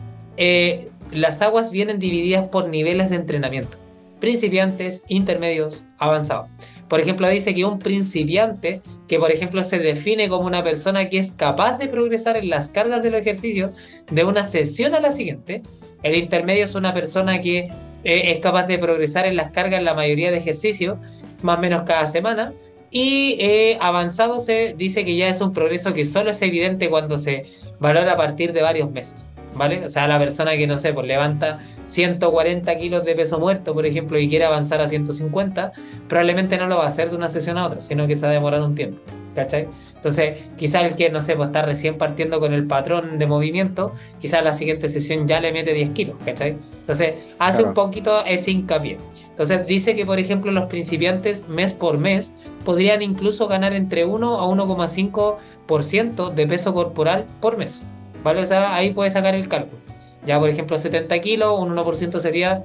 las 1.13 1.43
aguas 1.43 1.71
vienen 1.71 1.99
divididas 1.99 2.49
por 2.49 2.69
niveles 2.69 3.11
de 3.11 3.17
entrenamiento 3.17 3.82
principiantes, 4.23 5.03
intermedios, 5.09 5.85
avanzados. 5.99 6.49
Por 6.87 7.01
ejemplo, 7.01 7.29
dice 7.29 7.55
que 7.55 7.65
un 7.65 7.81
principiante, 7.81 8.81
que 9.09 9.19
por 9.19 9.33
ejemplo 9.33 9.65
se 9.65 9.81
define 9.81 10.29
como 10.29 10.47
una 10.47 10.63
persona 10.63 11.11
que 11.11 11.19
es 11.19 11.33
capaz 11.33 11.77
de 11.79 11.89
progresar 11.89 12.37
en 12.37 12.49
las 12.49 12.71
cargas 12.71 13.03
de 13.03 13.11
los 13.11 13.21
ejercicios 13.21 13.73
de 14.09 14.23
una 14.23 14.45
sesión 14.45 14.95
a 14.95 15.01
la 15.01 15.11
siguiente, 15.11 15.63
el 16.05 16.15
intermedio 16.15 16.67
es 16.67 16.77
una 16.77 16.95
persona 16.95 17.41
que 17.41 17.67
eh, 18.05 18.31
es 18.31 18.39
capaz 18.39 18.69
de 18.69 18.79
progresar 18.79 19.27
en 19.27 19.35
las 19.35 19.51
cargas 19.51 19.81
en 19.81 19.85
la 19.85 19.95
mayoría 19.95 20.31
de 20.31 20.37
ejercicios, 20.37 20.99
más 21.43 21.59
o 21.59 21.61
menos 21.61 21.83
cada 21.83 22.07
semana, 22.07 22.53
y 22.93 23.39
eh, 23.41 23.77
avanzado 23.81 24.39
se 24.39 24.75
dice 24.79 25.05
que 25.05 25.17
ya 25.17 25.31
es 25.31 25.41
un 25.41 25.53
progreso 25.53 25.95
que 25.95 26.05
solo 26.05 26.31
es 26.31 26.41
evidente 26.43 26.89
cuando 26.89 27.19
se 27.19 27.47
valora 27.81 28.13
a 28.13 28.17
partir 28.17 28.53
de 28.53 28.63
varios 28.63 28.89
meses. 28.93 29.29
¿Vale? 29.55 29.85
O 29.85 29.89
sea, 29.89 30.07
la 30.07 30.19
persona 30.19 30.57
que, 30.57 30.67
no 30.67 30.79
sé, 30.79 30.93
pues 30.93 31.07
levanta 31.07 31.59
140 31.85 32.77
kilos 32.77 33.05
de 33.05 33.15
peso 33.15 33.39
muerto, 33.39 33.75
por 33.75 33.87
ejemplo, 33.87 34.19
y 34.19 34.29
quiere 34.29 34.45
avanzar 34.45 34.81
a 34.81 34.89
150, 34.89 35.73
probablemente 36.09 36.57
no 36.59 36.67
lo 36.67 36.79
va 36.79 36.85
a 36.85 36.89
hacer 36.89 37.11
de 37.11 37.17
una 37.17 37.29
sesión 37.29 37.59
a 37.59 37.67
otra, 37.67 37.83
sino 37.83 38.07
que 38.07 38.17
se 38.17 38.27
va 38.27 38.31
a 38.31 38.35
demorar 38.35 38.61
un 38.63 38.75
tiempo, 38.75 39.01
¿cachai? 39.35 39.69
Entonces, 39.95 40.39
quizás 40.57 40.85
el 40.85 40.97
que, 40.97 41.11
no 41.11 41.23
sé, 41.23 41.37
pues 41.37 41.47
está 41.49 41.63
recién 41.63 41.97
partiendo 41.97 42.41
con 42.41 42.53
el 42.53 42.67
patrón 42.67 43.19
de 43.19 43.27
movimiento, 43.27 43.93
quizás 44.21 44.43
la 44.43 44.53
siguiente 44.53 44.89
sesión 44.89 45.29
ya 45.29 45.41
le 45.41 45.53
mete 45.53 45.73
10 45.73 45.91
kilos, 45.91 46.17
¿cachai? 46.25 46.57
Entonces, 46.81 47.15
hace 47.39 47.63
un 47.63 47.73
poquito 47.73 48.25
ese 48.25 48.51
hincapié. 48.51 48.99
Entonces, 49.31 49.65
dice 49.65 49.95
que, 49.95 50.05
por 50.05 50.19
ejemplo, 50.19 50.51
los 50.51 50.65
principiantes 50.65 51.49
mes 51.49 51.73
por 51.73 51.99
mes 51.99 52.35
podrían 52.65 53.01
incluso 53.01 53.47
ganar 53.47 53.73
entre 53.75 54.05
1 54.05 54.41
a 54.41 54.47
1,5% 54.47 56.35
de 56.35 56.47
peso 56.49 56.75
corporal 56.75 57.27
por 57.41 57.57
mes. 57.57 57.83
¿Vale? 58.23 58.41
O 58.41 58.47
sea, 58.47 58.75
ahí 58.75 58.93
puedes 58.93 59.13
sacar 59.13 59.35
el 59.35 59.49
cálculo. 59.49 59.81
Ya, 60.27 60.39
por 60.39 60.49
ejemplo, 60.49 60.79
70 60.79 61.19
kilos, 61.21 61.61
un 61.61 61.77
1% 61.77 62.19
sería 62.19 62.63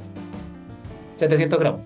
700 1.18 1.60
gramos. 1.60 1.82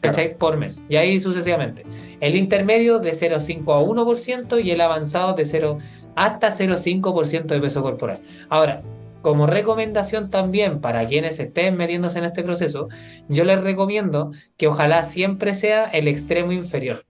¿Cachai? 0.00 0.36
Por 0.36 0.56
mes. 0.56 0.82
Y 0.88 0.96
ahí 0.96 1.20
sucesivamente. 1.20 1.84
El 2.20 2.34
intermedio 2.34 2.98
de 2.98 3.12
0,5 3.12 3.72
a 3.72 3.80
1% 3.80 4.64
y 4.64 4.70
el 4.70 4.80
avanzado 4.80 5.34
de 5.34 5.44
0 5.44 5.78
hasta 6.16 6.48
0,5% 6.50 7.46
de 7.46 7.60
peso 7.60 7.82
corporal. 7.82 8.20
Ahora, 8.48 8.82
como 9.22 9.46
recomendación 9.46 10.28
también 10.30 10.80
para 10.80 11.06
quienes 11.06 11.38
estén 11.38 11.76
metiéndose 11.76 12.18
en 12.18 12.24
este 12.24 12.42
proceso, 12.42 12.88
yo 13.28 13.44
les 13.44 13.62
recomiendo 13.62 14.32
que 14.56 14.66
ojalá 14.66 15.04
siempre 15.04 15.54
sea 15.54 15.84
el 15.84 16.08
extremo 16.08 16.50
inferior 16.52 17.04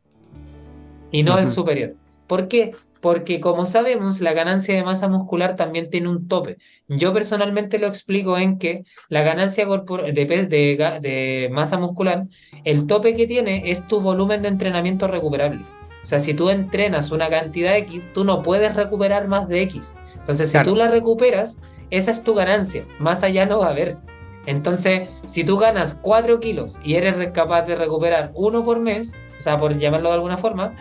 y 1.11 1.23
no 1.23 1.39
el 1.39 1.49
superior. 1.49 1.95
¿Por 2.27 2.49
qué? 2.49 2.73
Porque 3.03 3.41
como 3.41 3.67
sabemos, 3.67 4.21
la 4.21 4.33
ganancia 4.33 4.77
de 4.77 4.85
masa 4.85 5.09
muscular 5.09 5.57
también 5.57 5.91
tiene 5.91 6.09
un 6.09 6.29
tope. 6.29 6.59
Yo 6.87 7.13
personalmente 7.13 7.81
lo 7.81 7.89
explico 7.89 8.39
en 8.39 8.59
que 8.59 8.85
la 9.09 9.23
ganancia 9.23 9.67
de, 9.67 11.01
de, 11.01 11.51
masa 11.53 11.79
muscular, 11.79 12.29
el 12.63 12.87
tope 12.87 13.17
que 13.17 13.27
tiene 13.27 13.73
es 13.73 13.89
tu 13.89 14.01
volumen 14.01 14.41
de 14.41 14.49
entrenamiento 14.49 15.09
recuperable. 15.09 15.63
O 16.01 16.07
sea, 16.07 16.21
si 16.21 16.33
tú 16.33 16.49
entrenas 16.49 17.11
una 17.11 17.29
cantidad 17.29 17.77
X, 17.77 18.09
tú 18.15 18.23
no 18.23 18.41
puedes 18.45 18.73
recuperar 18.77 19.27
más 19.27 19.49
de 19.49 19.63
X. 19.63 19.95
Entonces, 20.15 20.51
si 20.51 20.63
tú 20.63 20.77
la 20.77 20.87
recuperas, 20.87 21.61
esa 21.91 22.13
es 22.13 22.23
tu 22.23 22.35
ganancia. 22.35 22.87
Más 23.01 23.25
allá 23.25 23.47
no 23.47 23.59
va 23.59 23.67
a 23.67 23.71
haber. 23.71 23.99
Entonces, 24.47 25.09
si 25.27 25.43
tú 25.43 25.59
ganas 25.59 25.99
4 26.03 26.39
kilos 26.39 26.81
y 26.85 26.95
eres 26.95 27.17
capaz 27.33 27.63
de 27.63 27.75
recuperar 27.75 28.31
uno 28.35 28.63
por 28.63 28.79
mes, 28.79 29.15
o 29.39 29.41
sea, 29.43 29.59
por 29.59 29.77
llamarlo 29.77 30.11
de 30.11 30.15
alguna 30.15 30.37
forma, 30.37 30.77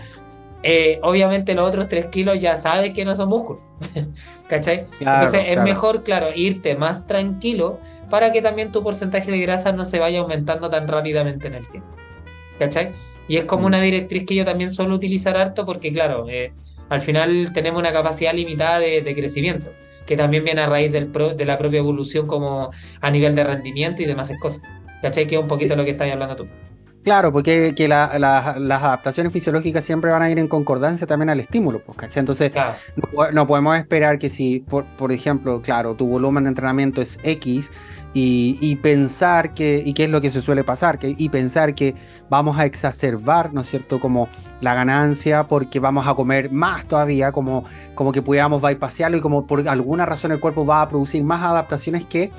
eh, 0.64 1.00
obviamente 1.04 1.56
los 1.56 1.68
otros 1.68 1.88
3 1.88 2.08
kilos 2.08 2.40
ya 2.40 2.58
sabes 2.58 2.94
que 2.94 3.06
no 3.06 3.16
son 3.16 3.30
músculos. 3.30 3.62
¿Cachai? 4.48 4.86
Entonces 5.00 5.42
es 5.48 5.62
mejor, 5.62 6.04
claro, 6.04 6.28
irte 6.36 6.76
más 6.76 7.08
tranquilo 7.08 7.80
para 8.10 8.32
que 8.32 8.42
también 8.42 8.72
tu 8.72 8.84
porcentaje 8.84 9.32
de 9.32 9.40
grasa 9.40 9.72
no 9.72 9.86
se 9.86 10.00
vaya 10.00 10.20
aumentando 10.20 10.70
tan 10.70 10.88
rápidamente 10.88 11.48
en 11.48 11.56
el 11.56 11.68
tiempo. 11.68 12.02
¿cachai? 12.62 12.92
Y 13.28 13.38
es 13.38 13.46
como 13.46 13.64
mm. 13.64 13.66
una 13.66 13.82
directriz 13.82 14.26
que 14.26 14.36
yo 14.36 14.46
también 14.46 14.72
suelo 14.72 14.94
utilizar 14.94 15.36
harto 15.36 15.66
porque, 15.66 15.92
claro, 15.92 16.28
eh, 16.30 16.54
al 16.90 17.02
final 17.02 17.52
tenemos 17.54 17.80
una 17.80 17.92
capacidad 17.92 18.34
limitada 18.34 18.80
de, 18.80 19.16
crecimiento, 19.16 19.72
que 20.06 20.16
también 20.16 20.44
viene 20.44 20.62
a 20.62 20.68
raíz 20.68 20.92
del 20.92 21.12
de 21.12 21.46
la 21.46 21.58
propia 21.58 21.80
evolución 21.80 22.28
como 22.28 22.72
a 23.00 23.12
nivel 23.12 23.34
de 23.36 23.44
rendimiento 23.44 24.04
y 24.04 24.06
demás 24.06 24.32
cosas. 24.40 24.62
¿Cachai? 25.02 25.26
Que 25.26 25.36
es 25.36 25.42
un 25.42 25.48
poquito 25.48 25.76
lo 25.76 25.84
que 25.84 25.92
estás 25.92 26.12
hablando 26.12 26.36
tú. 26.36 26.48
Claro, 27.04 27.32
porque 27.32 27.74
que 27.76 27.88
las 27.88 28.14
adaptaciones 28.14 29.34
fisiológicas 29.34 29.84
siempre 29.84 30.12
van 30.12 30.22
a 30.22 30.30
ir 30.30 30.38
en 30.38 30.48
concordancia 30.48 31.08
también 31.08 31.30
al 31.30 31.40
estímulo, 31.40 31.84
pues, 31.84 31.98
¿cachai? 31.98 32.20
Entonces, 32.20 32.52
no, 33.34 33.48
podemos 33.48 33.78
esperar 33.78 34.20
que 34.20 34.30
si, 34.30 34.60
por, 34.60 34.86
por, 34.98 35.12
ejemplo, 35.12 35.62
claro, 35.62 35.96
tu 35.96 36.08
volumen 36.08 36.44
de 36.44 36.50
entrenamiento 36.50 37.02
es 37.02 37.18
X 37.24 37.72
y, 38.14 38.76
pensar 38.78 39.54
que, 39.54 39.82
y 39.84 39.94
qué 39.94 40.04
es 40.04 40.10
lo 40.10 40.22
que 40.22 40.30
se 40.30 40.42
suele 40.42 40.64
pasar, 40.64 41.00
que, 41.00 41.16
y 41.18 41.30
pensar 41.30 41.74
que 41.74 41.96
vamos 42.30 42.60
a 42.60 42.66
exacerbar, 42.66 43.52
¿no 43.52 43.62
es 43.62 43.70
cierto?, 43.70 44.00
como 44.00 44.30
la 44.60 44.76
ganancia 44.76 45.44
porque 45.46 45.80
vamos 45.80 46.06
a 46.08 46.14
comer 46.14 46.52
más 46.52 46.86
todavía, 46.86 47.32
como, 47.32 47.64
como 47.96 48.12
que 48.12 48.22
pudiéramos 48.22 48.62
bypassarlo 48.62 49.18
y 49.18 49.22
como 49.22 49.48
por 49.48 49.68
alguna 49.68 50.06
razón 50.06 50.32
el 50.32 50.40
cuerpo 50.40 50.66
va 50.66 50.84
a 50.84 50.90
producir 50.90 51.24
más 51.24 51.42
adaptaciones 51.42 52.06
que 52.06 52.32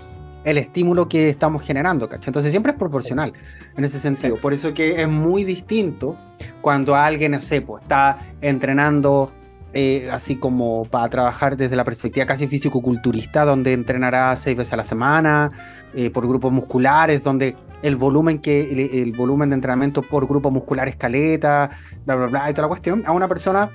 el 0.44 0.58
estímulo 0.58 1.08
que 1.08 1.28
estamos 1.28 1.62
generando, 1.62 2.08
¿cachai? 2.08 2.30
Entonces 2.30 2.50
siempre 2.50 2.72
es 2.72 2.78
proporcional 2.78 3.32
en 3.76 3.84
ese 3.84 4.00
sentido. 4.00 4.36
Por 4.36 4.52
eso 4.52 4.74
que 4.74 5.00
es 5.00 5.08
muy 5.08 5.44
distinto 5.44 6.16
cuando 6.60 6.94
alguien, 6.94 7.32
no 7.32 7.40
sé, 7.40 7.60
pues, 7.60 7.82
está 7.82 8.18
entrenando 8.40 9.32
eh, 9.74 10.10
así 10.12 10.36
como 10.36 10.84
para 10.84 11.08
trabajar 11.08 11.56
desde 11.56 11.76
la 11.76 11.84
perspectiva 11.84 12.26
casi 12.26 12.46
físico-culturista, 12.46 13.46
donde 13.46 13.72
entrenará 13.72 14.36
seis 14.36 14.54
veces 14.54 14.74
a 14.74 14.76
la 14.76 14.82
semana, 14.82 15.50
eh, 15.94 16.10
por 16.10 16.28
grupos 16.28 16.52
musculares, 16.52 17.22
donde 17.22 17.56
el 17.82 17.96
volumen 17.96 18.38
que 18.38 19.00
el, 19.02 19.12
volumen 19.12 19.48
de 19.48 19.54
entrenamiento 19.54 20.02
por 20.02 20.28
grupo 20.28 20.50
muscular 20.50 20.88
escaleta, 20.88 21.70
bla, 22.04 22.16
bla, 22.16 22.26
bla, 22.26 22.50
y 22.50 22.52
toda 22.52 22.62
la 22.62 22.68
cuestión, 22.68 23.02
a 23.06 23.12
una 23.12 23.28
persona 23.28 23.70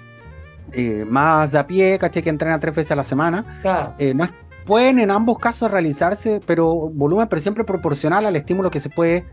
eh, 0.72 1.04
más 1.10 1.52
de 1.52 1.58
a 1.58 1.66
pie, 1.66 1.98
caché 1.98 2.22
que 2.22 2.30
entrena 2.30 2.60
tres 2.60 2.76
veces 2.76 2.92
a 2.92 2.96
la 2.96 3.04
semana, 3.04 3.60
no 4.14 4.24
es 4.24 4.32
pueden 4.68 5.00
en 5.00 5.10
ambos 5.10 5.40
casos 5.40 5.72
realizarse, 5.72 6.42
pero 6.46 6.90
volumen, 6.90 7.28
pero 7.30 7.42
siempre 7.42 7.64
proporcional 7.64 8.26
al 8.26 8.36
estímulo 8.36 8.70
que 8.70 8.82
se 8.82 8.90
puede, 8.90 9.26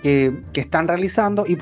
que, 0.00 0.32
están 0.54 0.86
realizando 0.86 1.44
y, 1.46 1.58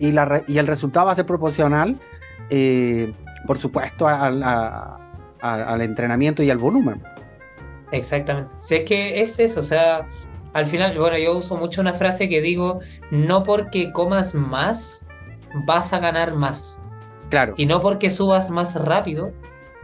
y, 0.00 0.12
la, 0.12 0.42
y 0.48 0.58
el 0.58 0.66
resultado 0.66 1.06
va 1.06 1.12
a 1.12 1.14
ser 1.14 1.26
proporcional, 1.26 2.00
eh, 2.48 3.12
por 3.46 3.58
supuesto, 3.58 4.08
al 4.08 5.80
entrenamiento 5.82 6.42
y 6.42 6.50
al 6.50 6.58
volumen. 6.58 7.02
Exactamente. 7.92 8.50
Si 8.58 8.76
es 8.76 8.82
que 8.84 9.20
es 9.20 9.38
eso, 9.38 9.60
o 9.60 9.62
sea, 9.62 10.08
al 10.54 10.64
final, 10.64 10.98
bueno, 10.98 11.18
yo 11.18 11.36
uso 11.36 11.56
mucho 11.56 11.82
una 11.82 11.92
frase 11.92 12.28
que 12.30 12.40
digo, 12.40 12.80
no 13.10 13.42
porque 13.42 13.92
comas 13.92 14.34
más, 14.34 15.06
vas 15.66 15.92
a 15.92 15.98
ganar 15.98 16.34
más. 16.34 16.80
Claro. 17.28 17.52
Y 17.58 17.66
no 17.66 17.80
porque 17.80 18.08
subas 18.08 18.48
más 18.48 18.74
rápido, 18.82 19.32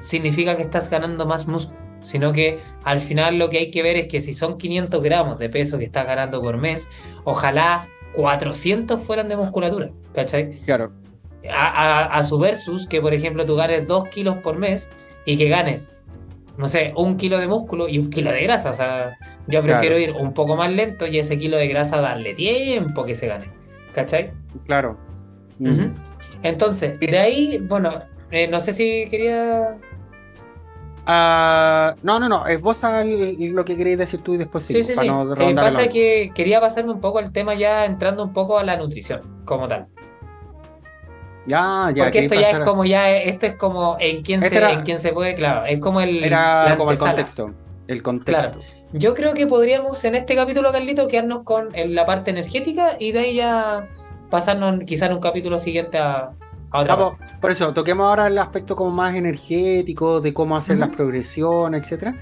significa 0.01 0.57
que 0.57 0.62
estás 0.62 0.89
ganando 0.89 1.26
más 1.26 1.47
músculo 1.47 1.88
sino 2.03 2.32
que 2.32 2.59
al 2.84 3.01
final 3.01 3.38
lo 3.38 3.51
que 3.51 3.59
hay 3.59 3.70
que 3.70 3.82
ver 3.82 3.96
es 3.96 4.07
que 4.07 4.20
si 4.20 4.34
son 4.34 4.59
500 4.59 5.03
gramos 5.03 5.38
de 5.38 5.49
peso 5.49 5.78
que 5.78 5.84
estás 5.84 6.07
ganando 6.07 6.40
por 6.40 6.57
mes, 6.57 6.88
ojalá 7.24 7.88
400 8.12 9.01
fueran 9.01 9.28
de 9.28 9.36
musculatura, 9.36 9.90
¿cachai? 10.14 10.59
Claro. 10.64 10.92
A, 11.51 12.22
su 12.24 12.38
versus 12.38 12.86
que, 12.86 13.01
por 13.01 13.14
ejemplo, 13.14 13.46
tú 13.46 13.55
ganes 13.55 13.86
2 13.86 14.09
kilos 14.09 14.36
por 14.38 14.59
mes 14.59 14.90
y 15.24 15.36
que 15.36 15.49
ganes, 15.49 15.96
no 16.57 16.68
sé, 16.68 16.92
un 16.96 17.16
kilo 17.16 17.38
de 17.38 17.46
músculo 17.46 17.88
y 17.88 17.99
un 17.99 18.11
kilo 18.11 18.30
de 18.30 18.42
grasa. 18.42 18.70
O 18.70 18.74
sea, 18.74 19.16
yo 19.46 19.62
prefiero 19.62 19.99
ir 19.99 20.12
un 20.12 20.34
poco 20.34 20.57
más 20.57 20.70
lento 20.70 21.07
y 21.07 21.18
ese 21.18 21.38
kilo 21.38 21.57
de 21.57 21.68
grasa 21.68 22.01
darle 22.01 22.34
tiempo 22.34 23.05
que 23.05 23.14
se 23.14 23.28
gane, 23.28 23.46
¿cachai? 23.94 24.32
Claro. 24.66 24.99
Entonces, 26.42 26.99
de 26.99 27.18
ahí, 27.18 27.59
bueno, 27.66 27.99
eh, 28.30 28.49
no 28.49 28.61
sé 28.61 28.72
si 28.72 29.07
quería 29.09 29.78
Ah, 31.11 31.94
no, 32.02 32.20
no, 32.20 32.28
no, 32.28 32.46
es 32.46 32.61
vos 32.61 32.82
lo 32.82 33.64
que 33.64 33.78
queréis 33.78 33.96
decir 33.96 34.20
tú 34.20 34.34
y 34.34 34.36
después 34.36 34.62
sí. 34.62 34.74
Sí, 34.74 34.82
sí, 34.82 34.94
sí. 34.94 35.09
Lo 35.09 35.34
que 35.34 35.54
pasa 35.54 35.88
que 35.88 36.30
quería 36.34 36.61
pasarme 36.61 36.92
un 36.92 37.00
poco 37.00 37.18
el 37.18 37.32
tema 37.32 37.54
ya 37.54 37.86
entrando 37.86 38.22
un 38.22 38.34
poco 38.34 38.59
a 38.59 38.62
la 38.62 38.76
nutrición 38.76 39.22
como 39.46 39.66
tal. 39.66 39.86
Ya, 41.46 41.90
ya. 41.94 42.04
Porque 42.04 42.18
esto 42.26 42.34
ya 42.34 42.50
es 42.50 42.59
como 42.59 42.84
ya, 42.84 43.11
esto 43.11 43.46
es 43.46 43.54
como 43.54 43.96
en 43.98 44.22
quién, 44.22 44.42
se, 44.42 44.59
en 44.59 44.82
quién 44.82 44.98
se 44.98 45.14
puede, 45.14 45.34
claro, 45.34 45.64
es 45.64 45.80
como 45.80 46.02
el... 46.02 46.22
Era 46.22 46.74
como 46.76 46.90
el 46.90 46.98
contexto. 46.98 47.54
El 47.86 48.02
contexto. 48.02 48.59
Claro. 48.59 48.61
Yo 48.92 49.14
creo 49.14 49.32
que 49.32 49.46
podríamos 49.46 50.04
en 50.04 50.14
este 50.14 50.36
capítulo, 50.36 50.70
Carlito, 50.72 51.09
quedarnos 51.09 51.42
con 51.44 51.70
la 51.72 52.04
parte 52.04 52.32
energética 52.32 52.98
y 53.00 53.12
de 53.12 53.18
ahí 53.18 53.34
ya 53.36 53.88
pasarnos 54.28 54.80
quizá 54.84 55.06
en 55.06 55.14
un 55.14 55.20
capítulo 55.20 55.59
siguiente 55.59 55.96
a, 55.96 56.32
por 57.40 57.50
eso, 57.50 57.72
toquemos 57.72 58.06
ahora 58.06 58.26
el 58.26 58.38
aspecto 58.38 58.76
como 58.76 58.90
más 58.90 59.14
energético, 59.14 60.20
de 60.20 60.34
cómo 60.34 60.56
hacer 60.56 60.78
las 60.78 60.90
progresiones, 60.90 61.82
etcétera. 61.82 62.14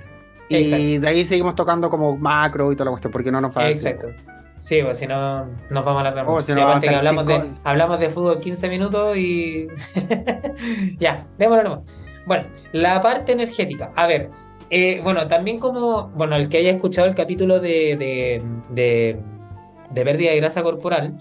Y 0.49 0.99
de 0.99 1.09
ahí 1.09 1.25
seguimos 1.25 1.55
tocando 1.55 1.91
como 1.91 2.17
macro 2.17 2.71
y 2.71 2.77
toda 2.77 2.87
la 2.87 2.91
cuestión, 2.93 3.13
porque 3.13 3.33
no 3.33 3.41
nos 3.41 3.53
falta. 3.53 3.71
Exacto. 3.71 4.09
Sí, 4.59 4.81
pues 4.83 4.99
si 4.99 5.07
no 5.07 5.45
nos 5.69 5.85
vamos 5.85 5.99
a 5.99 6.01
alargar 6.01 6.25
oh, 6.27 6.39
aparte 6.39 6.89
que 6.89 6.95
hablamos 6.95 7.27
de, 7.27 7.43
hablamos 7.63 8.01
de 8.01 8.09
fútbol 8.09 8.41
15 8.41 8.69
minutos 8.69 9.17
y. 9.17 9.67
ya, 10.99 11.27
démoslo 11.37 11.83
Bueno, 12.27 12.45
la 12.73 13.03
parte 13.03 13.33
energética. 13.33 13.93
A 13.95 14.07
ver, 14.07 14.31
eh, 14.71 15.01
bueno, 15.03 15.27
también 15.27 15.59
como. 15.59 16.09
Bueno, 16.09 16.37
el 16.37 16.49
que 16.49 16.59
haya 16.59 16.71
escuchado 16.71 17.07
el 17.07 17.15
capítulo 17.15 17.61
de, 17.61 17.97
de, 17.97 18.43
de, 18.71 19.21
de 19.91 20.05
pérdida 20.05 20.31
de 20.31 20.37
grasa 20.39 20.63
corporal, 20.63 21.19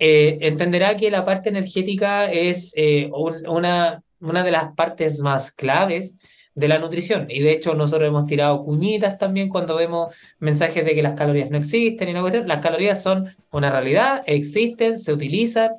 eh, 0.00 0.38
entenderá 0.40 0.96
que 0.96 1.10
la 1.10 1.26
parte 1.26 1.50
energética 1.50 2.32
es 2.32 2.72
eh, 2.74 3.10
una, 3.12 4.02
una 4.18 4.42
de 4.42 4.50
las 4.50 4.72
partes 4.74 5.20
más 5.20 5.52
claves 5.52 6.16
de 6.54 6.68
la 6.68 6.78
nutrición. 6.78 7.26
Y 7.28 7.40
de 7.40 7.52
hecho 7.52 7.74
nosotros 7.74 8.08
hemos 8.08 8.24
tirado 8.24 8.64
cuñitas 8.64 9.18
también 9.18 9.50
cuando 9.50 9.76
vemos 9.76 10.14
mensajes 10.38 10.86
de 10.86 10.94
que 10.94 11.02
las 11.02 11.18
calorías 11.18 11.50
no 11.50 11.58
existen 11.58 12.08
y 12.08 12.14
no 12.14 12.26
Las 12.26 12.60
calorías 12.60 13.02
son 13.02 13.28
una 13.52 13.70
realidad, 13.70 14.22
existen, 14.26 14.98
se 14.98 15.12
utilizan. 15.12 15.72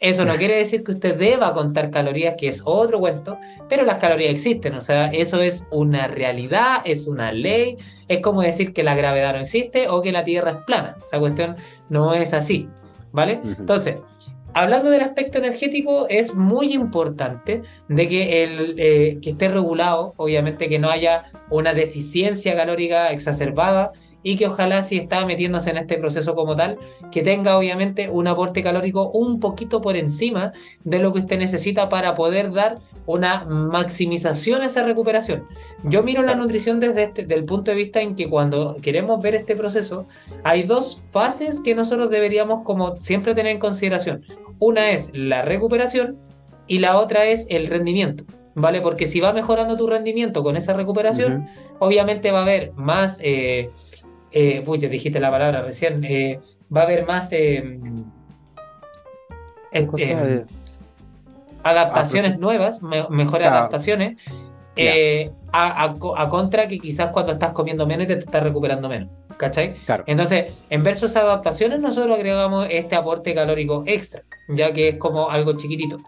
Eso 0.00 0.26
no 0.26 0.34
quiere 0.34 0.56
decir 0.56 0.82
que 0.84 0.90
usted 0.90 1.16
deba 1.16 1.54
contar 1.54 1.90
calorías, 1.90 2.34
que 2.36 2.48
es 2.48 2.60
otro 2.66 2.98
cuento, 2.98 3.38
pero 3.70 3.84
las 3.84 3.96
calorías 3.96 4.32
existen. 4.32 4.74
O 4.74 4.82
sea, 4.82 5.06
eso 5.06 5.40
es 5.40 5.66
una 5.70 6.08
realidad, 6.08 6.82
es 6.84 7.06
una 7.06 7.32
ley. 7.32 7.76
Es 8.08 8.20
como 8.20 8.42
decir 8.42 8.74
que 8.74 8.82
la 8.82 8.96
gravedad 8.96 9.32
no 9.32 9.40
existe 9.40 9.88
o 9.88 10.02
que 10.02 10.12
la 10.12 10.24
Tierra 10.24 10.50
es 10.50 10.56
plana. 10.66 10.96
Esa 11.02 11.20
cuestión 11.20 11.56
no 11.88 12.14
es 12.14 12.34
así. 12.34 12.68
¿Vale? 13.12 13.40
Entonces, 13.44 14.00
hablando 14.54 14.90
del 14.90 15.02
aspecto 15.02 15.38
energético, 15.38 16.06
es 16.08 16.34
muy 16.34 16.72
importante 16.72 17.62
de 17.88 18.08
que, 18.08 18.42
el, 18.42 18.74
eh, 18.78 19.18
que 19.22 19.30
esté 19.30 19.48
regulado, 19.48 20.14
obviamente 20.16 20.68
que 20.68 20.78
no 20.78 20.90
haya 20.90 21.24
una 21.50 21.74
deficiencia 21.74 22.56
calórica 22.56 23.10
exacerbada 23.10 23.92
y 24.22 24.36
que 24.36 24.46
ojalá 24.46 24.82
si 24.82 24.98
está 24.98 25.26
metiéndose 25.26 25.70
en 25.70 25.78
este 25.78 25.98
proceso 25.98 26.34
como 26.34 26.54
tal, 26.54 26.78
que 27.10 27.22
tenga 27.22 27.58
obviamente 27.58 28.08
un 28.08 28.28
aporte 28.28 28.62
calórico 28.62 29.10
un 29.10 29.40
poquito 29.40 29.80
por 29.80 29.96
encima 29.96 30.52
de 30.84 30.98
lo 31.00 31.12
que 31.12 31.20
usted 31.20 31.38
necesita 31.38 31.88
para 31.88 32.14
poder 32.14 32.52
dar 32.52 32.78
una 33.06 33.44
maximización 33.44 34.62
a 34.62 34.66
esa 34.66 34.84
recuperación. 34.84 35.46
Yo 35.84 36.02
miro 36.02 36.22
la 36.22 36.34
nutrición 36.34 36.80
desde 36.80 37.04
este, 37.04 37.34
el 37.34 37.44
punto 37.44 37.70
de 37.70 37.76
vista 37.76 38.00
en 38.00 38.14
que 38.14 38.28
cuando 38.28 38.76
queremos 38.80 39.20
ver 39.22 39.34
este 39.34 39.56
proceso, 39.56 40.06
hay 40.44 40.62
dos 40.62 41.02
fases 41.10 41.60
que 41.60 41.74
nosotros 41.74 42.10
deberíamos 42.10 42.62
como 42.64 42.96
siempre 43.00 43.34
tener 43.34 43.52
en 43.52 43.58
consideración. 43.58 44.24
Una 44.58 44.90
es 44.90 45.10
la 45.14 45.42
recuperación 45.42 46.18
y 46.66 46.78
la 46.78 46.98
otra 46.98 47.24
es 47.26 47.46
el 47.50 47.66
rendimiento. 47.66 48.24
¿Vale? 48.54 48.82
Porque 48.82 49.06
si 49.06 49.18
va 49.18 49.32
mejorando 49.32 49.78
tu 49.78 49.86
rendimiento 49.86 50.42
con 50.42 50.56
esa 50.56 50.74
recuperación, 50.74 51.48
obviamente 51.78 52.30
va 52.32 52.40
a 52.40 52.42
haber 52.42 52.72
más, 52.74 53.18
eh, 53.22 53.70
eh, 54.30 54.62
uy, 54.66 54.78
ya 54.78 54.90
dijiste 54.90 55.20
la 55.20 55.30
palabra 55.30 55.62
recién, 55.62 56.04
eh, 56.04 56.38
va 56.74 56.82
a 56.82 56.84
haber 56.84 57.06
más 57.06 57.32
em, 57.32 57.80
adaptaciones 61.62 62.32
ah, 62.32 62.34
pues 62.34 62.40
nuevas, 62.40 62.82
mejores 63.10 63.48
adaptaciones, 63.48 64.16
eh, 64.76 65.30
a, 65.52 65.94
contra 66.30 66.66
que 66.66 66.78
quizás 66.78 67.10
cuando 67.10 67.32
estás 67.32 67.52
comiendo 67.52 67.86
menos 67.86 68.04
y 68.04 68.08
te, 68.08 68.14
estás 68.14 68.42
recuperando 68.42 68.88
menos. 68.88 69.10
¿Cachai? 69.36 69.74
Entonces, 70.06 70.52
en 70.70 70.82
versus 70.84 71.16
adaptaciones, 71.16 71.80
nosotros 71.80 72.16
agregamos 72.16 72.68
este 72.70 72.94
aporte 72.94 73.34
calórico 73.34 73.82
extra, 73.86 74.22
ya 74.48 74.72
que 74.72 74.90
es 74.90 74.96
como 74.96 75.30
algo 75.30 75.56
chiquitito. 75.56 75.98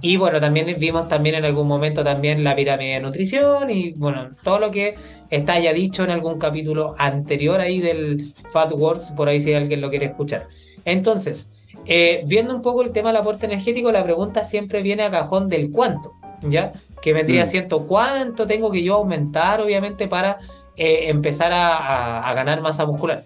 Y 0.00 0.16
bueno, 0.16 0.40
también 0.40 0.74
vimos 0.78 1.08
también 1.08 1.34
en 1.34 1.44
algún 1.44 1.66
momento 1.66 2.04
también 2.04 2.44
la 2.44 2.54
pirámide 2.54 2.94
de 2.94 3.00
nutrición 3.00 3.70
y 3.70 3.92
bueno, 3.92 4.30
todo 4.42 4.58
lo 4.58 4.70
que 4.70 4.96
está 5.30 5.58
ya 5.58 5.72
dicho 5.72 6.04
en 6.04 6.10
algún 6.10 6.38
capítulo 6.38 6.94
anterior 6.98 7.60
ahí 7.60 7.80
del 7.80 8.32
Fat 8.50 8.72
Wars, 8.72 9.12
por 9.16 9.28
ahí 9.28 9.40
si 9.40 9.52
alguien 9.52 9.80
lo 9.80 9.90
quiere 9.90 10.06
escuchar. 10.06 10.46
Entonces, 10.84 11.50
eh, 11.86 12.22
viendo 12.26 12.54
un 12.54 12.62
poco 12.62 12.82
el 12.82 12.92
tema 12.92 13.10
del 13.10 13.18
aporte 13.18 13.46
energético, 13.46 13.92
la 13.92 14.04
pregunta 14.04 14.44
siempre 14.44 14.82
viene 14.82 15.04
a 15.04 15.10
cajón 15.10 15.48
del 15.48 15.70
cuánto, 15.70 16.14
¿ya? 16.42 16.72
Que 17.02 17.12
vendría 17.12 17.44
mm. 17.44 17.46
siendo 17.46 17.86
cuánto 17.86 18.46
tengo 18.46 18.70
que 18.70 18.82
yo 18.82 18.94
aumentar, 18.94 19.60
obviamente, 19.60 20.08
para 20.08 20.38
eh, 20.76 21.08
empezar 21.08 21.52
a, 21.52 22.32
ganar 22.34 22.60
masa 22.60 22.86
muscular. 22.86 23.24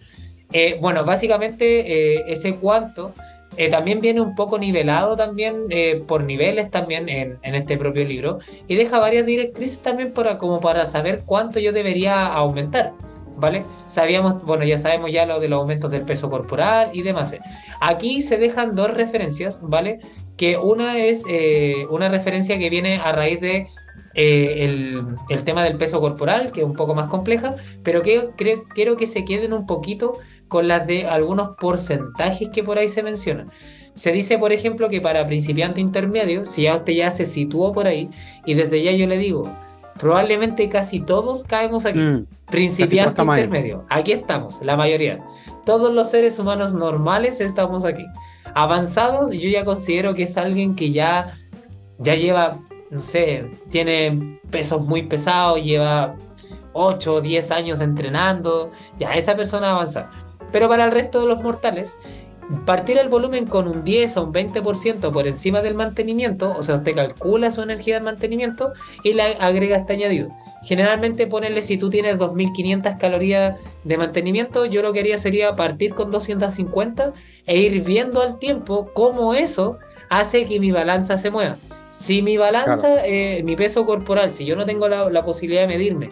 Eh, 0.53 0.79
bueno, 0.81 1.05
básicamente 1.05 2.31
ese 2.31 2.57
cuánto 2.57 3.15
eh, 3.57 3.69
también 3.69 4.01
viene 4.01 4.21
un 4.21 4.35
poco 4.35 4.59
nivelado 4.59 5.15
también 5.15 5.67
eh, 5.69 6.03
por 6.07 6.25
niveles 6.25 6.71
también 6.71 7.09
en, 7.11 7.39
en, 7.43 7.55
este 7.55 7.77
propio 7.77 8.05
libro 8.07 8.39
y 8.67 8.77
deja 8.77 8.99
varias 8.99 9.27
directrices 9.27 9.81
también 9.81 10.13
para, 10.13 10.39
como 10.39 10.59
para 10.61 10.87
saber 10.87 11.23
cuánto 11.27 11.61
yo 11.61 11.73
debería 11.73 12.27
aumentar. 12.27 12.93
¿Vale? 13.37 13.65
Sabíamos, 13.87 14.45
bueno, 14.45 14.65
ya 14.65 14.79
sabemos 14.79 15.11
ya 15.11 15.27
lo 15.27 15.41
de 15.41 15.49
los 15.49 15.61
aumentos 15.61 15.91
del 15.91 16.03
peso 16.03 16.31
corporal 16.31 16.91
y 16.93 17.03
demás. 17.03 17.35
Aquí 17.81 18.23
se 18.23 18.39
dejan 18.39 18.75
dos 18.75 18.91
referencias, 18.91 19.61
¿vale? 19.63 20.01
Que 20.37 20.57
una 20.57 20.99
es 20.99 21.25
eh, 21.29 21.87
una 21.91 22.09
referencia 22.09 22.59
que 22.59 22.71
viene 22.71 22.97
a 22.97 23.13
raíz 23.13 23.41
de 23.41 23.69
el, 24.15 25.17
el, 25.29 25.45
tema 25.45 25.65
del 25.65 25.79
peso 25.79 26.01
corporal, 26.01 26.53
que 26.53 26.61
es 26.61 26.67
un 26.67 26.75
poco 26.75 26.95
más 26.95 27.09
compleja, 27.09 27.57
pero 27.83 28.03
que 28.03 28.29
creo, 28.37 28.65
quiero 28.75 28.97
que 28.97 29.07
se 29.07 29.25
queden 29.25 29.53
un 29.53 29.67
poquito 29.67 30.19
con 30.49 30.69
las 30.69 30.87
de 30.87 31.07
algunos 31.07 31.57
porcentajes 31.59 32.51
que 32.51 32.63
por 32.63 32.79
ahí 32.79 32.89
se 32.89 33.03
mencionan. 33.03 33.51
Se 33.95 34.13
dice, 34.13 34.39
por 34.39 34.53
ejemplo, 34.53 34.89
que 34.89 35.01
para 35.01 35.27
principiante 35.27 35.81
intermedio, 35.81 36.47
si 36.47 36.63
ya 36.63 36.77
usted 36.77 36.93
ya 36.95 37.11
se 37.11 37.27
situó 37.27 37.73
por 37.73 37.87
ahí, 37.87 38.09
y 38.47 38.55
desde 38.55 38.83
ya 38.83 38.93
yo 38.93 39.07
le 39.07 39.19
digo, 39.19 39.51
probablemente 40.03 40.69
casi 40.69 40.99
todos 40.99 41.45
caemos 41.45 41.87
aquí. 41.87 42.01
Mm, 42.01 42.27
principiante 42.51 43.23
intermedio, 43.23 43.85
aquí 43.89 44.11
estamos, 44.11 44.61
la 44.61 44.77
mayoría. 44.77 45.25
Todos 45.65 45.95
los 45.95 46.11
seres 46.11 46.41
humanos 46.41 46.75
normales 46.75 47.41
estamos 47.41 47.85
aquí. 47.85 48.05
Avanzados, 48.53 49.31
yo 49.31 49.49
ya 49.49 49.65
considero 49.65 50.13
que 50.13 50.25
es 50.25 50.37
alguien 50.37 50.75
que 50.75 50.91
ya, 50.91 51.35
ya 51.99 52.17
lleva, 52.17 52.59
no 52.91 52.99
sé, 52.99 53.49
tiene 53.71 54.41
pesos 54.51 54.85
muy 54.85 55.05
pesados, 55.05 55.63
lleva 55.63 56.17
8 56.73 57.15
o 57.15 57.21
10 57.21 57.51
años 57.53 57.81
entrenando, 57.81 58.71
ya 58.99 59.15
esa 59.15 59.37
persona 59.37 59.71
avanza. 59.71 60.11
Pero 60.51 60.69
para 60.69 60.85
el 60.85 60.91
resto 60.91 61.21
de 61.21 61.29
los 61.29 61.41
mortales, 61.41 61.97
partir 62.65 62.99
el 62.99 63.09
volumen 63.09 63.47
con 63.47 63.69
un 63.69 63.85
10 63.85 64.17
o 64.17 64.25
un 64.25 64.33
20% 64.33 65.13
por 65.13 65.27
encima 65.27 65.63
del 65.63 65.75
mantenimiento, 65.75 66.55
o 66.57 66.63
sea, 66.63 66.77
usted 66.77 66.95
calcula 66.95 67.51
su 67.51 67.63
energía 67.63 67.97
de 67.97 68.01
mantenimiento 68.01 68.73
y 69.03 69.15
le 69.15 69.23
agrega 69.23 69.77
este 69.77 69.95
añadido. 69.95 70.31
Generalmente 70.63 71.27
ponerle 71.27 71.63
si 71.63 71.77
tú 71.77 71.91
tienes 71.91 72.19
2500 72.19 72.95
calorías 72.97 73.57
de 73.85 73.97
mantenimiento, 73.97 74.67
yo 74.67 74.83
lo 74.83 74.93
que 74.93 75.01
haría 75.01 75.19
sería 75.19 75.57
partir 75.57 75.95
con 75.95 76.11
250 76.11 77.13
e 77.47 77.57
ir 77.59 77.83
viendo 77.83 78.23
al 78.23 78.39
tiempo 78.39 78.91
cómo 78.93 79.35
eso 79.35 79.79
hace 80.09 80.45
que 80.45 80.61
mi 80.61 80.71
balanza 80.71 81.19
se 81.19 81.31
mueva. 81.31 81.57
Si 81.91 82.23
mi 82.23 82.37
balanza, 82.37 83.07
eh, 83.07 83.43
mi 83.45 83.57
peso 83.57 83.85
corporal, 83.85 84.33
si 84.33 84.45
yo 84.45 84.57
no 84.57 84.65
tengo 84.65 84.89
la, 84.89 85.11
la 85.11 85.23
posibilidad 85.23 85.63
de 85.63 85.69
medirme, 85.69 86.09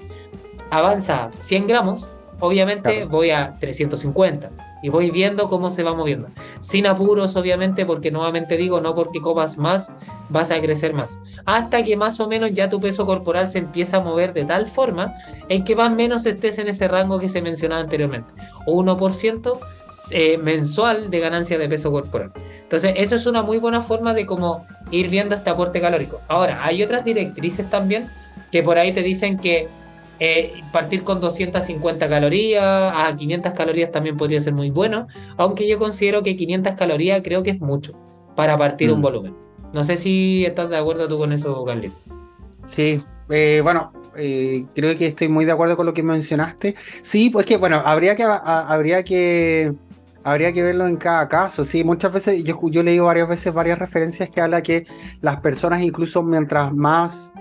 avanza 0.71 1.31
100 1.43 1.67
gramos, 1.67 2.07
obviamente 2.39 3.05
voy 3.05 3.31
a 3.31 3.57
350 3.59 4.70
y 4.83 4.89
voy 4.89 5.11
viendo 5.11 5.49
cómo 5.49 5.71
se 5.71 5.83
va 5.83 5.95
moviendo. 5.95 6.29
Sin 6.59 6.87
apuros, 6.87 7.37
obviamente, 7.37 7.87
porque 7.87 8.11
nuevamente 8.11 8.57
digo, 8.57 8.81
no 8.81 8.95
porque 8.95 9.21
comas 9.21 9.59
más 9.59 9.93
vas 10.29 10.51
a 10.51 10.61
crecer 10.61 10.95
más. 10.95 11.19
Hasta 11.45 11.83
que 11.83 11.97
más 11.97 12.21
o 12.21 12.29
menos 12.29 12.53
ya 12.53 12.69
tu 12.69 12.81
peso 12.81 13.07
corporal 13.07 13.51
se 13.51 13.59
empieza 13.59 13.99
a 13.99 14.01
mover 14.01 14.33
de 14.33 14.45
tal 14.45 14.67
forma 14.67 15.15
en 15.49 15.65
que 15.65 15.77
más 15.77 15.91
o 15.91 15.95
menos 15.95 16.27
estés 16.27 16.59
en 16.59 16.69
ese 16.69 16.89
rango 16.89 17.19
que 17.19 17.29
se 17.29 17.43
mencionaba 17.43 17.81
anteriormente. 17.81 18.33
1% 18.67 19.59
eh, 20.13 20.39
mensual 20.39 21.11
de 21.11 21.21
ganancia 21.21 21.59
de 21.59 21.69
peso 21.69 21.91
corporal. 21.91 22.33
Entonces, 22.63 22.95
eso 22.97 23.17
es 23.17 23.27
una 23.27 23.43
muy 23.43 23.59
buena 23.59 23.83
forma 23.83 24.15
de 24.15 24.25
cómo 24.25 24.65
ir 24.91 25.09
viendo 25.09 25.35
este 25.35 25.51
aporte 25.51 25.81
calórico. 25.81 26.21
Ahora, 26.29 26.65
hay 26.65 26.83
otras 26.83 27.05
directrices 27.05 27.69
también 27.69 28.09
que 28.53 28.63
por 28.63 28.79
ahí 28.79 28.93
te 28.93 29.03
dicen 29.03 29.39
que 29.39 29.69
eh, 30.21 30.53
partir 30.71 31.03
con 31.03 31.19
250 31.19 32.07
calorías, 32.07 32.63
a 32.63 33.17
500 33.17 33.55
calorías 33.55 33.91
también 33.91 34.19
podría 34.19 34.39
ser 34.39 34.53
muy 34.53 34.71
bueno, 34.71 35.07
aunque 35.39 35.67
yo 35.67 35.79
considero 35.79 36.23
que 36.23 36.37
500 36.37 36.75
calorías 36.75 37.23
creo 37.25 37.43
que 37.43 37.51
es 37.51 37.61
mucho 37.61 37.95
para 38.37 38.57
partir 38.59 38.93
un 38.93 38.99
mm. 38.99 39.03
volumen. 39.03 39.35
No 39.73 39.83
sé 39.83 39.97
si 39.97 40.45
estás 40.45 40.69
de 40.69 40.77
acuerdo 40.77 41.09
tú 41.09 41.17
con 41.17 41.33
eso, 41.33 41.65
Carlitos. 41.65 41.99
Sí, 42.67 43.03
eh, 43.31 43.61
bueno, 43.63 43.93
eh, 44.17 44.67
creo 44.75 44.97
que 44.99 45.07
estoy 45.07 45.29
muy 45.29 45.47
de 45.47 45.53
acuerdo 45.53 45.77
con 45.77 45.87
lo 45.87 45.95
que 45.95 46.03
mencionaste. 46.03 46.75
Sí, 47.01 47.31
pues 47.31 47.47
que, 47.47 47.57
bueno, 47.57 47.81
habría 47.85 48.15
que, 48.15 48.25
habría 48.25 49.03
que, 49.03 49.73
habría 50.23 50.53
que 50.53 50.63
verlo 50.63 50.87
en 50.87 50.97
cada 50.97 51.29
caso. 51.29 51.65
Sí, 51.65 51.83
muchas 51.83 52.13
veces, 52.13 52.45
yo, 52.45 52.59
yo 52.65 52.83
he 52.83 52.85
leído 52.85 53.07
varias 53.07 53.29
veces 53.29 53.55
varias 53.55 53.79
referencias 53.79 54.29
que 54.29 54.41
habla 54.41 54.63
que 54.63 54.87
las 55.23 55.41
personas, 55.41 55.81
incluso 55.81 56.23
mientras 56.23 56.75
más 56.75 57.33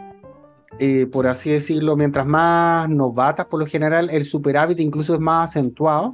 eh, 0.78 1.08
por 1.12 1.28
así 1.28 1.50
decirlo, 1.50 1.96
mientras 1.96 2.26
más 2.26 2.88
novatas, 2.90 3.48
por 3.48 3.60
lo 3.60 3.66
general, 3.66 4.10
el 4.12 4.26
superávit 4.26 4.80
incluso 4.80 5.16
es 5.16 5.20
más 5.20 5.50
acentuado. 5.50 6.14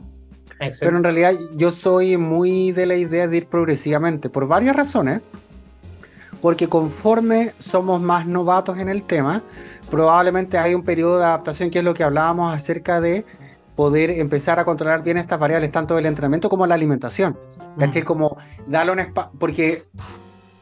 Pero 0.79 0.97
en 0.97 1.03
realidad 1.03 1.33
yo 1.55 1.71
soy 1.71 2.15
muy 2.17 2.71
de 2.71 2.85
la 2.85 2.95
idea 2.95 3.27
de 3.27 3.37
ir 3.37 3.47
progresivamente, 3.47 4.29
por 4.29 4.47
varias 4.47 4.75
razones. 4.75 5.21
Porque 6.41 6.69
conforme 6.69 7.53
somos 7.57 7.99
más 7.99 8.25
novatos 8.25 8.77
en 8.77 8.87
el 8.87 9.03
tema, 9.03 9.43
probablemente 9.89 10.57
hay 10.57 10.73
un 10.73 10.83
periodo 10.83 11.17
de 11.17 11.25
adaptación 11.25 11.69
que 11.69 11.79
es 11.79 11.85
lo 11.85 11.93
que 11.93 12.03
hablábamos 12.03 12.53
acerca 12.53 13.01
de 13.01 13.25
poder 13.75 14.11
empezar 14.11 14.59
a 14.59 14.65
controlar 14.65 15.03
bien 15.03 15.17
estas 15.17 15.39
variables, 15.39 15.71
tanto 15.71 15.95
del 15.95 16.05
entrenamiento 16.05 16.49
como 16.49 16.65
la 16.65 16.75
alimentación. 16.75 17.37
Mm. 17.75 17.99
Como 18.05 18.37
darle 18.67 18.93
un 18.93 18.99
espacio, 18.99 19.31
porque 19.37 19.83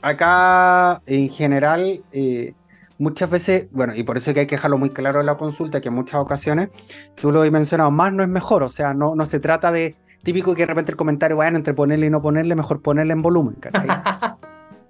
acá 0.02 1.02
en 1.06 1.30
general 1.30 2.04
eh, 2.12 2.54
muchas 2.98 3.30
veces, 3.30 3.70
bueno, 3.72 3.96
y 3.96 4.04
por 4.04 4.18
eso 4.18 4.34
que 4.34 4.41
hay 4.41 4.48
que 4.48 4.56
dejarlo 4.56 4.78
muy 4.78 4.89
claro 4.89 5.20
en 5.20 5.26
la 5.26 5.38
consulta, 5.38 5.82
que 5.82 5.89
en 5.89 5.96
muchas 5.96 6.16
ocasiones, 6.16 6.70
tú 7.16 7.32
lo 7.32 7.44
he 7.44 7.52
mencionado, 7.52 7.91
más 7.91 8.14
no 8.14 8.24
es 8.24 8.30
mejor, 8.30 8.64
o 8.64 8.70
sea, 8.70 8.94
no, 8.94 9.16
no 9.16 9.26
se 9.26 9.39
trata 9.39 9.72
de 9.72 9.96
típico 10.24 10.56
que 10.56 10.64
de 10.64 10.68
repente 10.68 10.91
el 10.91 10.98
comentario, 10.98 11.36
bueno, 11.36 11.58
entre 11.58 11.74
ponerle 11.74 12.08
y 12.08 12.10
no 12.10 12.22
ponerle, 12.22 12.56
mejor 12.56 12.82
ponerle 12.82 13.14
en 13.14 13.22
volumen, 13.22 13.56
¿cachai? 13.56 13.88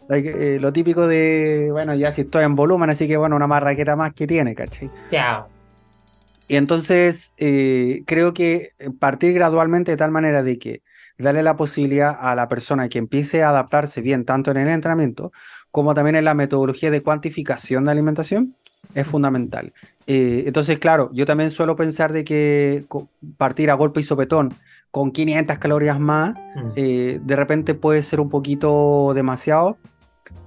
Eh, 0.10 0.58
lo 0.60 0.74
típico 0.74 1.08
de, 1.08 1.70
bueno, 1.72 1.96
ya 1.96 2.12
si 2.12 2.22
estoy 2.22 2.44
en 2.44 2.56
volumen, 2.56 2.90
así 2.90 3.08
que 3.08 3.16
bueno, 3.16 3.38
una 3.38 3.48
marraqueta 3.48 3.96
más 3.96 4.14
que 4.14 4.28
tiene, 4.28 4.54
¿cachai? 4.54 4.92
Y 6.48 6.58
entonces, 6.58 7.34
eh, 7.38 8.04
creo 8.06 8.34
que 8.34 8.72
partir 9.00 9.34
gradualmente 9.34 9.92
de 9.92 9.98
tal 9.98 10.12
manera 10.12 10.44
de 10.44 10.60
que 10.60 10.84
darle 11.18 11.42
la 11.42 11.56
posibilidad 11.56 12.16
a 12.20 12.36
la 12.36 12.48
persona 12.48 12.90
que 12.90 13.00
empiece 13.00 13.44
a 13.44 13.50
adaptarse 13.50 14.02
bien, 14.02 14.26
tanto 14.26 14.52
en 14.52 14.58
el 14.58 14.68
entrenamiento 14.68 15.32
como 15.74 15.96
también 15.96 16.16
en 16.16 16.26
la 16.26 16.36
metodología 16.36 16.92
de 16.92 17.02
cuantificación 17.02 17.84
de 17.86 17.92
alimentación, 17.92 18.56
es 18.94 19.08
fundamental. 19.08 19.74
Eh, 20.06 20.44
entonces, 20.46 20.78
claro, 20.78 21.10
yo 21.14 21.26
también 21.26 21.50
suelo 21.50 21.76
pensar 21.76 22.14
de 22.14 22.24
que 22.24 22.86
partir 23.38 23.72
a 23.72 23.74
golpe 23.74 24.00
y 24.00 24.04
sopetón 24.04 24.54
con 24.92 25.10
500 25.10 25.58
calorías 25.58 26.00
más, 26.00 26.36
mm. 26.36 26.70
eh, 26.76 27.20
de 27.24 27.36
repente 27.36 27.74
puede 27.74 28.04
ser 28.04 28.20
un 28.20 28.30
poquito 28.30 29.14
demasiado. 29.16 29.80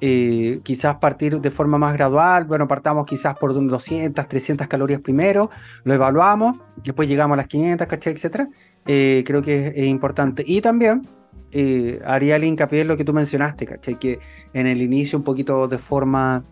Eh, 0.01 0.61
quizás 0.63 0.95
partir 0.99 1.41
de 1.41 1.51
forma 1.51 1.77
más 1.77 1.95
gradual, 1.95 2.45
bueno, 2.45 2.69
partamos 2.69 3.05
quizás 3.05 3.37
por 3.37 3.53
200, 3.53 4.29
300 4.29 4.69
calorías 4.69 5.01
primero, 5.01 5.51
lo 5.83 5.93
evaluamos, 5.93 6.57
después 6.85 7.09
llegamos 7.09 7.35
a 7.35 7.39
las 7.39 7.49
500, 7.49 7.89
¿cachai? 7.89 8.13
Etcétera. 8.13 8.49
creo 8.85 9.43
que 9.43 9.73
es 9.75 9.87
importante. 9.87 10.45
Y 10.47 10.61
también 10.61 11.03
eh, 11.59 12.03
haría 12.05 12.37
el 12.37 12.45
hincapié 12.45 12.83
en 12.83 12.89
lo 12.89 12.99
que 12.99 13.05
tú 13.05 13.15
mencionaste, 13.15 13.65
¿cachai? 13.65 13.99
Que 13.99 14.19
en 14.53 14.67
el 14.67 14.83
inicio 14.83 15.17
un 15.17 15.25
poquito 15.25 15.67
de 15.69 15.79
forma 15.79 16.45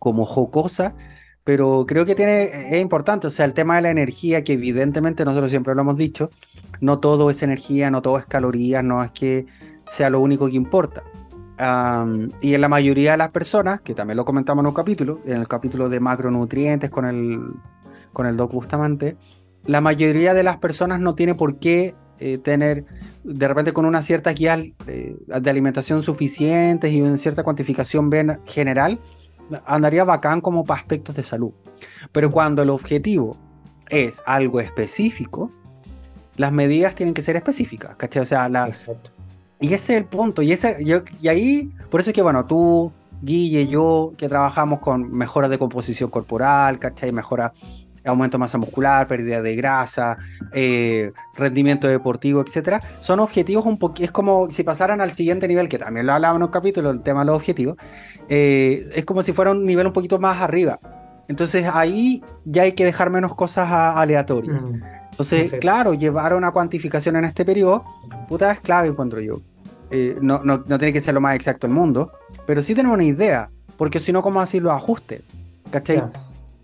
como 0.00 0.26
jocosa, 0.26 0.96
pero 1.44 1.84
creo 1.86 2.04
que 2.04 2.16
tiene, 2.16 2.42
es 2.44 2.82
importante, 2.82 3.28
o 3.28 3.30
sea, 3.30 3.44
el 3.44 3.52
tema 3.52 3.76
de 3.76 3.82
la 3.82 3.90
energía, 3.90 4.42
que 4.42 4.54
evidentemente 4.54 5.24
nosotros 5.24 5.52
siempre 5.52 5.72
lo 5.76 5.82
hemos 5.82 5.96
dicho, 5.96 6.30
no 6.80 6.98
todo 6.98 7.30
es 7.30 7.44
energía, 7.44 7.92
no 7.92 8.02
todo 8.02 8.18
es 8.18 8.26
calorías, 8.26 8.82
no 8.82 9.04
es 9.04 9.12
que 9.12 9.46
sea 9.86 10.10
lo 10.10 10.18
único 10.18 10.48
que 10.48 10.56
importa. 10.56 11.04
y 12.40 12.54
en 12.54 12.60
la 12.60 12.68
mayoría 12.68 13.12
de 13.12 13.18
las 13.18 13.30
personas, 13.30 13.82
que 13.82 13.94
también 13.94 14.16
lo 14.16 14.24
comentamos 14.24 14.64
en 14.64 14.66
un 14.66 14.74
capítulo, 14.74 15.20
en 15.26 15.40
el 15.40 15.46
capítulo 15.46 15.88
de 15.88 16.00
macronutrientes 16.00 16.90
con 16.90 17.04
el, 17.04 17.40
con 18.12 18.26
el 18.26 18.36
Doc 18.36 18.52
Bustamante, 18.52 19.16
la 19.64 19.80
mayoría 19.80 20.34
de 20.34 20.42
las 20.42 20.56
personas 20.56 20.98
no 20.98 21.14
tiene 21.14 21.36
por 21.36 21.60
qué 21.60 21.94
eh, 22.20 22.38
tener 22.38 22.84
de 23.24 23.48
repente 23.48 23.72
con 23.72 23.86
una 23.86 24.02
cierta 24.02 24.32
guía 24.32 24.62
eh, 24.86 25.16
de 25.26 25.50
alimentación 25.50 26.02
suficiente 26.02 26.90
y 26.90 27.00
una 27.00 27.16
cierta 27.16 27.42
cuantificación 27.42 28.10
bien 28.10 28.38
general, 28.44 29.00
andaría 29.66 30.04
bacán 30.04 30.40
como 30.40 30.64
para 30.64 30.80
aspectos 30.80 31.16
de 31.16 31.22
salud. 31.22 31.52
Pero 32.12 32.30
cuando 32.30 32.62
el 32.62 32.70
objetivo 32.70 33.36
es 33.88 34.22
algo 34.26 34.60
específico, 34.60 35.50
las 36.36 36.52
medidas 36.52 36.94
tienen 36.94 37.14
que 37.14 37.22
ser 37.22 37.36
específicas, 37.36 37.96
¿cachai? 37.96 38.22
O 38.22 38.26
sea, 38.26 38.48
la... 38.48 38.68
Y 39.60 39.66
ese 39.66 39.74
es 39.74 39.90
el 39.90 40.04
punto. 40.04 40.42
Y, 40.42 40.52
ese, 40.52 40.76
yo, 40.84 41.02
y 41.20 41.28
ahí, 41.28 41.72
por 41.90 42.00
eso 42.00 42.10
es 42.10 42.14
que, 42.14 42.22
bueno, 42.22 42.44
tú, 42.44 42.92
Guille, 43.22 43.66
yo, 43.66 44.12
que 44.18 44.28
trabajamos 44.28 44.80
con 44.80 45.10
mejoras 45.12 45.48
de 45.50 45.58
composición 45.58 46.10
corporal, 46.10 46.78
¿cachai? 46.78 47.12
Mejora 47.12 47.54
aumento 48.04 48.36
de 48.36 48.40
masa 48.40 48.58
muscular, 48.58 49.06
pérdida 49.06 49.42
de 49.42 49.56
grasa, 49.56 50.18
eh, 50.52 51.12
rendimiento 51.34 51.88
deportivo, 51.88 52.40
etcétera, 52.40 52.80
son 52.98 53.20
objetivos 53.20 53.64
un 53.66 53.78
poquito, 53.78 54.04
es 54.04 54.10
como 54.10 54.48
si 54.50 54.62
pasaran 54.62 55.00
al 55.00 55.12
siguiente 55.12 55.48
nivel, 55.48 55.68
que 55.68 55.78
también 55.78 56.06
lo 56.06 56.12
hablaba 56.12 56.36
en 56.36 56.42
un 56.42 56.48
capítulo, 56.48 56.90
el 56.90 57.02
tema 57.02 57.20
de 57.20 57.26
los 57.26 57.36
objetivos, 57.36 57.76
eh, 58.28 58.86
es 58.94 59.04
como 59.04 59.22
si 59.22 59.32
fuera 59.32 59.50
un 59.50 59.64
nivel 59.64 59.86
un 59.86 59.92
poquito 59.92 60.18
más 60.18 60.40
arriba. 60.40 60.78
Entonces 61.28 61.66
ahí 61.72 62.22
ya 62.44 62.62
hay 62.62 62.72
que 62.72 62.84
dejar 62.84 63.10
menos 63.10 63.34
cosas 63.34 63.68
aleatorias. 63.70 64.66
Mm. 64.66 64.82
Entonces, 65.12 65.54
claro, 65.60 65.94
llevar 65.94 66.34
una 66.34 66.50
cuantificación 66.50 67.16
en 67.16 67.24
este 67.24 67.44
periodo, 67.44 67.84
puta, 68.28 68.50
es 68.50 68.60
clave, 68.60 68.88
encuentro 68.88 69.20
yo. 69.20 69.40
eh, 69.90 70.18
no, 70.20 70.40
no, 70.44 70.64
tiene 70.64 70.92
que 70.92 71.00
ser 71.00 71.14
lo 71.14 71.20
más 71.20 71.36
exacto 71.36 71.68
del 71.68 71.74
mundo, 71.74 72.10
pero 72.46 72.62
sí 72.62 72.74
tener 72.74 72.90
una 72.90 73.04
idea, 73.04 73.48
porque 73.76 74.00
si 74.00 74.12
no, 74.12 74.22
¿cómo 74.22 74.40
así 74.40 74.58
los 74.58 74.72
ajustes? 74.72 75.22
¿Cachai? 75.70 76.02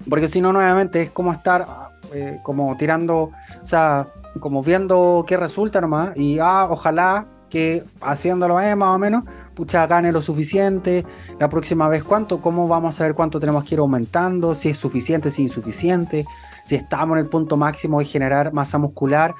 Porque 0.08 0.28
si 0.28 0.40
no, 0.40 0.52
nuevamente 0.52 1.02
es 1.02 1.10
como 1.10 1.32
estar 1.32 1.66
eh, 2.12 2.38
como 2.42 2.76
tirando, 2.76 3.30
o 3.62 3.66
sea, 3.66 4.08
como 4.40 4.62
viendo 4.62 5.24
qué 5.26 5.36
resulta 5.36 5.80
nomás, 5.80 6.16
y 6.16 6.38
ah, 6.38 6.66
ojalá 6.70 7.26
que 7.48 7.84
haciéndolo 8.00 8.60
eh, 8.60 8.74
más 8.76 8.96
o 8.96 8.98
menos, 8.98 9.24
pucha, 9.54 9.86
gane 9.86 10.12
lo 10.12 10.22
suficiente, 10.22 11.04
la 11.38 11.48
próxima 11.48 11.88
vez. 11.88 12.02
Cuánto, 12.02 12.40
cómo 12.40 12.66
vamos 12.66 12.94
a 12.94 12.98
saber 12.98 13.14
cuánto 13.14 13.38
tenemos 13.38 13.64
que 13.64 13.74
ir 13.74 13.80
aumentando, 13.80 14.54
si 14.54 14.70
es 14.70 14.78
suficiente, 14.78 15.30
si 15.30 15.42
es 15.42 15.48
insuficiente, 15.50 16.24
si 16.64 16.76
estamos 16.76 17.16
en 17.16 17.24
el 17.24 17.28
punto 17.28 17.56
máximo 17.56 17.98
de 17.98 18.06
generar 18.06 18.52
masa 18.52 18.78
muscular 18.78 19.34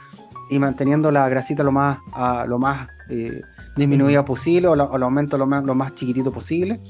y 0.50 0.58
manteniendo 0.58 1.10
la 1.12 1.28
grasita 1.28 1.62
lo 1.62 1.72
más, 1.72 1.98
lo 2.46 2.58
más 2.58 2.88
eh, 3.08 3.40
disminuida 3.76 4.24
posible 4.24 4.68
o, 4.68 4.76
lo, 4.76 4.84
aumento 4.84 5.38
lo 5.38 5.46
más, 5.46 5.64
lo 5.64 5.74
más 5.74 5.94
chiquitito 5.94 6.32
posible. 6.32 6.80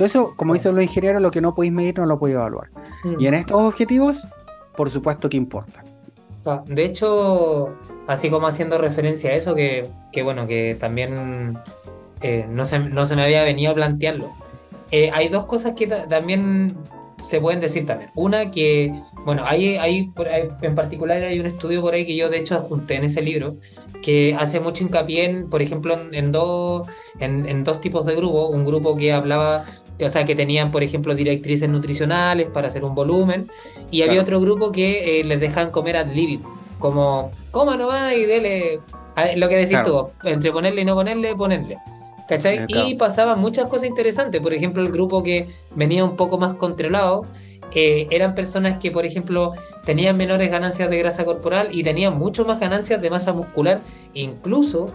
Todo 0.00 0.06
eso, 0.06 0.32
como 0.34 0.54
dicen 0.54 0.74
los 0.74 0.82
ingenieros, 0.82 1.20
lo 1.20 1.30
que 1.30 1.42
no 1.42 1.54
podéis 1.54 1.74
medir 1.74 1.98
no 1.98 2.06
lo 2.06 2.18
podéis 2.18 2.36
evaluar. 2.36 2.70
Y 3.18 3.26
en 3.26 3.34
estos 3.34 3.60
objetivos, 3.60 4.26
por 4.74 4.88
supuesto 4.88 5.28
que 5.28 5.36
importa. 5.36 5.84
De 6.64 6.86
hecho, 6.86 7.76
así 8.06 8.30
como 8.30 8.46
haciendo 8.46 8.78
referencia 8.78 9.28
a 9.28 9.34
eso, 9.34 9.54
que, 9.54 9.90
bueno, 10.24 10.46
que 10.46 10.74
también 10.80 11.58
eh, 12.22 12.46
no, 12.48 12.64
se, 12.64 12.78
no, 12.78 13.04
se, 13.04 13.14
me 13.14 13.24
había 13.24 13.44
venido 13.44 13.72
a 13.72 13.74
plantearlo. 13.74 14.32
Eh, 14.90 15.10
hay 15.12 15.28
dos 15.28 15.44
cosas 15.44 15.74
que 15.74 15.86
también 15.86 16.74
se 17.18 17.38
pueden 17.38 17.60
decir 17.60 17.84
también. 17.84 18.10
Una 18.14 18.50
que, 18.50 18.94
bueno, 19.26 19.42
hay, 19.44 19.76
hay, 19.76 20.10
en 20.62 20.74
particular 20.74 21.22
hay 21.22 21.38
un 21.38 21.44
estudio 21.44 21.82
por 21.82 21.92
ahí 21.92 22.06
que 22.06 22.16
yo 22.16 22.30
de 22.30 22.38
hecho 22.38 22.54
adjunté 22.54 22.96
en 22.96 23.04
ese 23.04 23.20
libro, 23.20 23.50
que 24.02 24.34
hace 24.38 24.60
mucho 24.60 24.82
hincapié 24.82 25.26
en, 25.26 25.50
por 25.50 25.62
ejemplo, 25.62 25.98
en, 26.10 26.32
dos, 26.32 26.86
en, 27.18 27.64
dos 27.64 27.80
tipos 27.80 28.06
de 28.06 28.16
grupos. 28.16 28.50
Un 28.50 28.64
grupo 28.64 28.96
que 28.96 29.12
hablaba, 29.12 29.66
o 30.04 30.10
sea, 30.10 30.24
que 30.24 30.34
tenían, 30.34 30.70
por 30.70 30.82
ejemplo, 30.82 31.14
directrices 31.14 31.68
nutricionales 31.68 32.48
para 32.48 32.68
hacer 32.68 32.84
un 32.84 32.94
volumen, 32.94 33.50
y 33.90 34.02
había 34.02 34.20
otro 34.20 34.40
grupo 34.40 34.72
que 34.72 35.20
eh, 35.20 35.24
les 35.24 35.40
dejan 35.40 35.70
comer 35.70 35.96
ad 35.96 36.12
libido, 36.12 36.42
como, 36.78 37.32
coma 37.50 37.76
nomás 37.76 38.12
y 38.14 38.24
dele, 38.24 38.80
lo 39.36 39.48
que 39.48 39.56
decís 39.56 39.78
tú, 39.84 40.08
entre 40.24 40.52
ponerle 40.52 40.82
y 40.82 40.84
no 40.84 40.94
ponerle, 40.94 41.34
ponerle. 41.34 41.78
¿Cachai? 42.28 42.64
Y 42.68 42.94
pasaban 42.94 43.40
muchas 43.40 43.66
cosas 43.66 43.88
interesantes. 43.88 44.40
Por 44.40 44.54
ejemplo, 44.54 44.80
el 44.82 44.92
grupo 44.92 45.20
que 45.20 45.48
venía 45.74 46.04
un 46.04 46.14
poco 46.14 46.38
más 46.38 46.54
controlado 46.54 47.26
eh, 47.74 48.06
eran 48.10 48.36
personas 48.36 48.78
que, 48.78 48.92
por 48.92 49.04
ejemplo, 49.04 49.52
tenían 49.84 50.16
menores 50.16 50.48
ganancias 50.48 50.90
de 50.90 50.98
grasa 50.98 51.24
corporal 51.24 51.70
y 51.72 51.82
tenían 51.82 52.16
mucho 52.16 52.44
más 52.44 52.60
ganancias 52.60 53.00
de 53.02 53.10
masa 53.10 53.32
muscular, 53.32 53.80
incluso 54.14 54.92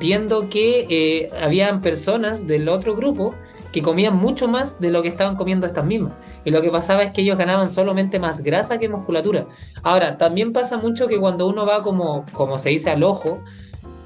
viendo 0.00 0.48
que 0.48 0.86
eh, 0.88 1.30
habían 1.40 1.82
personas 1.82 2.46
del 2.46 2.68
otro 2.68 2.94
grupo 2.94 3.34
que 3.72 3.82
comían 3.82 4.16
mucho 4.16 4.48
más 4.48 4.80
de 4.80 4.90
lo 4.90 5.02
que 5.02 5.08
estaban 5.08 5.36
comiendo 5.36 5.66
estas 5.66 5.84
mismas. 5.84 6.12
Y 6.44 6.50
lo 6.50 6.60
que 6.60 6.70
pasaba 6.70 7.02
es 7.02 7.12
que 7.12 7.22
ellos 7.22 7.38
ganaban 7.38 7.70
solamente 7.70 8.18
más 8.18 8.42
grasa 8.42 8.78
que 8.78 8.88
musculatura. 8.88 9.46
Ahora, 9.82 10.18
también 10.18 10.52
pasa 10.52 10.76
mucho 10.76 11.08
que 11.08 11.18
cuando 11.18 11.46
uno 11.48 11.66
va 11.66 11.82
como, 11.82 12.24
como 12.32 12.58
se 12.58 12.68
dice 12.68 12.90
al 12.90 13.02
ojo, 13.02 13.40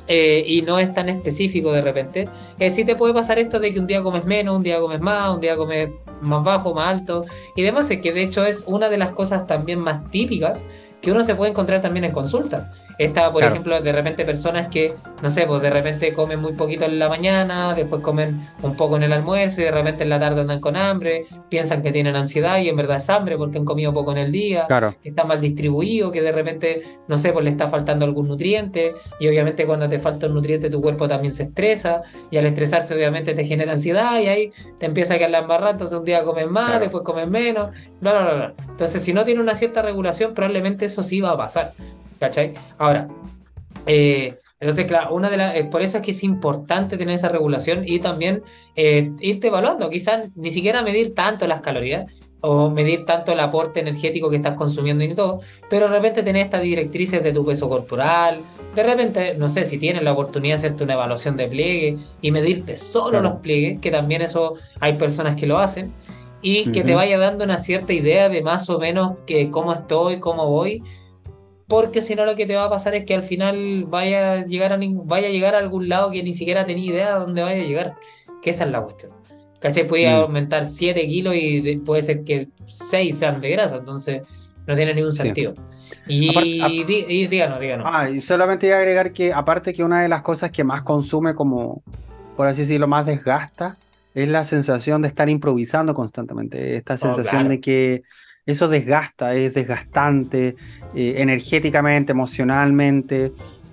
eh, 0.09 0.45
y 0.47 0.63
no 0.63 0.79
es 0.79 0.95
tan 0.95 1.09
específico 1.09 1.73
de 1.73 1.83
repente, 1.83 2.29
eh, 2.61 2.71
sí 2.71 2.85
te 2.85 2.95
puede 2.95 3.13
pasar 3.13 3.41
esto 3.41 3.59
de 3.59 3.73
que 3.73 3.81
un 3.81 3.89
día 3.89 4.03
comes 4.03 4.25
menos, 4.25 4.57
un 4.57 4.63
día 4.63 4.79
comes 4.79 5.01
más, 5.01 5.35
un 5.35 5.41
día 5.41 5.57
comes 5.57 5.91
más 6.21 6.45
bajo, 6.45 6.75
más 6.75 6.89
alto 6.89 7.25
y 7.57 7.63
demás, 7.63 7.91
es 7.91 8.01
que 8.01 8.13
de 8.13 8.23
hecho 8.23 8.47
es 8.47 8.65
una 8.69 8.89
de 8.89 8.99
las 8.99 9.11
cosas 9.13 9.49
también 9.49 9.81
más 9.81 10.09
típicas 10.11 10.63
que 11.01 11.13
uno 11.13 11.23
se 11.23 11.35
puede 11.35 11.51
encontrar 11.51 11.81
también 11.81 12.05
en 12.05 12.13
consulta. 12.13 12.71
Está, 12.99 13.31
por 13.33 13.45
ejemplo, 13.45 13.81
de 13.81 13.93
repente 13.93 14.25
personas 14.25 14.69
que, 14.69 14.95
no 15.23 15.31
sé, 15.31 15.47
pues 15.47 15.63
de 15.63 15.71
repente 15.71 16.13
comen 16.13 16.41
muy 16.41 16.55
poquito 16.55 16.85
en 16.85 16.99
la 16.99 17.09
mañana, 17.09 17.75
después 17.75 18.03
comen 18.03 18.41
un 18.63 18.75
poco 18.75 18.97
en 18.97 19.05
el 19.05 19.13
almuerzo 19.13 19.61
y 19.61 19.65
de 19.65 19.71
repente 19.71 20.05
en 20.05 20.11
la 20.11 20.19
tarde 20.19 20.41
andan 20.41 20.61
con 20.61 20.77
hambre, 20.77 21.27
piensan 21.49 21.83
que 21.83 21.93
tienen 21.93 22.17
ansiedad 22.17 22.59
y 22.59 22.69
en 22.69 22.77
verdad 22.77 22.97
es 22.97 23.11
hambre 23.11 23.37
porque 23.37 23.59
han 23.59 23.65
comido 23.65 23.93
poco 23.93 24.13
en 24.13 24.19
el 24.19 24.33
día, 24.33 24.67
que 25.03 25.09
está 25.09 25.25
mal 25.25 25.41
distribuido, 25.41 26.11
que 26.11 26.23
de 26.23 26.33
repente, 26.33 26.83
no 27.09 27.19
sé, 27.19 27.33
pues 27.33 27.45
le 27.45 27.51
está 27.51 27.69
faltando 27.69 28.05
algún 28.05 28.29
nutriente 28.29 28.95
y 29.21 29.29
obviamente 29.29 29.67
cuando 29.67 29.89
te 29.89 29.99
falta 29.99 30.27
un 30.27 30.35
nutriente 30.35 30.71
tu 30.71 30.81
cuerpo 30.81 31.07
también 31.07 31.33
se 31.33 31.45
estresa 31.45 32.03
y 32.31 32.39
al 32.39 32.47
estresarse 32.47 32.95
obviamente 32.95 33.35
te 33.35 33.45
genera 33.45 33.73
ansiedad 33.73 34.19
y 34.21 34.29
ahí 34.29 34.53
te 34.79 34.87
empieza 34.87 35.15
a 35.15 35.19
quedar 35.19 35.31
la 35.31 35.39
embarrada, 35.39 35.73
entonces 35.73 35.99
un 35.99 36.05
día 36.05 36.25
comes 36.25 36.49
más, 36.49 36.81
después 36.81 37.05
comes 37.05 37.29
menos, 37.29 37.71
bla, 38.01 38.13
bla, 38.13 38.35
bla. 38.35 38.55
Entonces 38.69 39.03
si 39.03 39.13
no 39.13 39.25
tiene 39.25 39.41
una 39.41 39.55
cierta 39.55 39.83
regulación 39.83 40.35
probablemente 40.35 40.86
eso 40.87 41.03
sí 41.03 41.21
va 41.21 41.33
a 41.33 41.37
pasar. 41.37 41.75
¿Cachai? 42.19 42.55
Ahora, 42.79 43.09
eh, 43.87 44.39
entonces, 44.59 44.87
claro, 44.87 45.15
una 45.15 45.29
de 45.29 45.37
las, 45.37 45.55
eh, 45.55 45.65
por 45.65 45.83
eso 45.83 45.99
es 45.99 46.03
que 46.03 46.13
es 46.13 46.25
importante 46.25 46.97
tener 46.97 47.15
esa 47.15 47.29
regulación 47.29 47.83
y 47.87 47.99
también 47.99 48.43
eh, 48.75 49.13
irte 49.21 49.49
evaluando, 49.49 49.91
quizás 49.91 50.31
ni 50.35 50.51
siquiera 50.51 50.83
medir 50.83 51.15
tanto 51.15 51.47
las 51.47 51.61
calorías 51.61 52.07
o 52.41 52.71
medir 52.71 53.05
tanto 53.05 53.33
el 53.33 53.41
aporte 53.41 53.81
energético 53.81 54.31
que 54.31 54.37
estás 54.37 54.55
consumiendo 54.55 55.05
y 55.05 55.15
todo, 55.15 55.41
pero 55.69 55.89
de 55.89 55.97
repente 55.97 56.23
tener 56.23 56.47
estas 56.47 56.63
directrices 56.63 57.23
de 57.23 57.33
tu 57.33 57.45
peso 57.45 57.69
corporal, 57.69 58.41
de 58.75 58.83
repente, 58.83 59.35
no 59.37 59.49
sé, 59.51 59.65
si 59.65 59.79
tienes 59.79 60.03
la 60.03 60.13
oportunidad 60.13 60.55
de 60.55 60.67
hacerte 60.67 60.85
una 60.85 60.95
evaluación 60.95 61.37
de 61.37 61.49
pliegue 61.49 61.97
y 62.23 62.31
medirte 62.31 62.79
solo 62.79 63.21
los 63.21 63.35
pliegues, 63.41 63.81
que 63.81 63.91
también 63.91 64.23
eso 64.23 64.55
hay 64.81 64.95
personas 64.95 65.37
que 65.37 65.47
lo 65.47 65.59
hacen, 65.59 65.93
y 66.43 66.71
que 66.71 66.85
te 66.85 66.95
vaya 66.95 67.19
dando 67.19 67.45
una 67.45 67.57
cierta 67.57 67.93
idea 67.93 68.29
de 68.29 68.43
más 68.43 68.69
o 68.71 68.79
menos 68.79 69.17
que 69.27 69.51
cómo 69.51 69.73
estoy, 69.73 70.21
cómo 70.21 70.49
voy, 70.49 70.83
porque 71.67 72.03
si 72.03 72.15
no 72.15 72.25
lo 72.25 72.37
que 72.37 72.47
te 72.47 72.55
va 72.55 72.65
a 72.65 72.71
pasar 72.71 72.95
es 72.95 73.05
que 73.05 73.15
al 73.15 73.23
final 73.23 73.85
vaya 73.89 74.33
a 74.33 74.47
llegar 74.47 74.73
a, 74.73 74.79
vaya 74.79 75.29
a, 75.29 75.31
llegar 75.31 75.55
a 75.55 75.59
algún 75.59 75.89
lado 75.89 76.11
que 76.11 76.23
ni 76.23 76.33
siquiera 76.33 76.65
tenía 76.65 76.93
idea 76.93 77.15
de 77.15 77.21
dónde 77.21 77.43
vaya 77.43 77.63
a 77.63 77.67
llegar, 77.67 77.97
que 78.43 78.51
esa 78.51 78.65
es 78.65 78.71
la 78.71 78.81
cuestión. 78.83 79.13
¿Cachai? 79.61 79.87
Podía 79.87 80.19
mm. 80.19 80.23
aumentar 80.23 80.67
7 80.67 81.07
kilos 81.09 81.35
y 81.37 81.77
puede 81.79 82.03
ser 82.03 82.23
que 82.23 82.49
6 82.67 83.19
sean 83.19 83.41
de 83.41 83.51
grasa, 83.51 83.77
entonces 83.77 84.23
no 84.67 84.75
tiene 84.75 84.95
ningún 84.95 85.13
sentido. 85.13 85.55
Y, 86.07 86.85
díganos, 86.85 87.61
díganos. 87.61 87.87
Ah, 87.91 88.09
y 88.09 88.21
solamente 88.21 88.73
agregar 88.73 89.13
que 89.13 89.33
aparte 89.33 89.73
que 89.73 89.83
una 89.83 90.03
de 90.03 90.09
las 90.09 90.23
cosas 90.23 90.51
que 90.51 90.65
más 90.65 90.83
consume 90.83 91.35
como, 91.35 91.83
por 92.37 92.47
así 92.47 92.63
decirlo, 92.63 92.87
más 92.87 93.07
desgasta, 93.07 93.77
es 94.17 94.29
la 94.29 94.45
sensación 94.45 95.03
de 95.03 95.09
estar 95.09 95.29
improvisando 95.29 95.93
constantemente, 95.93 96.77
esta 96.77 96.95
oh, 96.95 96.97
sensación 96.97 97.49
de 97.49 97.61
que 97.61 98.03
eso 98.47 98.67
desgasta, 98.67 99.35
es 99.35 99.53
desgastante 99.53 100.57
eh, 100.95 101.15
energéticamente, 101.19 102.13
emocionalmente, 102.13 103.31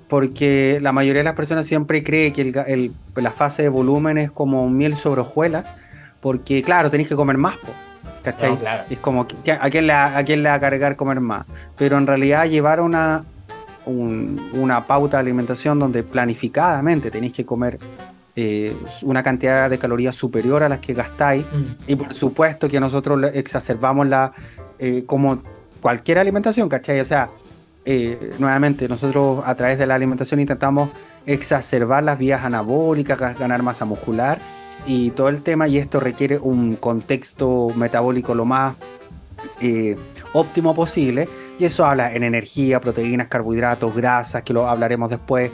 porque 0.09 0.79
la 0.81 0.91
mayoría 0.91 1.21
de 1.21 1.23
las 1.23 1.35
personas 1.35 1.65
siempre 1.65 2.03
cree 2.03 2.33
que 2.33 2.91
la 3.15 3.31
fase 3.31 3.63
de 3.63 3.69
volumen 3.69 4.17
es 4.17 4.31
como 4.31 4.69
miel 4.69 4.97
sobre 4.97 5.21
hojuelas, 5.21 5.75
porque 6.19 6.61
claro, 6.61 6.91
tenéis 6.91 7.07
que 7.07 7.15
comer 7.15 7.37
más, 7.37 7.55
¿cachai? 8.21 8.57
Es 8.89 8.99
como, 8.99 9.21
¿a 9.21 9.69
quién, 9.69 9.87
le, 9.87 9.93
¿a 9.93 10.23
quién 10.25 10.43
le 10.43 10.49
va 10.49 10.55
a 10.55 10.59
cargar 10.59 10.97
comer 10.97 11.21
más? 11.21 11.45
Pero 11.77 11.97
en 11.97 12.05
realidad 12.05 12.49
llevar 12.49 12.81
una, 12.81 13.23
una 13.85 14.87
pauta 14.87 15.17
de 15.17 15.21
alimentación 15.21 15.79
donde 15.79 16.03
planificadamente 16.03 17.09
tenéis 17.09 17.31
que 17.31 17.45
comer 17.45 17.79
eh, 18.35 18.75
una 19.03 19.21
cantidad 19.21 19.69
de 19.69 19.77
calorías 19.77 20.15
superior 20.15 20.63
a 20.63 20.69
las 20.69 20.79
que 20.79 20.95
gastáis. 20.95 21.45
Mm. 21.45 21.91
Y 21.91 21.95
por 21.95 22.13
supuesto 22.13 22.67
que 22.67 22.79
nosotros 22.79 23.19
exacerbamos 23.33 24.07
la, 24.07 24.33
eh, 24.79 25.03
como 25.05 25.43
cualquier 25.81 26.17
alimentación, 26.17 26.67
¿cachai? 26.67 26.99
O 26.99 27.05
sea, 27.05 27.29
eh, 27.85 28.33
nuevamente, 28.39 28.87
nosotros 28.87 29.43
a 29.45 29.53
través 29.53 29.77
de 29.77 29.85
la 29.85 29.93
alimentación 29.95 30.39
intentamos 30.39 30.89
exacerbar 31.27 32.03
las 32.03 32.17
vías 32.17 32.43
anabólicas, 32.43 33.37
ganar 33.37 33.61
masa 33.61 33.85
muscular 33.85 34.39
y 34.87 35.11
todo 35.11 35.29
el 35.29 35.43
tema, 35.43 35.67
y 35.67 35.77
esto 35.77 35.99
requiere 35.99 36.39
un 36.39 36.75
contexto 36.75 37.71
metabólico 37.75 38.33
lo 38.33 38.45
más 38.45 38.75
óptimo 40.33 40.73
posible. 40.73 41.29
Y 41.59 41.65
eso 41.65 41.85
habla 41.85 42.13
en 42.13 42.23
energía, 42.23 42.81
proteínas, 42.81 43.27
carbohidratos, 43.27 43.95
grasas, 43.95 44.41
que 44.41 44.53
lo 44.53 44.67
hablaremos 44.67 45.11
después, 45.11 45.51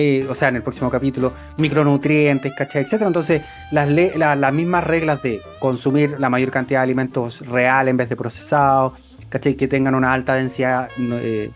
eh, 0.00 0.24
o 0.30 0.34
sea, 0.36 0.46
en 0.46 0.54
el 0.54 0.62
próximo 0.62 0.88
capítulo, 0.90 1.32
micronutrientes, 1.56 2.54
¿cachai? 2.54 2.82
Etcétera. 2.82 3.08
Entonces, 3.08 3.42
las, 3.72 3.88
las 4.16 4.52
mismas 4.52 4.84
reglas 4.84 5.20
de 5.24 5.40
consumir 5.58 6.20
la 6.20 6.30
mayor 6.30 6.52
cantidad 6.52 6.78
de 6.78 6.84
alimentos 6.84 7.40
real 7.40 7.88
en 7.88 7.96
vez 7.96 8.08
de 8.08 8.14
procesados, 8.14 8.92
¿cachai? 9.28 9.56
Que 9.56 9.66
tengan 9.66 9.96
una 9.96 10.12
alta 10.12 10.34
densidad 10.34 10.88
eh, 11.00 11.50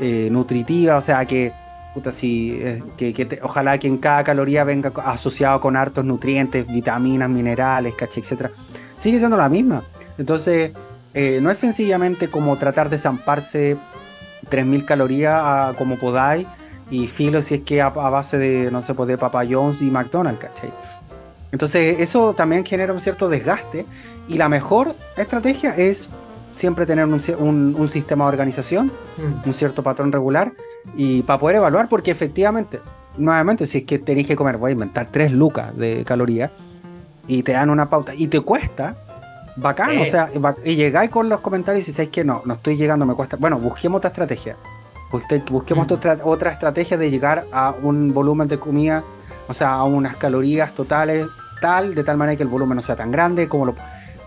eh, 0.00 0.28
nutritiva, 0.30 0.98
o 0.98 1.00
sea, 1.00 1.24
que, 1.24 1.50
puta, 1.94 2.12
si, 2.12 2.60
que, 2.98 3.40
ojalá 3.42 3.78
que 3.78 3.86
en 3.86 3.96
cada 3.96 4.22
caloría 4.22 4.64
venga 4.64 4.92
asociado 5.06 5.58
con 5.58 5.74
hartos 5.74 6.04
nutrientes, 6.04 6.66
vitaminas, 6.66 7.30
minerales, 7.30 7.94
¿cachai? 7.94 8.22
Etcétera. 8.22 8.50
Sigue 8.98 9.18
siendo 9.18 9.38
la 9.38 9.48
misma. 9.48 9.82
Entonces, 10.18 10.72
no 11.14 11.50
es 11.50 11.56
sencillamente 11.56 12.28
como 12.28 12.54
tratar 12.58 12.90
de 12.90 12.98
zamparse 12.98 13.78
3.000 14.50 14.84
calorías 14.84 15.74
como 15.76 15.96
podáis 15.96 16.46
y 16.90 17.06
filo 17.06 17.42
si 17.42 17.56
es 17.56 17.60
que 17.62 17.82
a, 17.82 17.90
base 17.90 18.38
de, 18.38 18.70
no 18.70 18.82
sé, 18.82 18.94
pues 18.94 19.08
de 19.08 19.18
Papa 19.18 19.42
John's 19.48 19.82
y 19.82 19.90
McDonald's, 19.90 20.40
¿cachai? 20.40 20.70
Entonces 21.52 22.00
eso 22.00 22.34
también 22.34 22.64
genera 22.64 22.92
un 22.92 23.00
cierto 23.00 23.28
desgaste 23.28 23.86
y 24.28 24.36
la 24.36 24.48
mejor 24.48 24.94
estrategia 25.16 25.74
es 25.76 26.08
siempre 26.52 26.86
tener 26.86 27.06
un, 27.06 27.88
sistema 27.90 28.24
de 28.24 28.28
organización, 28.28 28.86
mm. 29.16 29.48
un 29.48 29.54
cierto 29.54 29.82
patrón 29.82 30.12
regular 30.12 30.52
y 30.96 31.22
para 31.22 31.38
poder 31.38 31.56
evaluar 31.56 31.88
porque 31.88 32.10
efectivamente 32.10 32.80
nuevamente, 33.18 33.66
si 33.66 33.78
es 33.78 33.84
que 33.84 33.98
tenéis 33.98 34.26
que 34.26 34.36
comer, 34.36 34.56
voy 34.56 34.70
a 34.70 34.72
inventar 34.72 35.08
3 35.10 35.32
lucas 35.32 35.76
de 35.76 36.04
calorías 36.04 36.50
y 37.26 37.42
te 37.42 37.52
dan 37.52 37.70
una 37.70 37.90
pauta 37.90 38.14
y 38.14 38.28
te 38.28 38.40
cuesta, 38.40 38.96
bacán, 39.56 39.98
o 39.98 40.04
sea, 40.04 40.30
y 40.64 40.76
llegáis 40.76 41.10
con 41.10 41.28
los 41.28 41.40
comentarios 41.40 41.88
y 41.88 41.92
decís 41.92 42.08
que 42.10 42.24
no, 42.24 42.42
no 42.44 42.54
estoy 42.54 42.76
llegando, 42.76 43.04
me 43.04 43.14
cuesta. 43.14 43.36
Bueno, 43.36 43.58
busquemos 43.58 43.98
otra 43.98 44.08
estrategia. 44.08 44.56
Busquemos 45.10 45.88
mm. 45.88 45.92
otra, 45.92 46.18
otra 46.24 46.50
estrategia 46.52 46.96
de 46.96 47.10
llegar 47.10 47.46
a 47.52 47.74
un 47.82 48.12
volumen 48.12 48.48
de 48.48 48.58
comida, 48.58 49.04
o 49.48 49.54
sea, 49.54 49.74
a 49.74 49.84
unas 49.84 50.16
calorías 50.16 50.72
totales 50.72 51.26
tal, 51.60 51.94
de 51.94 52.04
tal 52.04 52.16
manera 52.16 52.36
que 52.36 52.42
el 52.42 52.48
volumen 52.48 52.76
no 52.76 52.82
sea 52.82 52.96
tan 52.96 53.10
grande 53.10 53.48
como 53.48 53.66
lo... 53.66 53.74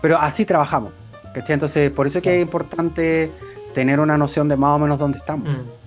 Pero 0.00 0.18
así 0.18 0.44
trabajamos. 0.44 0.92
¿cachai? 1.32 1.54
Entonces, 1.54 1.90
por 1.90 2.06
eso 2.06 2.18
es 2.18 2.24
que 2.24 2.36
es 2.36 2.42
importante 2.42 3.30
tener 3.74 4.00
una 4.00 4.18
noción 4.18 4.48
de 4.48 4.56
más 4.56 4.76
o 4.76 4.78
menos 4.78 4.98
dónde 4.98 5.18
estamos. 5.18 5.48
Mm. 5.48 5.82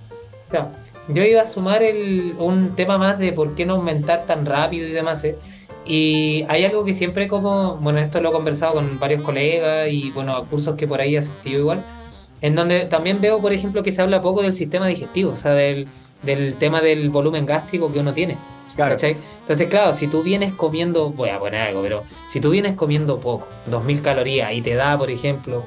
Yo 1.08 1.22
iba 1.22 1.42
a 1.42 1.46
sumar 1.46 1.82
el, 1.82 2.34
un 2.38 2.74
tema 2.74 2.98
más 2.98 3.18
de 3.18 3.32
por 3.32 3.54
qué 3.54 3.64
no 3.64 3.74
aumentar 3.74 4.26
tan 4.26 4.44
rápido 4.44 4.88
y 4.88 4.92
demás. 4.92 5.22
¿eh? 5.24 5.36
Y 5.84 6.44
hay 6.48 6.64
algo 6.64 6.84
que 6.84 6.94
siempre 6.94 7.28
como, 7.28 7.76
bueno, 7.76 8.00
esto 8.00 8.20
lo 8.20 8.30
he 8.30 8.32
conversado 8.32 8.74
con 8.74 8.98
varios 8.98 9.22
colegas 9.22 9.88
y 9.90 10.10
bueno, 10.10 10.44
cursos 10.46 10.74
que 10.74 10.88
por 10.88 11.00
ahí 11.00 11.14
he 11.14 11.18
asistido 11.18 11.60
igual, 11.60 11.84
en 12.40 12.54
donde 12.54 12.86
también 12.86 13.20
veo, 13.20 13.40
por 13.40 13.52
ejemplo, 13.52 13.82
que 13.82 13.92
se 13.92 14.02
habla 14.02 14.20
poco 14.20 14.42
del 14.42 14.54
sistema 14.54 14.86
digestivo, 14.86 15.32
o 15.32 15.36
sea, 15.36 15.52
del, 15.52 15.86
del 16.22 16.54
tema 16.54 16.80
del 16.80 17.10
volumen 17.10 17.46
gástrico 17.46 17.92
que 17.92 18.00
uno 18.00 18.12
tiene. 18.12 18.36
Claro. 18.76 18.96
Entonces, 19.00 19.68
claro, 19.68 19.94
si 19.94 20.06
tú 20.06 20.22
vienes 20.22 20.52
comiendo, 20.52 21.10
voy 21.10 21.30
a 21.30 21.38
poner 21.38 21.62
algo, 21.68 21.80
pero 21.80 22.04
si 22.28 22.40
tú 22.40 22.50
vienes 22.50 22.74
comiendo 22.74 23.18
poco, 23.18 23.48
2000 23.66 24.02
calorías, 24.02 24.52
y 24.52 24.60
te 24.60 24.74
da, 24.74 24.98
por 24.98 25.10
ejemplo, 25.10 25.64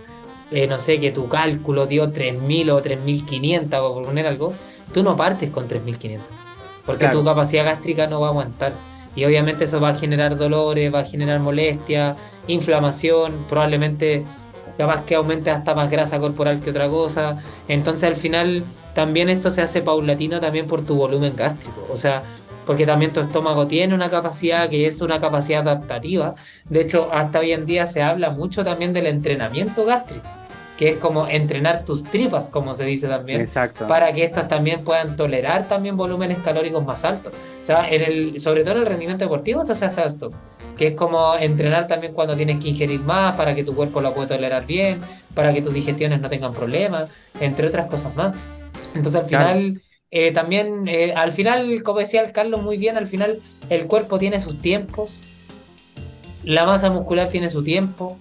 eh, 0.51 0.67
no 0.67 0.79
sé, 0.79 0.99
que 0.99 1.11
tu 1.11 1.27
cálculo 1.27 1.87
dio 1.87 2.11
3000 2.11 2.69
o 2.69 2.81
3500, 2.81 3.79
por 3.79 4.03
poner 4.03 4.27
algo, 4.27 4.53
tú 4.93 5.01
no 5.01 5.17
partes 5.17 5.49
con 5.49 5.67
3500, 5.67 6.27
porque 6.85 7.07
tu 7.07 7.23
capacidad 7.23 7.65
gástrica 7.65 8.05
no 8.05 8.21
va 8.21 8.27
a 8.27 8.29
aguantar. 8.29 8.73
Y 9.15 9.25
obviamente 9.25 9.65
eso 9.65 9.79
va 9.79 9.89
a 9.89 9.95
generar 9.95 10.37
dolores, 10.37 10.93
va 10.93 10.99
a 10.99 11.03
generar 11.03 11.39
molestia, 11.39 12.15
inflamación, 12.47 13.45
probablemente 13.49 14.23
capaz 14.79 15.03
que 15.03 15.15
aumente 15.15 15.51
hasta 15.51 15.75
más 15.75 15.89
grasa 15.91 16.21
corporal 16.21 16.61
que 16.61 16.69
otra 16.69 16.87
cosa. 16.87 17.35
Entonces 17.67 18.05
al 18.05 18.15
final 18.15 18.63
también 18.93 19.27
esto 19.27 19.51
se 19.51 19.61
hace 19.61 19.81
paulatino 19.81 20.39
también 20.39 20.67
por 20.67 20.85
tu 20.85 20.95
volumen 20.95 21.35
gástrico. 21.35 21.85
O 21.91 21.97
sea, 21.97 22.23
porque 22.65 22.85
también 22.85 23.11
tu 23.11 23.19
estómago 23.19 23.67
tiene 23.67 23.93
una 23.93 24.09
capacidad 24.09 24.69
que 24.69 24.87
es 24.87 25.01
una 25.01 25.19
capacidad 25.19 25.67
adaptativa. 25.67 26.35
De 26.69 26.79
hecho, 26.79 27.09
hasta 27.11 27.39
hoy 27.39 27.51
en 27.51 27.65
día 27.65 27.87
se 27.87 28.01
habla 28.01 28.29
mucho 28.29 28.63
también 28.63 28.93
del 28.93 29.07
entrenamiento 29.07 29.83
gástrico, 29.83 30.25
que 30.79 30.91
es 30.91 30.95
como 30.95 31.27
entrenar 31.27 31.83
tus 31.83 32.05
tripas, 32.05 32.47
como 32.47 32.73
se 32.73 32.85
dice 32.85 33.09
también, 33.09 33.41
Exacto. 33.41 33.85
para 33.85 34.13
que 34.13 34.23
estas 34.23 34.47
también 34.47 34.81
puedan 34.85 35.17
tolerar 35.17 35.67
también 35.67 35.97
volúmenes 35.97 36.37
calóricos 36.37 36.85
más 36.85 37.03
altos. 37.03 37.33
O 37.33 37.65
sea, 37.65 37.89
en 37.89 38.01
el, 38.01 38.39
sobre 38.39 38.63
todo 38.63 38.75
en 38.75 38.79
el 38.83 38.85
rendimiento 38.85 39.25
deportivo 39.25 39.59
esto 39.59 39.75
se 39.75 39.83
hace 39.83 40.07
esto, 40.07 40.29
que 40.77 40.87
es 40.87 40.93
como 40.93 41.35
entrenar 41.35 41.87
también 41.87 42.13
cuando 42.13 42.33
tienes 42.33 42.63
que 42.63 42.69
ingerir 42.69 43.01
más 43.01 43.35
para 43.35 43.53
que 43.53 43.65
tu 43.65 43.75
cuerpo 43.75 43.99
lo 43.99 44.13
pueda 44.13 44.29
tolerar 44.29 44.65
bien, 44.65 45.01
para 45.33 45.53
que 45.53 45.61
tus 45.61 45.73
digestiones 45.73 46.21
no 46.21 46.29
tengan 46.29 46.53
problemas, 46.53 47.09
entre 47.41 47.67
otras 47.67 47.87
cosas 47.87 48.15
más. 48.15 48.33
Entonces 48.95 49.21
al 49.21 49.25
final... 49.25 49.81
Eh, 50.11 50.31
también, 50.31 50.87
eh, 50.87 51.13
al 51.15 51.33
final, 51.33 51.83
como 51.83 51.99
decía 51.99 52.21
el 52.21 52.31
Carlos 52.31 52.63
muy 52.63 52.77
bien, 52.77 52.97
al 52.97 53.05
final 53.05 53.41
el 53.69 53.85
cuerpo 53.85 54.17
tiene 54.17 54.39
sus 54.39 54.59
tiempos, 54.59 55.19
la 56.43 56.65
masa 56.65 56.89
muscular 56.89 57.27
tiene 57.27 57.51
su 57.51 57.61
tiempo, 57.61 58.17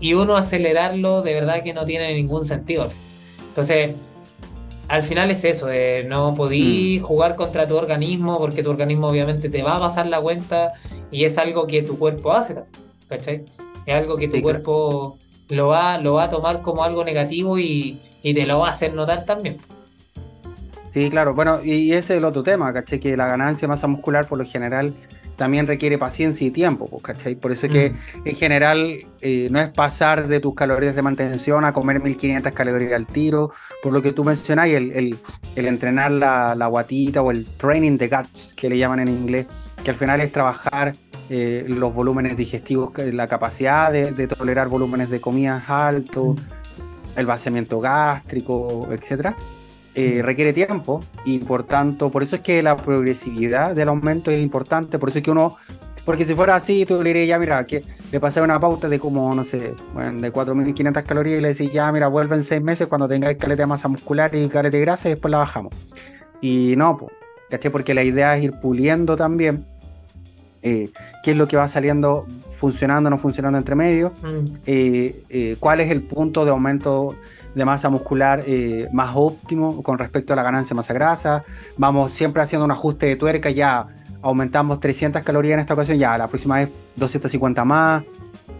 y 0.00 0.14
uno 0.14 0.36
acelerarlo 0.36 1.22
de 1.22 1.34
verdad 1.34 1.62
que 1.62 1.74
no 1.74 1.84
tiene 1.84 2.14
ningún 2.14 2.44
sentido. 2.44 2.88
Entonces, 3.48 3.90
al 4.88 5.02
final 5.02 5.30
es 5.30 5.44
eso, 5.44 5.66
de 5.66 6.04
no 6.08 6.34
podí 6.34 6.98
mm. 6.98 7.02
jugar 7.04 7.36
contra 7.36 7.68
tu 7.68 7.76
organismo 7.76 8.38
porque 8.38 8.62
tu 8.62 8.70
organismo 8.70 9.08
obviamente 9.08 9.48
te 9.48 9.62
va 9.62 9.76
a 9.76 9.80
pasar 9.80 10.06
la 10.06 10.20
cuenta 10.20 10.72
y 11.12 11.24
es 11.24 11.38
algo 11.38 11.66
que 11.66 11.82
tu 11.82 11.98
cuerpo 11.98 12.32
hace, 12.32 12.56
¿cachai? 13.08 13.44
Es 13.86 13.94
algo 13.94 14.16
que 14.16 14.28
tu 14.28 14.40
cuerpo 14.42 15.18
lo 15.48 15.68
va, 15.68 15.98
lo 15.98 16.14
va 16.14 16.24
a 16.24 16.30
tomar 16.30 16.62
como 16.62 16.82
algo 16.82 17.04
negativo 17.04 17.58
y, 17.58 18.00
y 18.22 18.34
te 18.34 18.46
lo 18.46 18.60
va 18.60 18.68
a 18.68 18.72
hacer 18.72 18.94
notar 18.94 19.24
también. 19.24 19.58
Sí, 20.88 21.08
claro. 21.08 21.34
Bueno, 21.34 21.60
y 21.62 21.92
ese 21.92 22.14
es 22.14 22.18
el 22.18 22.24
otro 22.24 22.42
tema, 22.42 22.72
¿cachai? 22.72 22.98
Que 22.98 23.16
la 23.16 23.28
ganancia 23.28 23.66
de 23.66 23.68
masa 23.68 23.86
muscular 23.86 24.26
por 24.26 24.38
lo 24.38 24.44
general 24.44 24.92
también 25.40 25.66
requiere 25.66 25.96
paciencia 25.96 26.46
y 26.46 26.50
tiempo, 26.50 26.86
pues, 26.86 27.02
¿cachai? 27.02 27.34
Por 27.34 27.50
eso 27.50 27.64
es 27.64 27.72
que 27.72 27.90
mm. 27.90 28.28
en 28.28 28.36
general 28.36 28.98
eh, 29.22 29.48
no 29.50 29.58
es 29.58 29.70
pasar 29.70 30.28
de 30.28 30.38
tus 30.38 30.54
calorías 30.54 30.94
de 30.94 31.00
mantención 31.00 31.64
a 31.64 31.72
comer 31.72 32.02
1500 32.02 32.52
calorías 32.52 32.92
al 32.92 33.06
tiro, 33.06 33.50
por 33.82 33.94
lo 33.94 34.02
que 34.02 34.12
tú 34.12 34.22
mencionas, 34.22 34.68
el, 34.68 34.92
el, 34.92 35.18
el 35.56 35.66
entrenar 35.66 36.10
la, 36.10 36.54
la, 36.54 36.66
guatita 36.66 37.22
o 37.22 37.30
el 37.30 37.46
training 37.56 37.96
de 37.96 38.08
guts, 38.08 38.52
que 38.54 38.68
le 38.68 38.76
llaman 38.76 39.00
en 39.00 39.08
inglés, 39.08 39.46
que 39.82 39.88
al 39.88 39.96
final 39.96 40.20
es 40.20 40.30
trabajar 40.30 40.94
eh, 41.30 41.64
los 41.66 41.94
volúmenes 41.94 42.36
digestivos, 42.36 42.92
la 42.98 43.26
capacidad 43.26 43.90
de, 43.90 44.12
de 44.12 44.28
tolerar 44.28 44.68
volúmenes 44.68 45.08
de 45.08 45.22
comidas 45.22 45.64
altos, 45.70 46.36
mm. 46.36 47.18
el 47.18 47.24
vaciamiento 47.24 47.80
gástrico, 47.80 48.88
etcétera 48.90 49.34
eh, 49.94 50.22
requiere 50.22 50.52
tiempo 50.52 51.02
y 51.24 51.38
por 51.38 51.64
tanto, 51.64 52.10
por 52.10 52.22
eso 52.22 52.36
es 52.36 52.42
que 52.42 52.62
la 52.62 52.76
progresividad 52.76 53.74
del 53.74 53.88
aumento 53.88 54.30
es 54.30 54.40
importante, 54.40 55.00
por 55.00 55.08
eso 55.08 55.18
es 55.18 55.24
que 55.24 55.32
uno, 55.32 55.56
porque 56.04 56.24
si 56.24 56.36
fuera 56.36 56.54
así, 56.54 56.86
tú 56.86 57.02
le 57.02 57.10
dirías, 57.10 57.28
ya 57.28 57.38
mira, 57.40 57.66
que 57.66 57.82
le 58.12 58.20
pasé 58.20 58.40
una 58.40 58.60
pauta 58.60 58.88
de 58.88 59.00
como, 59.00 59.34
no 59.34 59.42
sé, 59.42 59.74
bueno, 59.92 60.20
de 60.20 60.32
4.500 60.32 61.02
calorías 61.02 61.38
y 61.38 61.42
le 61.42 61.48
decís, 61.48 61.72
ya 61.72 61.90
mira, 61.90 62.06
vuelve 62.06 62.36
en 62.36 62.44
seis 62.44 62.62
meses 62.62 62.86
cuando 62.86 63.08
tengáis 63.08 63.36
caleta 63.36 63.64
de 63.64 63.66
masa 63.66 63.88
muscular 63.88 64.32
y 64.32 64.48
caleta 64.48 64.76
de 64.76 64.80
grasa 64.80 65.08
y 65.08 65.12
después 65.12 65.32
la 65.32 65.38
bajamos. 65.38 65.74
Y 66.40 66.74
no, 66.76 66.96
pues, 66.96 67.12
¿caché? 67.50 67.70
Porque 67.70 67.92
la 67.92 68.04
idea 68.04 68.36
es 68.36 68.44
ir 68.44 68.52
puliendo 68.60 69.16
también 69.16 69.66
eh, 70.62 70.90
qué 71.24 71.32
es 71.32 71.36
lo 71.36 71.48
que 71.48 71.56
va 71.56 71.66
saliendo 71.66 72.26
funcionando, 72.52 73.10
no 73.10 73.18
funcionando 73.18 73.58
entre 73.58 73.74
medio, 73.74 74.12
mm. 74.22 74.44
eh, 74.66 75.56
cuál 75.58 75.80
es 75.80 75.90
el 75.90 76.02
punto 76.02 76.44
de 76.44 76.52
aumento 76.52 77.16
de 77.54 77.64
masa 77.64 77.88
muscular 77.88 78.42
eh, 78.46 78.88
más 78.92 79.12
óptimo 79.14 79.82
con 79.82 79.98
respecto 79.98 80.32
a 80.32 80.36
la 80.36 80.42
ganancia 80.42 80.70
de 80.70 80.76
masa 80.76 80.94
grasa. 80.94 81.44
Vamos 81.76 82.12
siempre 82.12 82.42
haciendo 82.42 82.64
un 82.64 82.70
ajuste 82.70 83.06
de 83.06 83.16
tuerca, 83.16 83.50
ya 83.50 83.86
aumentamos 84.22 84.80
300 84.80 85.22
calorías 85.22 85.54
en 85.54 85.60
esta 85.60 85.74
ocasión, 85.74 85.98
ya 85.98 86.16
la 86.16 86.28
próxima 86.28 86.56
vez 86.56 86.68
250 86.96 87.64
más. 87.64 88.04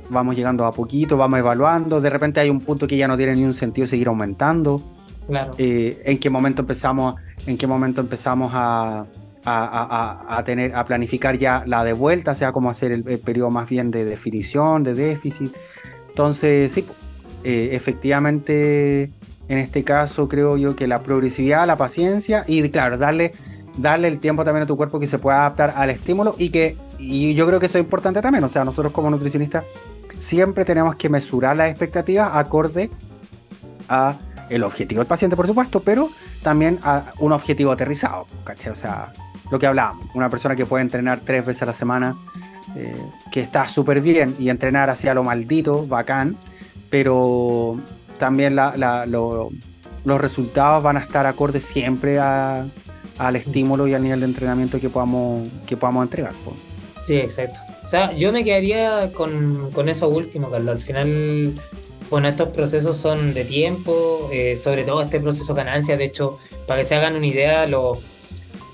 Vamos 0.09 0.34
llegando 0.34 0.64
a 0.66 0.72
poquito, 0.72 1.16
vamos 1.16 1.38
evaluando. 1.38 2.01
De 2.01 2.11
repente 2.11 2.41
hay 2.41 2.51
un 2.51 2.61
punto 2.61 2.86
que 2.86 2.97
ya 2.97 3.07
no 3.07 3.16
tiene 3.16 3.36
ni 3.36 3.45
un 3.45 3.55
sentido 3.55 3.86
seguir 3.86 4.09
aumentando. 4.09 4.82
Claro. 5.28 5.53
Eh, 5.59 6.03
¿En 6.05 6.18
qué 6.18 6.30
momento 6.30 6.62
empezamos, 6.62 7.14
en 7.47 7.57
qué 7.57 7.68
momento 7.68 8.01
empezamos 8.01 8.51
a, 8.53 9.07
a, 9.45 10.43
tener, 10.45 10.74
a 10.74 10.84
planificar 10.84 11.38
ya 11.38 11.62
la 11.64 11.84
de 11.84 11.93
vuelta, 11.93 12.34
sea 12.34 12.51
como 12.51 12.70
hacer 12.70 12.91
el, 12.91 13.05
el 13.07 13.20
periodo 13.20 13.51
más 13.51 13.68
bien 13.68 13.93
de 13.93 14.05
definición, 14.05 14.82
de 14.82 14.95
déficit? 14.95 15.55
Entonces, 16.09 16.72
sí, 16.72 16.84
eh, 17.45 17.70
efectivamente, 17.72 19.11
en 19.49 19.59
este 19.59 19.84
caso 19.84 20.28
creo 20.28 20.57
yo 20.57 20.76
que 20.76 20.86
la 20.86 21.03
progresividad, 21.03 21.66
la 21.66 21.76
paciencia 21.76 22.45
y 22.47 22.68
claro, 22.70 22.99
darle, 22.99 23.32
darle 23.76 24.09
el 24.09 24.18
tiempo 24.18 24.45
también 24.45 24.64
a 24.64 24.66
tu 24.66 24.76
cuerpo 24.76 25.01
que 25.01 25.07
se 25.07 25.18
pueda 25.18 25.41
adaptar 25.41 25.74
al 25.76 25.91
estímulo 25.91 26.34
y 26.38 26.51
que 26.51 26.76
y 26.99 27.34
yo 27.34 27.47
creo 27.47 27.59
que 27.59 27.66
eso 27.66 27.78
es 27.78 27.84
importante 27.84 28.20
también, 28.20 28.45
o 28.45 28.49
sea, 28.49 28.64
nosotros 28.64 28.93
como 28.93 29.11
nutricionistas 29.11 29.64
siempre 30.18 30.64
tenemos 30.64 30.97
que 30.97 31.09
mesurar 31.09 31.57
las 31.57 31.70
expectativas 31.70 32.30
acorde 32.34 32.91
a 33.88 34.16
el 34.51 34.64
objetivo 34.64 35.01
del 35.01 35.07
paciente, 35.07 35.36
por 35.36 35.47
supuesto, 35.47 35.80
pero 35.80 36.11
también 36.43 36.78
a 36.82 37.05
un 37.20 37.32
objetivo 37.32 37.72
aterrizado, 37.72 38.26
¿cachai? 38.45 38.72
O 38.72 38.76
sea, 38.76 39.12
lo 39.51 39.59
que 39.59 39.66
hablábamos, 39.66 40.07
una 40.14 40.28
persona 40.28 40.57
que 40.57 40.66
puede 40.66 40.82
entrenar 40.82 41.20
tres 41.20 41.47
veces 41.47 41.62
a 41.62 41.66
la 41.66 41.72
semana, 41.72 42.16
eh, 42.76 42.95
que 43.32 43.41
está 43.41 43.66
súper 43.68 44.01
bien 44.01 44.34
y 44.38 44.51
entrenar 44.51 44.91
hacia 44.91 45.14
lo 45.14 45.24
maldito, 45.24 45.86
bacán, 45.86 46.36
pero 46.91 47.78
también 48.18 48.57
los 48.57 50.20
resultados 50.20 50.82
van 50.82 50.97
a 50.97 51.01
estar 51.01 51.26
acordes 51.26 51.64
siempre 51.64 52.18
al 52.18 53.36
estímulo 53.36 53.86
y 53.86 53.95
al 53.95 54.03
nivel 54.03 54.20
de 54.20 54.26
entrenamiento 54.26 54.80
que 54.80 54.91
podamos, 54.91 55.49
que 55.66 55.76
podamos 55.76 56.03
entregar. 56.05 56.32
Sí, 57.01 57.16
exacto. 57.16 57.61
O 57.84 57.88
sea, 57.88 58.12
yo 58.12 58.32
me 58.32 58.45
quedaría 58.45 59.12
con, 59.12 59.88
eso 59.88 60.09
último, 60.09 60.51
Carlos. 60.51 60.76
Al 60.76 60.82
final, 60.82 61.53
bueno, 62.11 62.28
estos 62.28 62.49
procesos 62.49 62.97
son 62.97 63.32
de 63.32 63.45
tiempo, 63.45 64.28
eh, 64.32 64.57
sobre 64.57 64.84
todo 64.84 65.03
este 65.03 65.20
proceso 65.20 65.55
ganancia. 65.55 65.97
De 65.97 66.05
hecho, 66.05 66.36
para 66.66 66.80
que 66.80 66.84
se 66.84 66.95
hagan 66.95 67.16
una 67.16 67.26
idea, 67.26 67.66
los, 67.66 67.99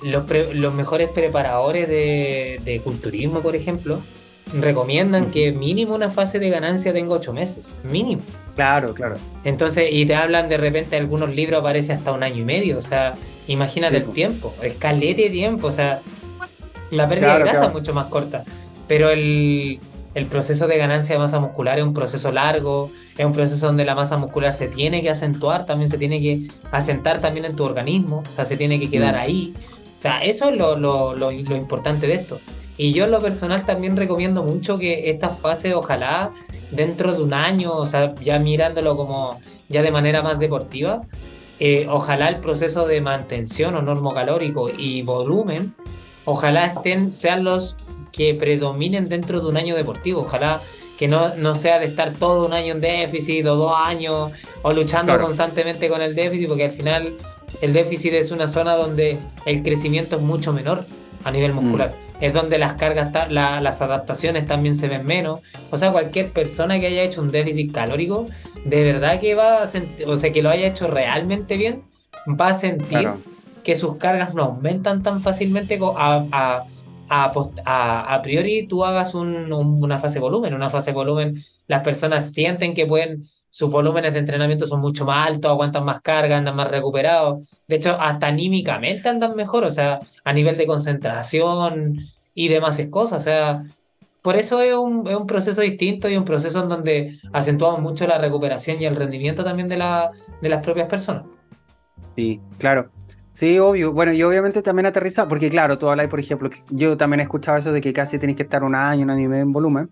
los, 0.03 0.75
mejores 0.75 1.09
preparadores 1.11 1.89
de, 1.89 2.61
de 2.65 2.81
culturismo, 2.81 3.41
por 3.41 3.55
ejemplo, 3.55 4.01
recomiendan 4.53 5.31
que 5.31 5.53
mínimo 5.53 5.95
una 5.95 6.11
fase 6.11 6.39
de 6.39 6.51
ganancia 6.51 6.93
tenga 6.93 7.15
ocho 7.15 7.33
meses, 7.33 7.75
mínimo. 7.83 8.23
Claro, 8.55 8.95
claro. 8.95 9.17
Entonces, 9.45 9.89
y 9.91 10.07
te 10.07 10.15
hablan 10.15 10.49
de 10.49 10.57
repente, 10.57 10.97
algunos 10.97 11.35
libros 11.35 11.61
aparece 11.61 11.93
hasta 11.93 12.13
un 12.13 12.23
año 12.23 12.43
y 12.43 12.45
medio, 12.45 12.79
o 12.79 12.83
sea, 12.83 13.15
imagínate 13.49 13.99
el 13.99 14.07
tiempo, 14.07 14.55
escalete 14.63 15.23
de 15.23 15.31
tiempo, 15.31 15.67
o 15.67 15.73
sea, 15.73 16.01
la 16.91 17.09
pérdida 17.09 17.35
de 17.35 17.45
grasa 17.45 17.67
es 17.67 17.73
mucho 17.73 17.93
más 17.93 18.07
corta, 18.07 18.45
pero 18.89 19.11
el, 19.11 19.81
el 20.15 20.27
proceso 20.27 20.67
de 20.67 20.79
ganancia 20.79 21.15
de 21.15 21.19
masa 21.19 21.39
muscular 21.41 21.79
es 21.79 21.85
un 21.85 21.93
proceso 21.93 22.33
largo, 22.33 22.91
es 23.19 23.27
un 23.27 23.33
proceso 23.33 23.67
donde 23.67 23.85
la 23.85 23.95
masa 23.95 24.17
muscular 24.17 24.55
se 24.55 24.69
tiene 24.69 25.03
que 25.03 25.11
acentuar, 25.11 25.67
también 25.67 25.91
se 25.91 25.99
tiene 25.99 26.21
que 26.21 26.49
asentar 26.71 27.21
también 27.21 27.45
en 27.45 27.55
tu 27.55 27.65
organismo, 27.65 28.23
o 28.27 28.31
sea, 28.31 28.47
se 28.47 28.57
tiene 28.57 28.81
que 28.81 28.89
quedar 28.89 29.17
mm. 29.17 29.19
ahí 29.19 29.55
O 29.95 29.99
sea, 29.99 30.25
eso 30.25 30.49
es 30.49 30.57
lo, 30.57 30.77
lo, 30.79 31.15
lo, 31.15 31.31
lo 31.31 31.57
importante 31.57 32.07
de 32.07 32.15
esto. 32.15 32.41
Y 32.79 32.93
yo 32.93 33.05
en 33.05 33.11
lo 33.11 33.21
personal 33.21 33.65
también 33.65 33.97
recomiendo 33.97 34.43
mucho 34.43 34.79
que 34.79 35.11
esta 35.11 35.31
fase, 35.31 35.75
ojalá 35.75 36.33
dentro 36.71 37.15
de 37.15 37.23
un 37.23 37.33
año, 37.33 37.75
o 37.75 37.87
sea, 37.87 38.15
ya 38.17 38.39
mirándolo 38.39 38.97
como 38.97 39.41
ya 39.69 39.83
de 39.83 39.91
manera 39.91 40.23
más 40.23 40.39
deportiva, 40.39 41.03
eh, 41.59 41.87
ojalá 41.89 42.29
el 42.29 42.41
proceso 42.41 42.87
de 42.87 43.01
mantención 43.01 43.75
o 43.77 43.83
normo 43.83 44.13
calórico 44.13 44.69
y 44.69 45.03
volumen, 45.03 45.75
ojalá 46.27 46.67
estén, 46.67 47.13
sean 47.13 47.45
los 47.45 47.77
que 48.13 48.35
predominen 48.35 49.09
dentro 49.09 49.41
de 49.41 49.49
un 49.49 49.57
año 49.57 49.75
deportivo. 49.75 50.21
Ojalá 50.21 50.61
que 50.99 51.09
no, 51.09 51.35
no 51.37 51.55
sea 51.55 51.79
de 51.79 51.87
estar 51.87 52.13
todo 52.13 52.47
un 52.47 52.53
año 52.53 52.73
en 52.73 52.81
déficit 52.81 53.47
o 53.47 53.57
dos 53.57 53.73
años 53.75 54.33
o 54.63 54.73
luchando 54.73 55.19
constantemente 55.19 55.89
con 55.89 56.03
el 56.03 56.15
déficit, 56.15 56.49
porque 56.49 56.65
al 56.65 56.73
final 56.73 57.13
el 57.61 57.73
déficit 57.73 58.15
es 58.15 58.33
una 58.33 58.49
zona 58.49 58.75
donde 58.75 59.19
el 59.47 59.63
crecimiento 59.63 60.17
es 60.17 60.23
mucho 60.23 60.53
menor 60.53 60.87
a 61.25 61.31
nivel 61.31 61.53
mm. 61.53 61.57
muscular. 61.57 61.95
Es 62.21 62.33
donde 62.33 62.59
las 62.59 62.75
cargas, 62.75 63.13
las 63.31 63.83
adaptaciones 63.83 64.47
también 64.47 64.77
se 64.77 64.89
ven 64.89 65.05
menos. 65.05 65.41
O 65.71 65.77
sea, 65.77 65.93
cualquier 65.93 66.33
persona 66.33 66.81
que 66.81 66.87
haya 66.87 67.03
hecho 67.03 67.21
un 67.21 67.31
déficit 67.31 67.73
calórico, 67.73 68.27
de 68.65 68.83
verdad 68.83 69.21
que 69.21 69.35
va 69.35 69.63
a 69.63 69.67
sentir, 69.67 70.07
o 70.07 70.17
sea, 70.17 70.33
que 70.33 70.43
lo 70.43 70.51
haya 70.51 70.67
hecho 70.67 70.89
realmente 70.89 71.57
bien, 71.57 71.83
va 72.29 72.49
a 72.49 72.55
sentir 72.55 73.11
que 73.63 73.75
sus 73.75 73.97
cargas 73.97 74.35
no 74.35 74.45
aumentan 74.45 75.03
tan 75.03 75.21
fácilmente 75.21 75.79
a 75.97 76.65
a, 77.09 77.33
a, 78.15 78.23
priori 78.23 78.67
tú 78.67 78.85
hagas 78.85 79.15
una 79.15 79.99
fase 79.99 80.19
volumen. 80.19 80.55
Una 80.55 80.71
fase 80.71 80.93
volumen, 80.93 81.37
las 81.67 81.83
personas 81.83 82.33
sienten 82.33 82.75
que 82.75 82.87
pueden, 82.87 83.25
sus 83.57 83.71
volúmenes 83.71 84.13
de 84.13 84.19
entrenamiento 84.19 84.67
son 84.67 84.83
mucho 84.83 85.07
más 85.07 85.29
altos, 85.29 85.51
aguantan 85.51 85.83
más 85.83 86.03
carga, 86.03 86.37
andan 86.37 86.55
más 86.55 86.71
recuperados. 86.71 87.57
De 87.67 87.77
hecho, 87.77 87.99
hasta 87.99 88.27
anímicamente 88.27 89.09
andan 89.09 89.35
mejor, 89.35 89.65
o 89.65 89.71
sea, 89.71 89.99
a 90.25 90.33
nivel 90.35 90.59
de 90.59 90.67
concentración 90.67 91.97
y 92.35 92.49
demás 92.49 92.79
cosas. 92.91 93.23
O 93.23 93.25
sea, 93.25 93.65
por 94.21 94.37
eso 94.37 94.61
es 94.61 94.75
un, 94.75 95.09
es 95.09 95.17
un 95.17 95.27
proceso 95.27 95.63
distinto 95.63 96.07
y 96.11 96.19
un 96.19 96.27
proceso 96.27 96.63
en 96.63 96.69
donde 96.69 97.19
acentuamos 97.33 97.81
mucho 97.81 98.07
la 98.07 98.19
recuperación 98.19 98.79
y 98.83 98.85
el 98.85 98.95
rendimiento 98.95 99.43
también 99.43 99.69
de, 99.69 99.79
la, 99.79 100.11
de 100.43 100.49
las 100.51 100.63
propias 100.63 100.87
personas. 100.87 101.25
Sí, 102.15 102.39
claro. 102.59 102.91
Sí, 103.33 103.59
obvio. 103.59 103.95
Bueno, 103.95 104.13
y 104.13 104.23
obviamente 104.23 104.61
también 104.61 104.85
aterrizar, 104.85 105.29
porque 105.29 105.49
claro, 105.49 105.79
tú 105.79 105.89
hablas, 105.89 106.09
por 106.09 106.21
ejemplo, 106.21 106.51
yo 106.69 106.99
también 106.99 107.21
he 107.21 107.23
escuchado 107.23 107.57
eso 107.57 107.73
de 107.73 107.81
que 107.81 107.95
casi 107.95 108.19
tienes 108.19 108.37
que 108.37 108.43
estar 108.43 108.63
un 108.63 108.75
año, 108.75 109.05
un 109.05 109.11
año 109.11 109.25
y 109.25 109.29
medio 109.29 109.45
en 109.45 109.53
volumen. 109.55 109.91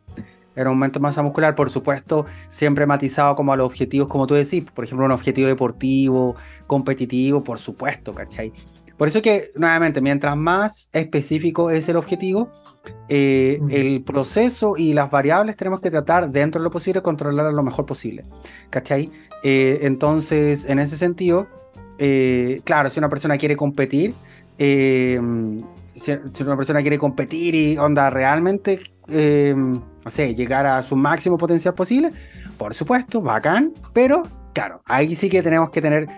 Era 0.56 0.70
un 0.70 0.76
momento 0.76 1.00
masa 1.00 1.22
muscular, 1.22 1.54
por 1.54 1.70
supuesto, 1.70 2.26
siempre 2.48 2.86
matizado 2.86 3.34
como 3.34 3.52
a 3.52 3.56
los 3.56 3.66
objetivos, 3.66 4.08
como 4.08 4.26
tú 4.26 4.34
decís, 4.34 4.64
por 4.74 4.84
ejemplo, 4.84 5.06
un 5.06 5.12
objetivo 5.12 5.48
deportivo, 5.48 6.36
competitivo, 6.66 7.42
por 7.42 7.58
supuesto, 7.58 8.14
¿cachai? 8.14 8.52
Por 8.96 9.08
eso 9.08 9.20
que, 9.20 9.50
nuevamente, 9.56 10.00
mientras 10.00 10.36
más 10.36 10.90
específico 10.92 11.70
es 11.70 11.88
el 11.88 11.96
objetivo, 11.96 12.50
eh, 13.08 13.60
el 13.70 14.04
proceso 14.04 14.74
y 14.76 14.92
las 14.92 15.10
variables 15.10 15.56
tenemos 15.56 15.80
que 15.80 15.90
tratar 15.90 16.30
dentro 16.30 16.60
de 16.60 16.64
lo 16.64 16.70
posible 16.70 17.02
controlar 17.02 17.52
lo 17.52 17.62
mejor 17.62 17.86
posible, 17.86 18.24
¿cachai? 18.70 19.10
Eh, 19.42 19.80
entonces, 19.82 20.64
en 20.66 20.78
ese 20.78 20.96
sentido, 20.96 21.48
eh, 21.98 22.60
claro, 22.64 22.90
si 22.90 22.98
una 22.98 23.08
persona 23.08 23.36
quiere 23.36 23.56
competir, 23.56 24.14
eh, 24.58 25.20
si, 25.94 26.12
una 26.42 26.56
persona 26.56 26.80
quiere 26.80 26.98
competir 26.98 27.54
y 27.54 27.78
onda 27.78 28.10
realmente, 28.10 28.80
eh, 29.08 29.54
no 30.04 30.10
sé, 30.10 30.34
llegar 30.34 30.66
a 30.66 30.82
su 30.82 30.96
máximo 30.96 31.38
potencial 31.38 31.74
posible, 31.74 32.12
por 32.58 32.74
supuesto, 32.74 33.20
bacán, 33.20 33.72
pero 33.92 34.22
claro, 34.52 34.80
ahí 34.84 35.14
sí 35.14 35.28
que 35.28 35.42
tenemos 35.42 35.70
que 35.70 35.80
tener 35.80 36.08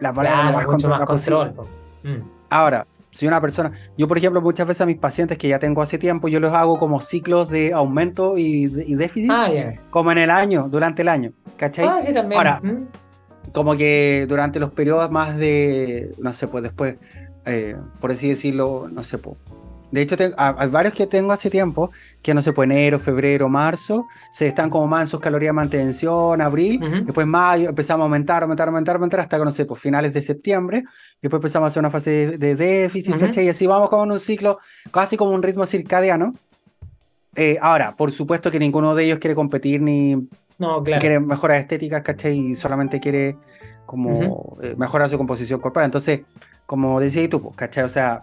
las 0.00 0.14
variables 0.14 0.66
mucho 0.66 0.88
más 0.88 1.02
control. 1.02 1.54
Mm. 2.02 2.22
Ahora, 2.50 2.86
si 3.10 3.26
una 3.26 3.40
persona, 3.40 3.72
yo 3.96 4.08
por 4.08 4.18
ejemplo 4.18 4.40
muchas 4.40 4.66
veces 4.66 4.80
a 4.82 4.86
mis 4.86 4.98
pacientes 4.98 5.38
que 5.38 5.48
ya 5.48 5.58
tengo 5.58 5.82
hace 5.82 5.98
tiempo, 5.98 6.28
yo 6.28 6.40
los 6.40 6.52
hago 6.52 6.78
como 6.78 7.00
ciclos 7.00 7.48
de 7.48 7.72
aumento 7.72 8.38
y, 8.38 8.66
déficit, 8.94 9.30
ah, 9.32 9.48
como 9.90 10.12
en 10.12 10.18
el 10.18 10.30
año, 10.30 10.68
durante 10.68 11.02
el 11.02 11.08
año, 11.08 11.32
¿cachai? 11.56 11.86
Ah, 11.86 12.00
sí, 12.02 12.12
también. 12.12 12.38
Ahora, 12.38 12.60
mm 12.62 13.02
como 13.52 13.76
que 13.76 14.26
durante 14.28 14.60
los 14.60 14.72
periodos 14.72 15.10
más 15.10 15.36
de, 15.36 16.14
no 16.18 16.32
sé, 16.32 16.48
pues 16.48 16.62
después, 16.62 16.96
eh, 17.44 17.76
por 18.00 18.10
así 18.10 18.28
decirlo, 18.28 18.88
no 18.90 19.02
sé, 19.02 19.18
pues. 19.18 19.36
De 19.92 20.02
hecho, 20.02 20.16
hay 20.36 20.68
varios 20.68 20.94
que 20.94 21.06
tengo 21.06 21.30
hace 21.32 21.50
tiempo, 21.50 21.92
que 22.20 22.34
no 22.34 22.42
sé, 22.42 22.52
pues 22.52 22.68
enero, 22.68 22.98
febrero, 22.98 23.48
marzo, 23.48 24.08
se 24.32 24.46
están 24.46 24.70
como 24.70 24.88
más 24.88 25.02
en 25.02 25.08
sus 25.08 25.20
calorías 25.20 25.50
de 25.50 25.52
mantención, 25.52 26.40
abril, 26.40 26.80
después 27.04 27.26
mayo 27.26 27.68
empezamos 27.68 28.02
a 28.02 28.04
aumentar, 28.04 28.42
aumentar, 28.42 28.68
aumentar, 28.68 28.96
aumentar, 28.96 29.20
hasta 29.20 29.38
que, 29.38 29.44
no 29.44 29.50
sé, 29.50 29.66
pues 29.66 29.80
finales 29.80 30.12
de 30.12 30.22
septiembre, 30.22 30.82
después 31.20 31.38
empezamos 31.38 31.66
a 31.66 31.68
hacer 31.68 31.80
una 31.80 31.90
fase 31.90 32.38
de, 32.38 32.56
déficit, 32.56 33.14
Y 33.36 33.48
así 33.48 33.66
vamos 33.66 33.88
con 33.90 34.10
un 34.10 34.18
ciclo, 34.18 34.58
casi 34.90 35.16
como 35.16 35.32
un 35.32 35.42
ritmo 35.42 35.66
circadiano. 35.66 36.34
Eh, 37.36 37.56
ahora, 37.62 37.94
por 37.94 38.12
supuesto 38.12 38.50
que 38.50 38.58
ninguno 38.58 38.94
de 38.94 39.04
ellos 39.04 39.18
quiere 39.18 39.34
competir 39.34 39.80
ni 39.80 40.28
no, 40.62 40.82
claro. 40.82 41.00
Quiere 41.00 41.18
mejoras 41.18 41.58
estéticas, 41.58 42.02
¿cachai? 42.02 42.38
Y 42.38 42.54
solamente 42.54 43.00
quiere 43.00 43.36
como 43.84 44.58
eh, 44.62 44.74
mejorar 44.76 45.08
su 45.08 45.18
composición 45.18 45.60
corporal. 45.60 45.86
Entonces, 45.86 46.20
como 46.66 47.00
decías 47.00 47.28
tú, 47.28 47.42
pues, 47.42 47.56
¿cachai? 47.56 47.82
O 47.82 47.88
sea, 47.88 48.22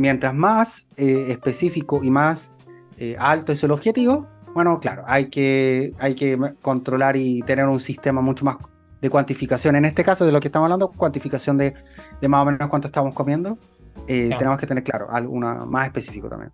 mientras 0.00 0.34
más 0.34 0.88
eh, 0.96 1.26
específico 1.28 2.02
y 2.02 2.10
más 2.10 2.52
eh, 2.98 3.16
alto 3.18 3.52
es 3.52 3.62
el 3.62 3.70
objetivo, 3.70 4.26
bueno, 4.54 4.80
claro, 4.80 5.04
hay 5.06 5.26
que, 5.26 5.92
hay 5.98 6.14
que 6.14 6.38
controlar 6.62 7.16
y 7.16 7.42
tener 7.42 7.66
un 7.66 7.78
sistema 7.78 8.20
mucho 8.20 8.44
más 8.44 8.56
de 9.00 9.10
cuantificación. 9.10 9.76
En 9.76 9.84
este 9.84 10.02
caso, 10.02 10.24
de 10.24 10.32
lo 10.32 10.40
que 10.40 10.48
estamos 10.48 10.66
hablando, 10.66 10.90
cuantificación 10.90 11.58
de, 11.58 11.74
de 12.20 12.28
más 12.28 12.42
o 12.42 12.46
menos 12.46 12.68
cuánto 12.68 12.88
estamos 12.88 13.14
comiendo. 13.14 13.58
Tenemos 14.06 14.58
que 14.58 14.66
tener 14.66 14.82
claro, 14.82 15.08
alguna 15.10 15.64
más 15.66 15.86
específico 15.86 16.28
también. 16.28 16.50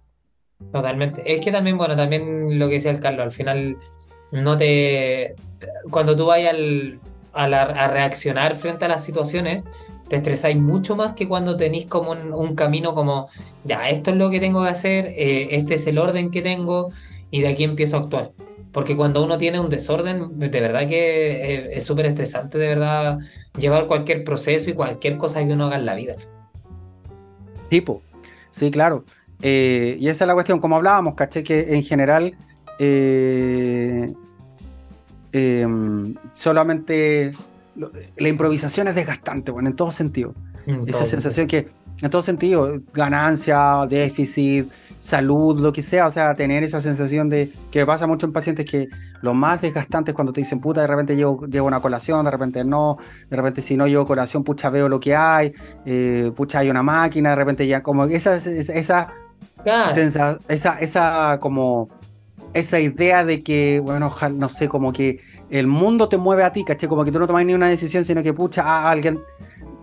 Totalmente. 0.72 1.22
Es 1.32 1.40
que 1.40 1.52
también, 1.52 1.78
bueno, 1.78 1.96
también 1.96 2.58
lo 2.58 2.68
que 2.68 2.74
decía 2.74 2.90
el 2.90 3.00
Carlos, 3.00 3.24
al 3.24 3.32
final 3.32 3.76
no 4.32 4.56
te. 4.56 5.34
Cuando 5.90 6.16
tú 6.16 6.26
vayas 6.26 6.56
a, 7.32 7.88
reaccionar 7.88 8.56
frente 8.56 8.84
a 8.86 8.88
las 8.88 9.04
situaciones, 9.04 9.64
te 10.08 10.16
estresáis 10.16 10.56
mucho 10.56 10.96
más 10.96 11.14
que 11.14 11.26
cuando 11.26 11.56
tenéis 11.56 11.86
como 11.86 12.12
un, 12.12 12.54
camino 12.54 12.94
como, 12.94 13.28
ya, 13.64 13.88
esto 13.88 14.10
es 14.10 14.16
lo 14.16 14.30
que 14.30 14.40
tengo 14.40 14.62
que 14.62 14.70
hacer, 14.70 15.06
eh, 15.16 15.48
este 15.52 15.74
es 15.74 15.86
el 15.86 15.98
orden 15.98 16.30
que 16.30 16.42
tengo 16.42 16.90
y 17.30 17.40
de 17.40 17.48
aquí 17.48 17.64
empiezo 17.64 17.96
a 17.96 18.00
actuar. 18.00 18.32
Porque 18.72 18.94
cuando 18.94 19.24
uno 19.24 19.38
tiene 19.38 19.58
un 19.58 19.70
desorden, 19.70 20.38
de 20.38 20.60
verdad 20.60 20.86
que 20.86 21.70
es 21.72 21.84
súper 21.84 22.06
estresante, 22.06 22.58
de 22.58 22.68
verdad, 22.68 23.18
llevar 23.58 23.86
cualquier 23.86 24.22
proceso 24.22 24.68
y 24.68 24.74
cualquier 24.74 25.16
cosa 25.16 25.42
que 25.44 25.52
uno 25.52 25.66
haga 25.66 25.76
en 25.76 25.86
la 25.86 25.94
vida. 25.94 26.16
Tipo, 27.70 28.02
sí, 28.50 28.70
claro. 28.70 29.04
Eh, 29.42 29.96
y 29.98 30.08
esa 30.08 30.24
es 30.24 30.28
la 30.28 30.34
cuestión, 30.34 30.60
como 30.60 30.76
hablábamos, 30.76 31.14
caché 31.14 31.42
que 31.42 31.74
en 31.74 31.82
general 31.82 32.34
eh, 32.78 34.12
em, 35.32 36.14
la 37.76 38.28
improvisación 38.28 38.88
es 38.88 38.94
desgastante, 38.94 39.50
bueno, 39.50 39.68
en 39.70 39.76
todo 39.76 39.92
sentido. 39.92 40.34
Esa 40.86 41.06
sensación 41.06 41.46
que, 41.46 41.68
en 42.02 42.10
todo 42.10 42.22
sentido, 42.22 42.80
ganancia, 42.92 43.86
déficit, 43.88 44.68
salud, 44.98 45.60
lo 45.60 45.72
que 45.72 45.82
sea, 45.82 46.06
o 46.06 46.10
sea, 46.10 46.34
tener 46.34 46.64
esa 46.64 46.80
sensación 46.80 47.28
de 47.28 47.52
que 47.70 47.86
pasa 47.86 48.06
mucho 48.06 48.26
en 48.26 48.32
pacientes 48.32 48.68
que 48.68 48.88
lo 49.22 49.32
más 49.32 49.60
desgastante 49.60 50.10
es 50.10 50.14
cuando 50.14 50.32
te 50.32 50.40
dicen, 50.40 50.60
puta, 50.60 50.80
de 50.80 50.88
repente 50.88 51.14
llevo, 51.14 51.46
llevo 51.46 51.68
una 51.68 51.80
colación, 51.80 52.24
de 52.24 52.30
repente 52.32 52.64
no, 52.64 52.98
de 53.30 53.36
repente 53.36 53.62
si 53.62 53.76
no 53.76 53.86
llevo 53.86 54.06
colación, 54.06 54.42
pucha, 54.42 54.68
veo 54.70 54.88
lo 54.88 54.98
que 54.98 55.14
hay, 55.14 55.52
eh, 55.84 56.32
pucha, 56.34 56.58
hay 56.58 56.70
una 56.70 56.82
máquina, 56.82 57.30
de 57.30 57.36
repente 57.36 57.66
ya, 57.66 57.82
como 57.82 58.04
esa, 58.04 58.36
esa, 58.36 59.12
esa, 59.64 60.38
esa, 60.48 60.78
esa 60.80 61.38
como 61.40 61.88
esa 62.54 62.80
idea 62.80 63.24
de 63.24 63.42
que, 63.42 63.80
bueno, 63.84 64.12
no 64.34 64.48
sé, 64.48 64.68
como 64.68 64.92
que 64.92 65.20
el 65.50 65.66
mundo 65.66 66.08
te 66.08 66.16
mueve 66.16 66.44
a 66.44 66.52
ti, 66.52 66.64
¿caché? 66.64 66.88
Como 66.88 67.04
que 67.04 67.12
tú 67.12 67.18
no 67.18 67.26
tomas 67.26 67.44
ni 67.44 67.54
una 67.54 67.68
decisión, 67.68 68.04
sino 68.04 68.22
que, 68.22 68.32
pucha, 68.32 68.62
a 68.62 68.90
alguien, 68.90 69.20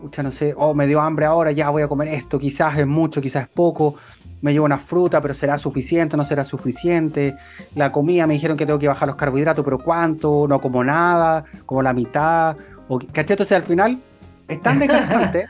pucha, 0.02 0.24
no 0.24 0.32
sé, 0.32 0.54
oh, 0.58 0.74
me 0.74 0.88
dio 0.88 1.02
hambre 1.02 1.26
ahora, 1.26 1.52
ya 1.52 1.70
voy 1.70 1.84
a 1.84 1.88
comer 1.88 2.10
esto, 2.10 2.40
quizás 2.40 2.78
es 2.78 2.88
mucho, 2.88 3.22
quizás 3.22 3.44
es 3.44 3.50
poco, 3.50 3.96
me 4.42 4.52
llevo 4.52 4.66
una 4.66 4.78
fruta, 4.78 5.22
pero 5.22 5.34
será 5.34 5.58
suficiente, 5.58 6.18
no 6.18 6.26
será 6.26 6.44
suficiente, 6.44 7.36
la 7.76 7.92
comida 7.92 8.28
me 8.28 8.34
dijeron 8.34 8.58
que 8.58 8.66
tengo 8.66 8.80
que 8.80 8.88
bajar 8.88 9.08
los 9.08 9.16
carbohidratos, 9.16 9.64
pero 9.64 9.80
¿cuánto? 9.80 10.48
No 10.48 10.60
como 10.60 10.84
nada, 10.84 11.46
como 11.66 11.82
la 11.82 11.94
mitad, 11.94 12.58
o, 12.90 13.00
¿caché? 13.00 13.34
Entonces 13.34 13.54
al 13.54 13.64
final 13.64 14.02
es 14.48 14.62
tan 14.62 14.80
desgastante 14.80 15.48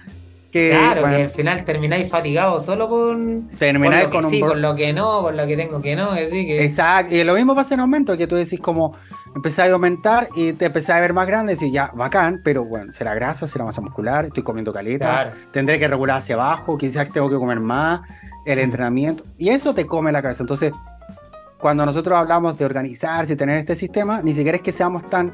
claro, 0.54 1.10
que 1.10 1.16
al 1.24 1.30
final 1.30 1.66
termináis 1.66 2.10
fatigados 2.10 2.66
solo 2.66 2.88
con, 2.88 3.49
termináis 3.58 4.08
con, 4.08 4.30
sí, 4.30 4.39
con 4.39 4.62
lo 4.62 4.76
que 4.76 4.93
no, 4.93 5.22
por 5.22 5.34
lo 5.34 5.45
que 5.45 5.58
tengo 5.58 5.82
que 5.82 5.95
no. 5.95 6.12
Así 6.12 6.45
que... 6.45 6.64
Exacto, 6.64 7.14
y 7.14 7.24
lo 7.24 7.34
mismo 7.34 7.56
pasa 7.56 7.74
en 7.74 7.82
aumento, 7.82 8.16
que 8.18 8.28
tú 8.28 8.36
decís 8.36 8.60
como 8.60 8.95
empezáis 9.36 9.72
a 9.72 9.74
aumentar 9.74 10.28
y 10.36 10.54
te 10.54 10.66
empezás 10.66 10.97
a 10.97 10.99
ver 10.99 11.14
más 11.14 11.28
grande 11.28 11.54
y 11.54 11.56
decís, 11.56 11.74
ya, 11.74 11.91
bacán, 11.93 12.41
pero 12.43 12.66
bueno, 12.66 12.93
será 12.93 13.16
grasa, 13.16 13.47
será 13.47 13.66
masa 13.66 13.82
muscular, 13.82 14.26
estoy 14.26 14.43
comiendo 14.43 14.72
caleta, 14.72 15.34
tendré 15.51 15.80
que 15.80 15.88
regular 15.88 16.18
hacia 16.18 16.36
abajo, 16.36 16.78
quizás 16.78 17.12
tengo 17.12 17.30
que 17.30 17.36
comer 17.36 17.60
más, 17.60 18.01
el 18.45 18.60
entrenamiento, 18.60 19.24
y 19.38 19.49
eso 19.49 19.74
te 19.74 19.86
come 19.86 20.12
la 20.12 20.22
cabeza. 20.22 20.43
Entonces, 20.43 20.72
cuando 21.60 21.86
nosotros 21.86 22.18
hablamos 22.18 22.58
de 22.58 22.66
organizarse 22.66 23.34
y 23.34 23.36
tener 23.36 23.58
este 23.58 23.76
sistema, 23.76 24.22
ni 24.22 24.34
siquiera 24.34 24.58
es 24.58 24.62
que 24.62 24.72
seamos 24.72 25.10
tan, 25.10 25.34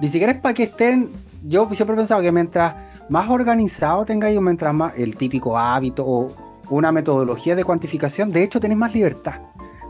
ni 0.00 0.08
siquiera 0.08 0.32
es 0.32 0.40
para 0.40 0.54
que 0.54 0.64
estén, 0.64 1.10
yo 1.46 1.68
siempre 1.72 1.94
he 1.94 1.98
pensado 1.98 2.22
que 2.22 2.32
mientras 2.32 2.74
más 3.10 3.28
organizado 3.28 4.04
tengáis, 4.04 4.40
mientras 4.40 4.72
más 4.72 4.96
el 4.96 5.16
típico 5.16 5.58
hábito 5.58 6.06
o 6.06 6.28
una 6.70 6.92
metodología 6.92 7.56
de 7.56 7.64
cuantificación, 7.64 8.30
de 8.30 8.44
hecho 8.44 8.60
tenéis 8.60 8.78
más 8.78 8.94
libertad. 8.94 9.34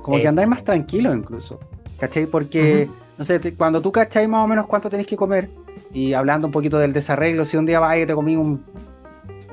Como 0.02 0.18
que 0.18 0.26
andáis 0.26 0.48
más 0.48 0.64
tranquilos 0.64 1.14
incluso. 1.14 1.60
¿Cachai? 1.98 2.24
Porque, 2.24 2.88
no 3.18 3.24
sé, 3.24 3.54
cuando 3.54 3.82
tú 3.82 3.92
cacháis 3.92 4.26
más 4.26 4.42
o 4.42 4.48
menos 4.48 4.66
cuánto 4.66 4.88
tenéis 4.88 5.06
que 5.06 5.16
comer, 5.16 5.50
y 5.92 6.14
hablando 6.14 6.46
un 6.46 6.52
poquito 6.52 6.78
del 6.78 6.94
desarreglo, 6.94 7.44
si 7.44 7.58
un 7.58 7.66
día 7.66 7.78
vas 7.78 7.98
y 7.98 8.06
te 8.06 8.14
comí 8.14 8.36
un, 8.36 8.64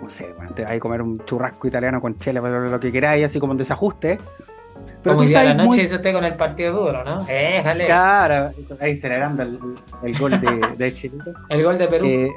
no 0.02 0.10
sé, 0.10 0.34
te 0.56 0.64
vas 0.64 0.72
a 0.72 0.80
comer 0.80 1.02
un 1.02 1.20
churrasco 1.26 1.68
italiano 1.68 2.00
con 2.00 2.18
chela, 2.20 2.40
lo 2.40 2.80
que 2.80 2.92
queráis, 2.92 3.26
así 3.26 3.38
como 3.38 3.52
un 3.52 3.58
desajuste, 3.58 4.18
pero 5.04 5.16
Como 5.16 5.28
tú 5.28 5.34
sabes 5.34 5.56
la 5.56 5.64
noche 5.64 5.84
hizo 5.84 5.96
usted 5.96 6.14
con 6.14 6.24
el 6.24 6.36
partido 6.36 6.74
duro, 6.74 7.04
¿no? 7.04 7.26
Éjale. 7.28 7.86
Claro, 7.86 8.52
ahí 8.80 8.98
celebrando 8.98 9.44
el, 9.44 9.60
el 10.04 10.18
gol 10.18 10.40
de, 10.40 10.76
de 10.78 10.94
Chile. 10.94 11.18
el 11.50 11.64
gol 11.64 11.78
de 11.78 11.88
Perú. 11.88 12.06
Eh, 12.06 12.30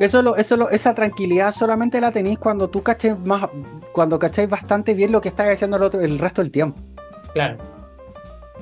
eso, 0.00 0.36
eso 0.36 0.70
esa 0.70 0.94
tranquilidad 0.94 1.52
solamente 1.52 2.00
la 2.00 2.12
tenéis 2.12 2.38
cuando 2.38 2.68
tú 2.68 2.82
cachéis 2.82 3.18
más, 3.20 3.48
cuando 3.92 4.18
cacháis 4.18 4.48
bastante 4.48 4.94
bien 4.94 5.12
lo 5.12 5.20
que 5.20 5.28
está 5.28 5.50
haciendo 5.50 5.76
el, 5.76 5.82
otro, 5.82 6.00
el 6.00 6.18
resto 6.18 6.42
del 6.42 6.50
tiempo. 6.50 6.80
Claro. 7.32 7.56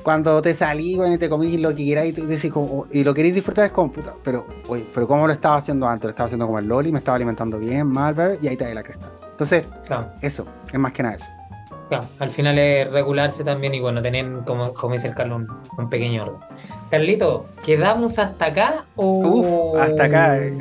Cuando 0.02 0.40
te 0.40 0.54
salís, 0.54 0.96
bueno, 0.96 1.14
y 1.14 1.18
te 1.18 1.28
comís 1.28 1.58
lo 1.60 1.74
que 1.74 1.84
queráis 1.84 2.44
y, 2.44 2.50
como, 2.50 2.86
y 2.92 3.02
lo 3.02 3.12
queréis 3.12 3.34
disfrutar 3.34 3.64
es 3.64 3.72
como 3.72 3.90
puta. 3.90 4.14
Pero, 4.22 4.46
oye, 4.68 4.86
pero 4.94 5.08
¿cómo 5.08 5.26
lo 5.26 5.32
estaba 5.32 5.56
haciendo 5.56 5.88
antes? 5.88 6.04
Lo 6.04 6.10
estaba 6.10 6.26
haciendo 6.26 6.46
como 6.46 6.60
el 6.60 6.66
Loli, 6.66 6.92
me 6.92 6.98
estaba 6.98 7.16
alimentando 7.16 7.58
bien, 7.58 7.88
mal, 7.88 8.38
y 8.40 8.46
ahí 8.46 8.56
te 8.56 8.64
da 8.64 8.74
la 8.74 8.84
cresta. 8.84 9.10
Entonces, 9.32 9.66
eso, 10.22 10.46
es 10.72 10.78
más 10.78 10.92
que 10.92 11.02
nada 11.02 11.16
eso 11.16 11.26
al 12.18 12.30
final 12.30 12.58
es 12.58 12.90
regularse 12.90 13.44
también 13.44 13.74
y 13.74 13.80
bueno, 13.80 14.02
tener, 14.02 14.26
como, 14.44 14.72
como 14.74 14.94
dice 14.94 15.08
el 15.08 15.14
Carlos, 15.14 15.42
un, 15.78 15.88
pequeño 15.88 16.24
orden. 16.24 16.40
Carlito, 16.90 17.46
¿quedamos 17.64 18.18
hasta 18.18 18.46
acá 18.46 18.84
o...? 18.96 19.20
Uf, 19.26 19.80
hasta 19.80 20.04
acá. 20.04 20.38
Eh. 20.38 20.58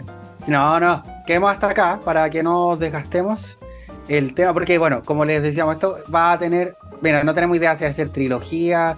No, 0.47 0.79
no, 0.79 1.03
quedemos 1.25 1.51
hasta 1.51 1.67
acá 1.67 1.99
para 2.03 2.29
que 2.29 2.43
no 2.43 2.77
desgastemos 2.77 3.57
el 4.07 4.35
tema, 4.35 4.53
porque 4.53 4.77
bueno, 4.77 5.01
como 5.03 5.25
les 5.25 5.41
decíamos, 5.41 5.75
esto 5.75 5.97
va 6.13 6.33
a 6.33 6.37
tener, 6.37 6.75
mira, 7.01 7.23
no 7.23 7.33
tenemos 7.33 7.57
idea 7.57 7.75
si 7.75 7.83
va 7.85 7.89
a 7.89 7.93
ser 7.93 8.09
trilogía, 8.09 8.97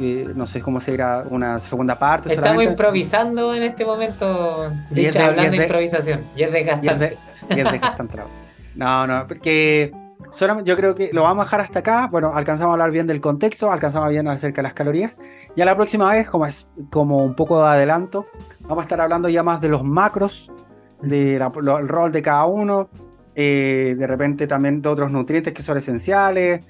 eh, 0.00 0.28
no 0.34 0.46
sé 0.48 0.60
cómo 0.60 0.80
será 0.80 1.24
una 1.30 1.60
segunda 1.60 1.98
parte. 1.98 2.32
Estamos 2.32 2.64
improvisando 2.64 3.54
en 3.54 3.62
este 3.62 3.84
momento, 3.84 4.72
dicho, 4.90 5.20
hablando 5.20 5.56
de, 5.56 5.56
improvisación, 5.58 6.24
y 6.34 6.42
es 6.42 6.52
desgastante. 6.52 7.16
Y 7.50 7.60
es, 7.60 7.70
desgastante. 7.70 8.18
no, 8.74 9.06
no, 9.06 9.26
porque 9.28 9.92
yo 10.64 10.76
creo 10.76 10.94
que 10.94 11.10
lo 11.12 11.22
vamos 11.22 11.42
a 11.42 11.44
dejar 11.46 11.60
hasta 11.60 11.78
acá. 11.80 12.08
Bueno, 12.10 12.32
alcanzamos 12.34 12.70
a 12.70 12.72
hablar 12.74 12.90
bien 12.90 13.06
del 13.06 13.20
contexto, 13.20 13.70
alcanzamos 13.70 14.06
a 14.06 14.10
bien 14.10 14.28
acerca 14.28 14.56
de 14.56 14.64
las 14.64 14.74
calorías. 14.74 15.20
Y 15.56 15.62
a 15.62 15.64
la 15.64 15.76
próxima 15.76 16.10
vez, 16.10 16.28
como 16.28 16.46
es 16.46 16.68
como 16.90 17.24
un 17.24 17.34
poco 17.34 17.60
de 17.62 17.68
adelanto, 17.68 18.26
vamos 18.60 18.78
a 18.78 18.82
estar 18.82 19.00
hablando 19.00 19.28
ya 19.28 19.42
más 19.42 19.60
de 19.60 19.68
los 19.68 19.84
macros, 19.84 20.52
del 21.02 21.40
rol 21.88 22.12
de 22.12 22.22
cada 22.22 22.44
uno, 22.46 22.88
eh, 23.34 23.94
de 23.98 24.06
repente 24.06 24.46
también 24.46 24.82
de 24.82 24.88
otros 24.88 25.10
nutrientes 25.10 25.52
que 25.52 25.62
son 25.62 25.76
esenciales. 25.76 26.64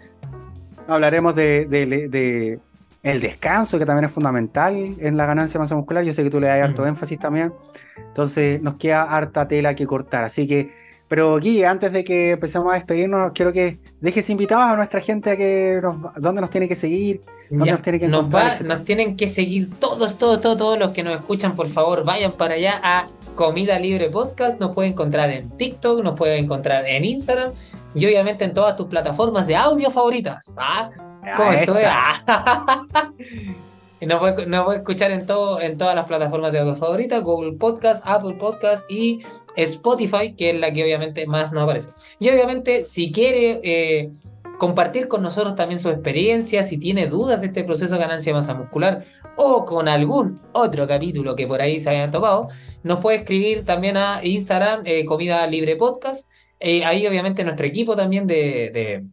Hablaremos 0.86 1.34
de, 1.34 2.60
el 3.02 3.20
descanso, 3.20 3.78
que 3.78 3.86
también 3.86 4.04
es 4.04 4.12
fundamental 4.12 4.74
en 4.98 5.16
la 5.16 5.26
ganancia 5.26 5.58
de 5.58 5.64
masa 5.64 5.74
muscular. 5.74 6.04
Yo 6.04 6.12
sé 6.12 6.22
que 6.22 6.30
tú 6.30 6.40
le 6.40 6.48
das 6.48 6.62
harto 6.62 6.86
énfasis 6.86 7.18
también. 7.18 7.52
Entonces 7.96 8.62
nos 8.62 8.74
queda 8.74 9.02
harta 9.02 9.48
tela 9.48 9.74
que 9.74 9.86
cortar. 9.86 10.24
Así 10.24 10.46
que 10.46 10.87
pero 11.08 11.38
Guille, 11.38 11.66
antes 11.66 11.92
de 11.92 12.04
que 12.04 12.32
empecemos 12.32 12.70
a 12.70 12.74
despedirnos, 12.74 13.32
quiero 13.32 13.52
que 13.52 13.78
dejes 14.00 14.28
invitados 14.28 14.72
a 14.72 14.76
nuestra 14.76 15.00
gente 15.00 15.30
a 15.30 15.36
que 15.36 15.80
nos, 15.82 15.96
dónde 16.16 16.42
nos 16.42 16.50
tiene 16.50 16.68
que 16.68 16.74
seguir, 16.74 17.22
dónde 17.50 17.72
nos 17.72 17.82
tiene 17.82 17.98
que 17.98 18.04
encontrar. 18.04 18.62
Nos, 18.62 18.84
tienen 18.84 19.16
que 19.16 19.26
seguir 19.26 19.70
todos, 19.80 20.18
todos, 20.18 20.40
todos, 20.40 20.58
todos 20.58 20.78
los 20.78 20.90
que 20.90 21.02
nos 21.02 21.16
escuchan, 21.16 21.54
por 21.54 21.68
favor, 21.68 22.04
vayan 22.04 22.32
para 22.32 22.54
allá 22.54 22.78
a 22.82 23.06
Comida 23.34 23.78
Libre 23.78 24.10
Podcast. 24.10 24.60
Nos 24.60 24.72
pueden 24.72 24.92
encontrar 24.92 25.30
en 25.30 25.48
TikTok, 25.56 26.04
nos 26.04 26.14
pueden 26.14 26.44
encontrar 26.44 26.86
en 26.86 27.04
Instagram 27.04 27.52
y 27.94 28.04
obviamente 28.04 28.44
en 28.44 28.52
todas 28.52 28.76
tus 28.76 28.86
plataformas 28.86 29.46
de 29.46 29.56
audio 29.56 29.90
favoritas. 29.90 30.54
¿Ah? 30.58 30.90
¿Cómo 31.36 31.50
estoy? 34.00 34.06
Nos 34.08 34.18
puede, 34.20 34.46
nos 34.46 34.74
escuchar 34.74 35.10
en, 35.10 35.26
todo, 35.26 35.60
en 35.60 35.76
todas 35.76 35.94
las 35.94 36.06
plataformas 36.06 36.52
de 36.52 36.60
audio 36.60 36.76
favoritas, 36.76 37.22
Google 37.22 37.52
Podcast, 37.52 38.04
Apple 38.06 38.34
Podcast 38.34 38.90
y 38.90 39.20
Spotify, 39.56 40.34
que 40.34 40.50
es 40.50 40.60
la 40.60 40.72
que 40.72 40.84
obviamente 40.84 41.26
más 41.26 41.52
nos 41.52 41.64
aparece. 41.64 41.90
Y 42.18 42.28
obviamente, 42.28 42.84
si 42.84 43.10
quiere 43.10 43.60
eh, 43.62 44.10
compartir 44.58 45.08
con 45.08 45.22
nosotros 45.22 45.56
también 45.56 45.80
su 45.80 45.88
experiencia, 45.88 46.62
si 46.62 46.78
tiene 46.78 47.06
dudas 47.06 47.40
de 47.40 47.46
este 47.48 47.64
proceso 47.64 47.94
de 47.94 48.00
ganancia 48.00 48.32
de 48.32 48.38
masa 48.38 48.54
muscular 48.54 49.04
o 49.36 49.64
con 49.64 49.88
algún 49.88 50.40
otro 50.52 50.86
capítulo 50.86 51.36
que 51.36 51.46
por 51.46 51.60
ahí 51.60 51.80
se 51.80 51.90
hayan 51.90 52.10
topado, 52.10 52.48
nos 52.82 53.00
puede 53.00 53.18
escribir 53.18 53.64
también 53.64 53.96
a 53.96 54.20
Instagram, 54.22 54.82
eh, 54.84 55.04
Comida 55.04 55.46
Libre 55.46 55.76
Podcast. 55.76 56.28
Eh, 56.60 56.84
ahí 56.84 57.06
obviamente 57.06 57.44
nuestro 57.44 57.66
equipo 57.66 57.94
también 57.94 58.26
de 58.26 59.04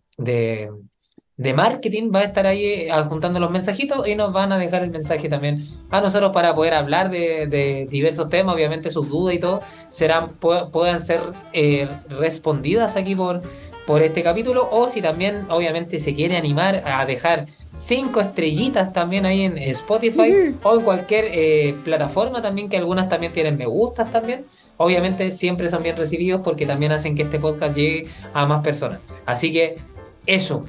marketing 1.37 2.11
va 2.13 2.19
a 2.19 2.23
estar 2.23 2.47
ahí 2.47 2.65
eh, 2.65 2.91
adjuntando 2.91 3.39
los 3.39 3.51
mensajitos 3.51 4.07
y 4.07 4.15
nos 4.15 4.31
van 4.31 4.51
a 4.51 4.57
dejar 4.57 4.83
el 4.83 4.91
mensaje 4.91 5.27
también 5.27 5.67
a 5.89 5.99
nosotros 5.99 6.31
para 6.31 6.55
poder 6.55 6.73
hablar 6.73 7.09
de, 7.09 7.87
diversos 7.89 8.29
temas. 8.29 8.55
Obviamente 8.55 8.89
sus 8.89 9.09
dudas 9.09 9.35
y 9.35 9.39
todo 9.39 9.61
serán 9.89 10.29
puedan 10.29 10.99
ser 10.99 11.21
eh, 11.51 11.89
respondidas 12.09 12.95
aquí 12.95 13.15
por, 13.15 13.41
por 13.85 14.01
este 14.01 14.23
capítulo 14.23 14.67
o 14.71 14.89
si 14.89 15.01
también 15.01 15.45
obviamente 15.49 15.99
se 15.99 16.13
quiere 16.13 16.37
animar 16.37 16.83
a 16.85 17.05
dejar 17.05 17.47
cinco 17.71 18.19
estrellitas 18.19 18.93
también 18.93 19.25
ahí 19.25 19.41
en 19.43 19.57
Spotify 19.57 20.55
o 20.63 20.75
en 20.75 20.81
cualquier 20.81 21.25
eh, 21.31 21.75
plataforma 21.83 22.41
también 22.41 22.69
que 22.69 22.77
algunas 22.77 23.09
también 23.09 23.31
tienen 23.31 23.57
me 23.57 23.65
gustas 23.65 24.11
también 24.11 24.45
obviamente 24.77 25.31
siempre 25.31 25.69
son 25.69 25.83
bien 25.83 25.95
recibidos 25.95 26.41
porque 26.41 26.65
también 26.65 26.91
hacen 26.93 27.15
que 27.15 27.23
este 27.23 27.39
podcast 27.39 27.75
llegue 27.75 28.07
a 28.33 28.45
más 28.45 28.63
personas 28.63 28.99
así 29.25 29.51
que 29.51 29.77
eso 30.25 30.65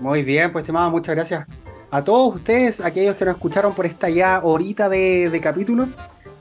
muy 0.00 0.22
bien, 0.22 0.52
pues 0.52 0.62
estimado, 0.62 0.90
muchas 0.90 1.14
gracias 1.14 1.46
a 1.90 2.04
todos 2.04 2.36
ustedes, 2.36 2.80
aquellos 2.80 3.16
que 3.16 3.24
nos 3.24 3.34
escucharon 3.34 3.74
por 3.74 3.86
esta 3.86 4.08
ya 4.08 4.40
horita 4.42 4.88
de, 4.88 5.38
capítulo. 5.42 5.88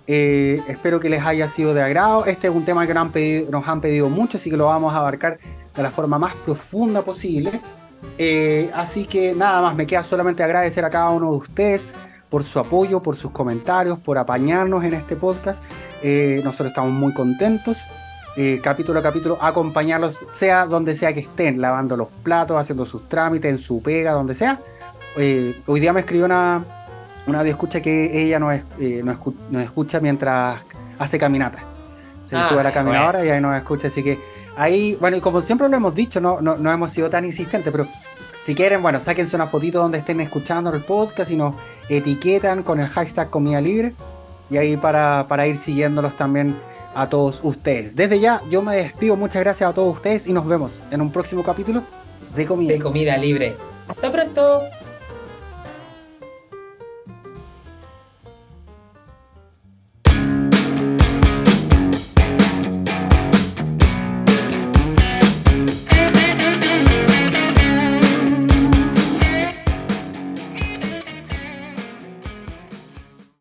Eh, 0.05 0.61
espero 0.67 0.99
que 0.99 1.09
les 1.09 1.23
haya 1.25 1.47
sido 1.47 1.73
de 1.73 1.81
agrado. 1.81 2.25
Este 2.25 2.47
es 2.47 2.53
un 2.53 2.65
tema 2.65 2.85
que 2.85 2.93
nos 2.93 3.01
han, 3.01 3.11
pedido, 3.11 3.63
han 3.65 3.81
pedido 3.81 4.09
mucho, 4.09 4.37
así 4.37 4.49
que 4.49 4.57
lo 4.57 4.65
vamos 4.65 4.93
a 4.93 4.97
abarcar 4.97 5.39
de 5.75 5.83
la 5.83 5.91
forma 5.91 6.19
más 6.19 6.33
profunda 6.35 7.01
posible. 7.01 7.61
Eh, 8.17 8.69
así 8.73 9.05
que 9.05 9.33
nada 9.33 9.61
más, 9.61 9.75
me 9.75 9.85
queda 9.85 10.03
solamente 10.03 10.43
agradecer 10.43 10.85
a 10.85 10.89
cada 10.89 11.09
uno 11.09 11.31
de 11.31 11.37
ustedes 11.37 11.87
por 12.29 12.43
su 12.43 12.59
apoyo, 12.59 13.01
por 13.01 13.15
sus 13.15 13.31
comentarios, 13.31 13.99
por 13.99 14.17
apañarnos 14.17 14.83
en 14.83 14.93
este 14.93 15.15
podcast. 15.15 15.63
Eh, 16.03 16.41
nosotros 16.43 16.69
estamos 16.69 16.91
muy 16.91 17.13
contentos. 17.13 17.79
Eh, 18.39 18.59
capítulo 18.61 18.99
a 18.99 19.03
capítulo, 19.03 19.39
acompañarlos, 19.41 20.23
sea 20.27 20.67
donde 20.67 20.95
sea 20.95 21.11
que 21.11 21.21
estén, 21.21 21.59
lavando 21.59 21.97
los 21.97 22.07
platos, 22.21 22.55
haciendo 22.55 22.85
sus 22.85 23.09
trámites, 23.09 23.49
en 23.49 23.57
su 23.57 23.81
pega, 23.81 24.11
donde 24.11 24.35
sea. 24.35 24.59
Eh, 25.15 25.59
hoy 25.65 25.79
día 25.79 25.91
me 25.91 26.01
escribió 26.01 26.25
una, 26.25 26.63
una 27.25 27.41
escucha 27.41 27.81
que 27.81 28.23
ella 28.23 28.37
nos, 28.37 28.53
eh, 28.79 29.03
escucha 29.59 29.99
mientras 29.99 30.61
hace 30.99 31.17
caminata. 31.17 31.63
Se 32.25 32.35
ah, 32.35 32.47
sube 32.47 32.59
a 32.59 32.63
la 32.63 32.71
caminadora 32.71 33.25
y 33.25 33.29
ahí 33.29 33.41
nos 33.41 33.55
escucha, 33.55 33.87
así 33.87 34.03
que 34.03 34.19
ahí, 34.55 34.95
bueno, 35.01 35.17
y 35.17 35.21
como 35.21 35.41
siempre 35.41 35.67
lo 35.67 35.75
hemos 35.75 35.95
dicho, 35.95 36.21
no, 36.21 36.39
no, 36.39 36.57
no 36.57 36.71
hemos 36.71 36.91
sido 36.91 37.09
tan 37.09 37.25
insistentes, 37.25 37.71
pero 37.71 37.87
si 38.43 38.53
quieren, 38.53 38.83
bueno, 38.83 38.99
sáquense 38.99 39.35
una 39.35 39.47
fotito 39.47 39.79
donde 39.79 39.97
estén 39.97 40.21
escuchando 40.21 40.71
el 40.71 40.83
podcast 40.83 41.31
y 41.31 41.37
nos 41.37 41.55
etiquetan 41.89 42.61
con 42.61 42.79
el 42.79 42.87
hashtag 42.87 43.31
comida 43.31 43.59
libre. 43.61 43.95
Y 44.51 44.57
ahí 44.57 44.77
para, 44.77 45.25
para 45.27 45.47
ir 45.47 45.57
siguiéndolos 45.57 46.15
también 46.15 46.55
a 46.97 47.09
todos 47.09 47.39
ustedes. 47.43 47.95
Desde 47.95 48.19
ya, 48.19 48.41
yo 48.49 48.61
me 48.61 48.75
despido. 48.75 49.15
Muchas 49.15 49.43
gracias 49.43 49.69
a 49.69 49.73
todos 49.73 49.95
ustedes 49.95 50.25
y 50.27 50.33
nos 50.33 50.47
vemos 50.47 50.81
en 50.91 51.01
un 51.01 51.11
próximo 51.11 51.43
capítulo 51.43 51.83
de 52.35 52.45
comida. 52.45 52.73
De 52.73 52.79
comida 52.79 53.17
libre. 53.17 53.55
Hasta 53.87 54.11
pronto. 54.11 54.61